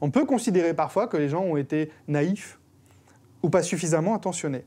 [0.00, 2.58] On peut considérer parfois que les gens ont été naïfs
[3.42, 4.64] ou pas suffisamment attentionnés.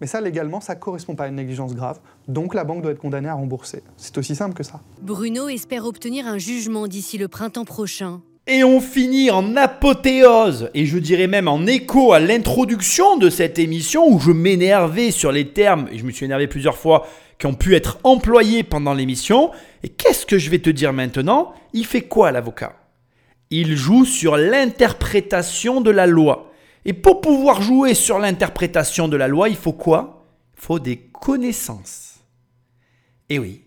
[0.00, 2.00] Mais ça, légalement, ça ne correspond pas à une négligence grave.
[2.26, 3.84] Donc la banque doit être condamnée à rembourser.
[3.96, 4.80] C'est aussi simple que ça.
[5.00, 8.20] Bruno espère obtenir un jugement d'ici le printemps prochain.
[8.48, 13.60] Et on finit en apothéose, et je dirais même en écho à l'introduction de cette
[13.60, 17.06] émission où je m'énervais sur les termes, et je me suis énervé plusieurs fois,
[17.38, 19.52] qui ont pu être employés pendant l'émission.
[19.84, 21.54] Et qu'est-ce que je vais te dire maintenant?
[21.72, 22.76] Il fait quoi l'avocat?
[23.50, 26.50] Il joue sur l'interprétation de la loi.
[26.84, 30.26] Et pour pouvoir jouer sur l'interprétation de la loi, il faut quoi?
[30.56, 32.20] Il faut des connaissances.
[33.28, 33.62] Et oui,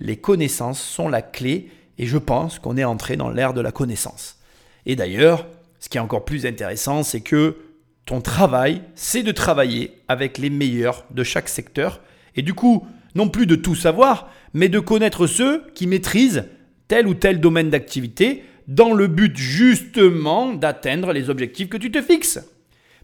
[0.00, 3.72] les connaissances sont la clé et je pense qu'on est entré dans l'ère de la
[3.72, 4.38] connaissance.
[4.84, 5.46] Et d'ailleurs,
[5.80, 7.56] ce qui est encore plus intéressant, c'est que
[8.04, 12.00] ton travail, c'est de travailler avec les meilleurs de chaque secteur.
[12.36, 16.44] Et du coup, non plus de tout savoir, mais de connaître ceux qui maîtrisent
[16.88, 22.02] tel ou tel domaine d'activité dans le but justement d'atteindre les objectifs que tu te
[22.02, 22.40] fixes.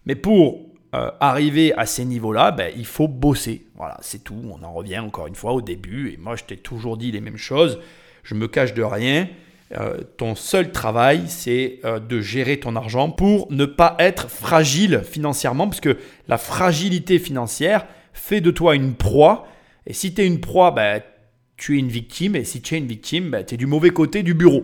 [0.05, 0.61] Mais pour
[0.93, 3.65] euh, arriver à ces niveaux-là, ben, il faut bosser.
[3.75, 4.41] Voilà, c'est tout.
[4.49, 6.11] On en revient encore une fois au début.
[6.11, 7.79] Et moi, je t'ai toujours dit les mêmes choses
[8.23, 9.27] je me cache de rien.
[9.77, 15.01] Euh, ton seul travail, c'est euh, de gérer ton argent pour ne pas être fragile
[15.03, 15.97] financièrement, parce que
[16.27, 19.47] la fragilité financière fait de toi une proie.
[19.87, 21.01] Et si tu es une proie, ben,
[21.57, 22.35] tu es une victime.
[22.35, 24.63] Et si tu es une victime, ben, tu es du mauvais côté du bureau.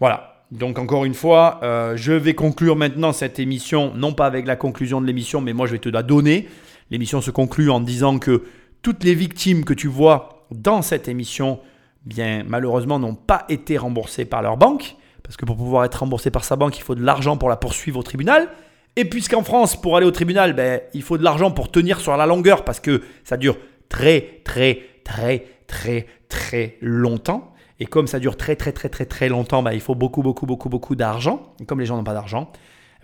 [0.00, 0.32] Voilà.
[0.50, 4.54] Donc encore une fois, euh, je vais conclure maintenant cette émission, non pas avec la
[4.54, 6.46] conclusion de l'émission, mais moi je vais te la donner.
[6.90, 8.42] L'émission se conclut en disant que
[8.82, 11.58] toutes les victimes que tu vois dans cette émission
[12.04, 16.30] bien malheureusement n'ont pas été remboursés par leur banque, parce que pour pouvoir être remboursé
[16.30, 18.48] par sa banque, il faut de l'argent pour la poursuivre au tribunal.
[18.96, 22.16] Et puisqu'en France, pour aller au tribunal, ben, il faut de l'argent pour tenir sur
[22.16, 23.56] la longueur, parce que ça dure
[23.88, 27.52] très très très très très longtemps.
[27.80, 30.46] Et comme ça dure très très très très très longtemps, ben, il faut beaucoup beaucoup
[30.46, 31.54] beaucoup beaucoup d'argent.
[31.60, 32.52] Et comme les gens n'ont pas d'argent,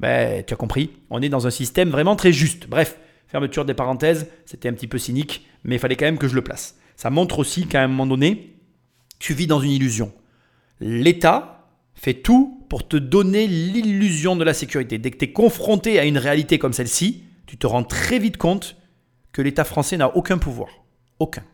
[0.01, 2.69] ben, tu as compris, on est dans un système vraiment très juste.
[2.69, 6.29] Bref, fermeture des parenthèses, c'était un petit peu cynique, mais il fallait quand même que
[6.29, 6.79] je le place.
[6.97, 8.58] Ça montre aussi qu'à un moment donné,
[9.19, 10.13] tu vis dans une illusion.
[10.81, 14.99] L'État fait tout pour te donner l'illusion de la sécurité.
[14.99, 18.37] Dès que tu es confronté à une réalité comme celle-ci, tu te rends très vite
[18.37, 18.77] compte
[19.33, 20.69] que l'État français n'a aucun pouvoir.
[21.19, 21.45] Aucun.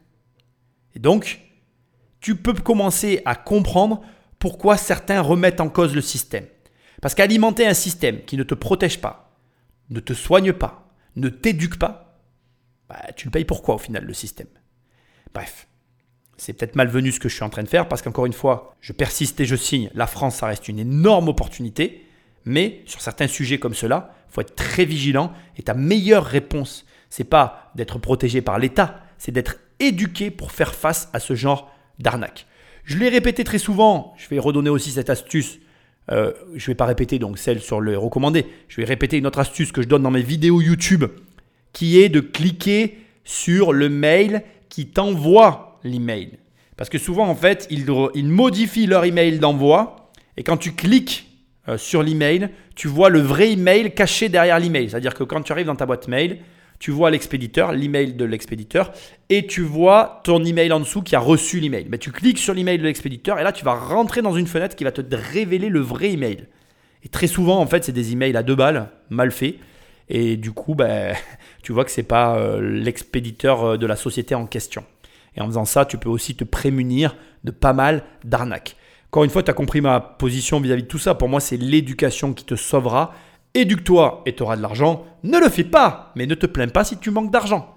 [0.95, 1.41] Et donc,
[2.21, 4.03] tu peux commencer à comprendre
[4.39, 6.47] pourquoi certains remettent en cause le système.
[7.01, 9.37] Parce qu'alimenter un système qui ne te protège pas,
[9.91, 12.21] ne te soigne pas, ne t'éduque pas,
[12.89, 14.49] bah, tu le payes pourquoi au final le système?
[15.33, 15.69] Bref,
[16.37, 18.75] c'est peut-être malvenu ce que je suis en train de faire parce qu'encore une fois,
[18.81, 19.91] je persiste et je signe.
[19.95, 22.05] La France, ça reste une énorme opportunité.
[22.45, 25.33] Mais sur certains sujets comme cela, il faut être très vigilant.
[25.57, 30.75] Et ta meilleure réponse, c'est pas d'être protégé par l'État, c'est d'être éduqué pour faire
[30.75, 32.47] face à ce genre d'arnaque.
[32.85, 34.15] Je l'ai répété très souvent.
[34.19, 35.59] Je vais redonner aussi cette astuce.
[36.11, 38.47] Euh, je ne vais pas répéter donc celle sur le recommandé.
[38.69, 41.05] Je vais répéter une autre astuce que je donne dans mes vidéos YouTube,
[41.73, 46.39] qui est de cliquer sur le mail qui t'envoie l'email.
[46.77, 47.87] Parce que souvent, en fait, ils,
[48.27, 50.11] modifient leur email d'envoi.
[50.37, 51.31] Et quand tu cliques
[51.69, 54.91] euh, sur l'email, tu vois le vrai email caché derrière l'email.
[54.91, 56.39] C'est-à-dire que quand tu arrives dans ta boîte mail,
[56.81, 58.93] tu vois l'expéditeur, l'email de l'expéditeur,
[59.31, 61.87] et tu vois ton email en dessous qui a reçu l'email.
[61.89, 64.75] Mais tu cliques sur l'email de l'expéditeur, et là, tu vas rentrer dans une fenêtre
[64.75, 66.49] qui va te révéler le vrai email.
[67.05, 69.57] Et très souvent, en fait, c'est des emails à deux balles, mal faits.
[70.09, 71.15] Et du coup, ben,
[71.63, 74.85] tu vois que ce n'est pas euh, l'expéditeur euh, de la société en question.
[75.37, 78.77] Et en faisant ça, tu peux aussi te prémunir de pas mal d'arnaques.
[79.09, 81.15] Encore une fois, tu as compris ma position vis-à-vis de tout ça.
[81.15, 83.13] Pour moi, c'est l'éducation qui te sauvera.
[83.55, 85.05] Éduque-toi et tu auras de l'argent.
[85.23, 87.77] Ne le fais pas, mais ne te plains pas si tu manques d'argent.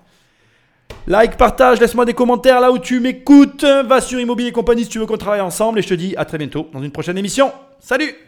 [1.06, 3.64] Like, partage, laisse-moi des commentaires là où tu m'écoutes.
[3.64, 5.80] Va sur Immobilier Compagnie si tu veux qu'on travaille ensemble.
[5.80, 7.52] Et je te dis à très bientôt dans une prochaine émission.
[7.80, 8.27] Salut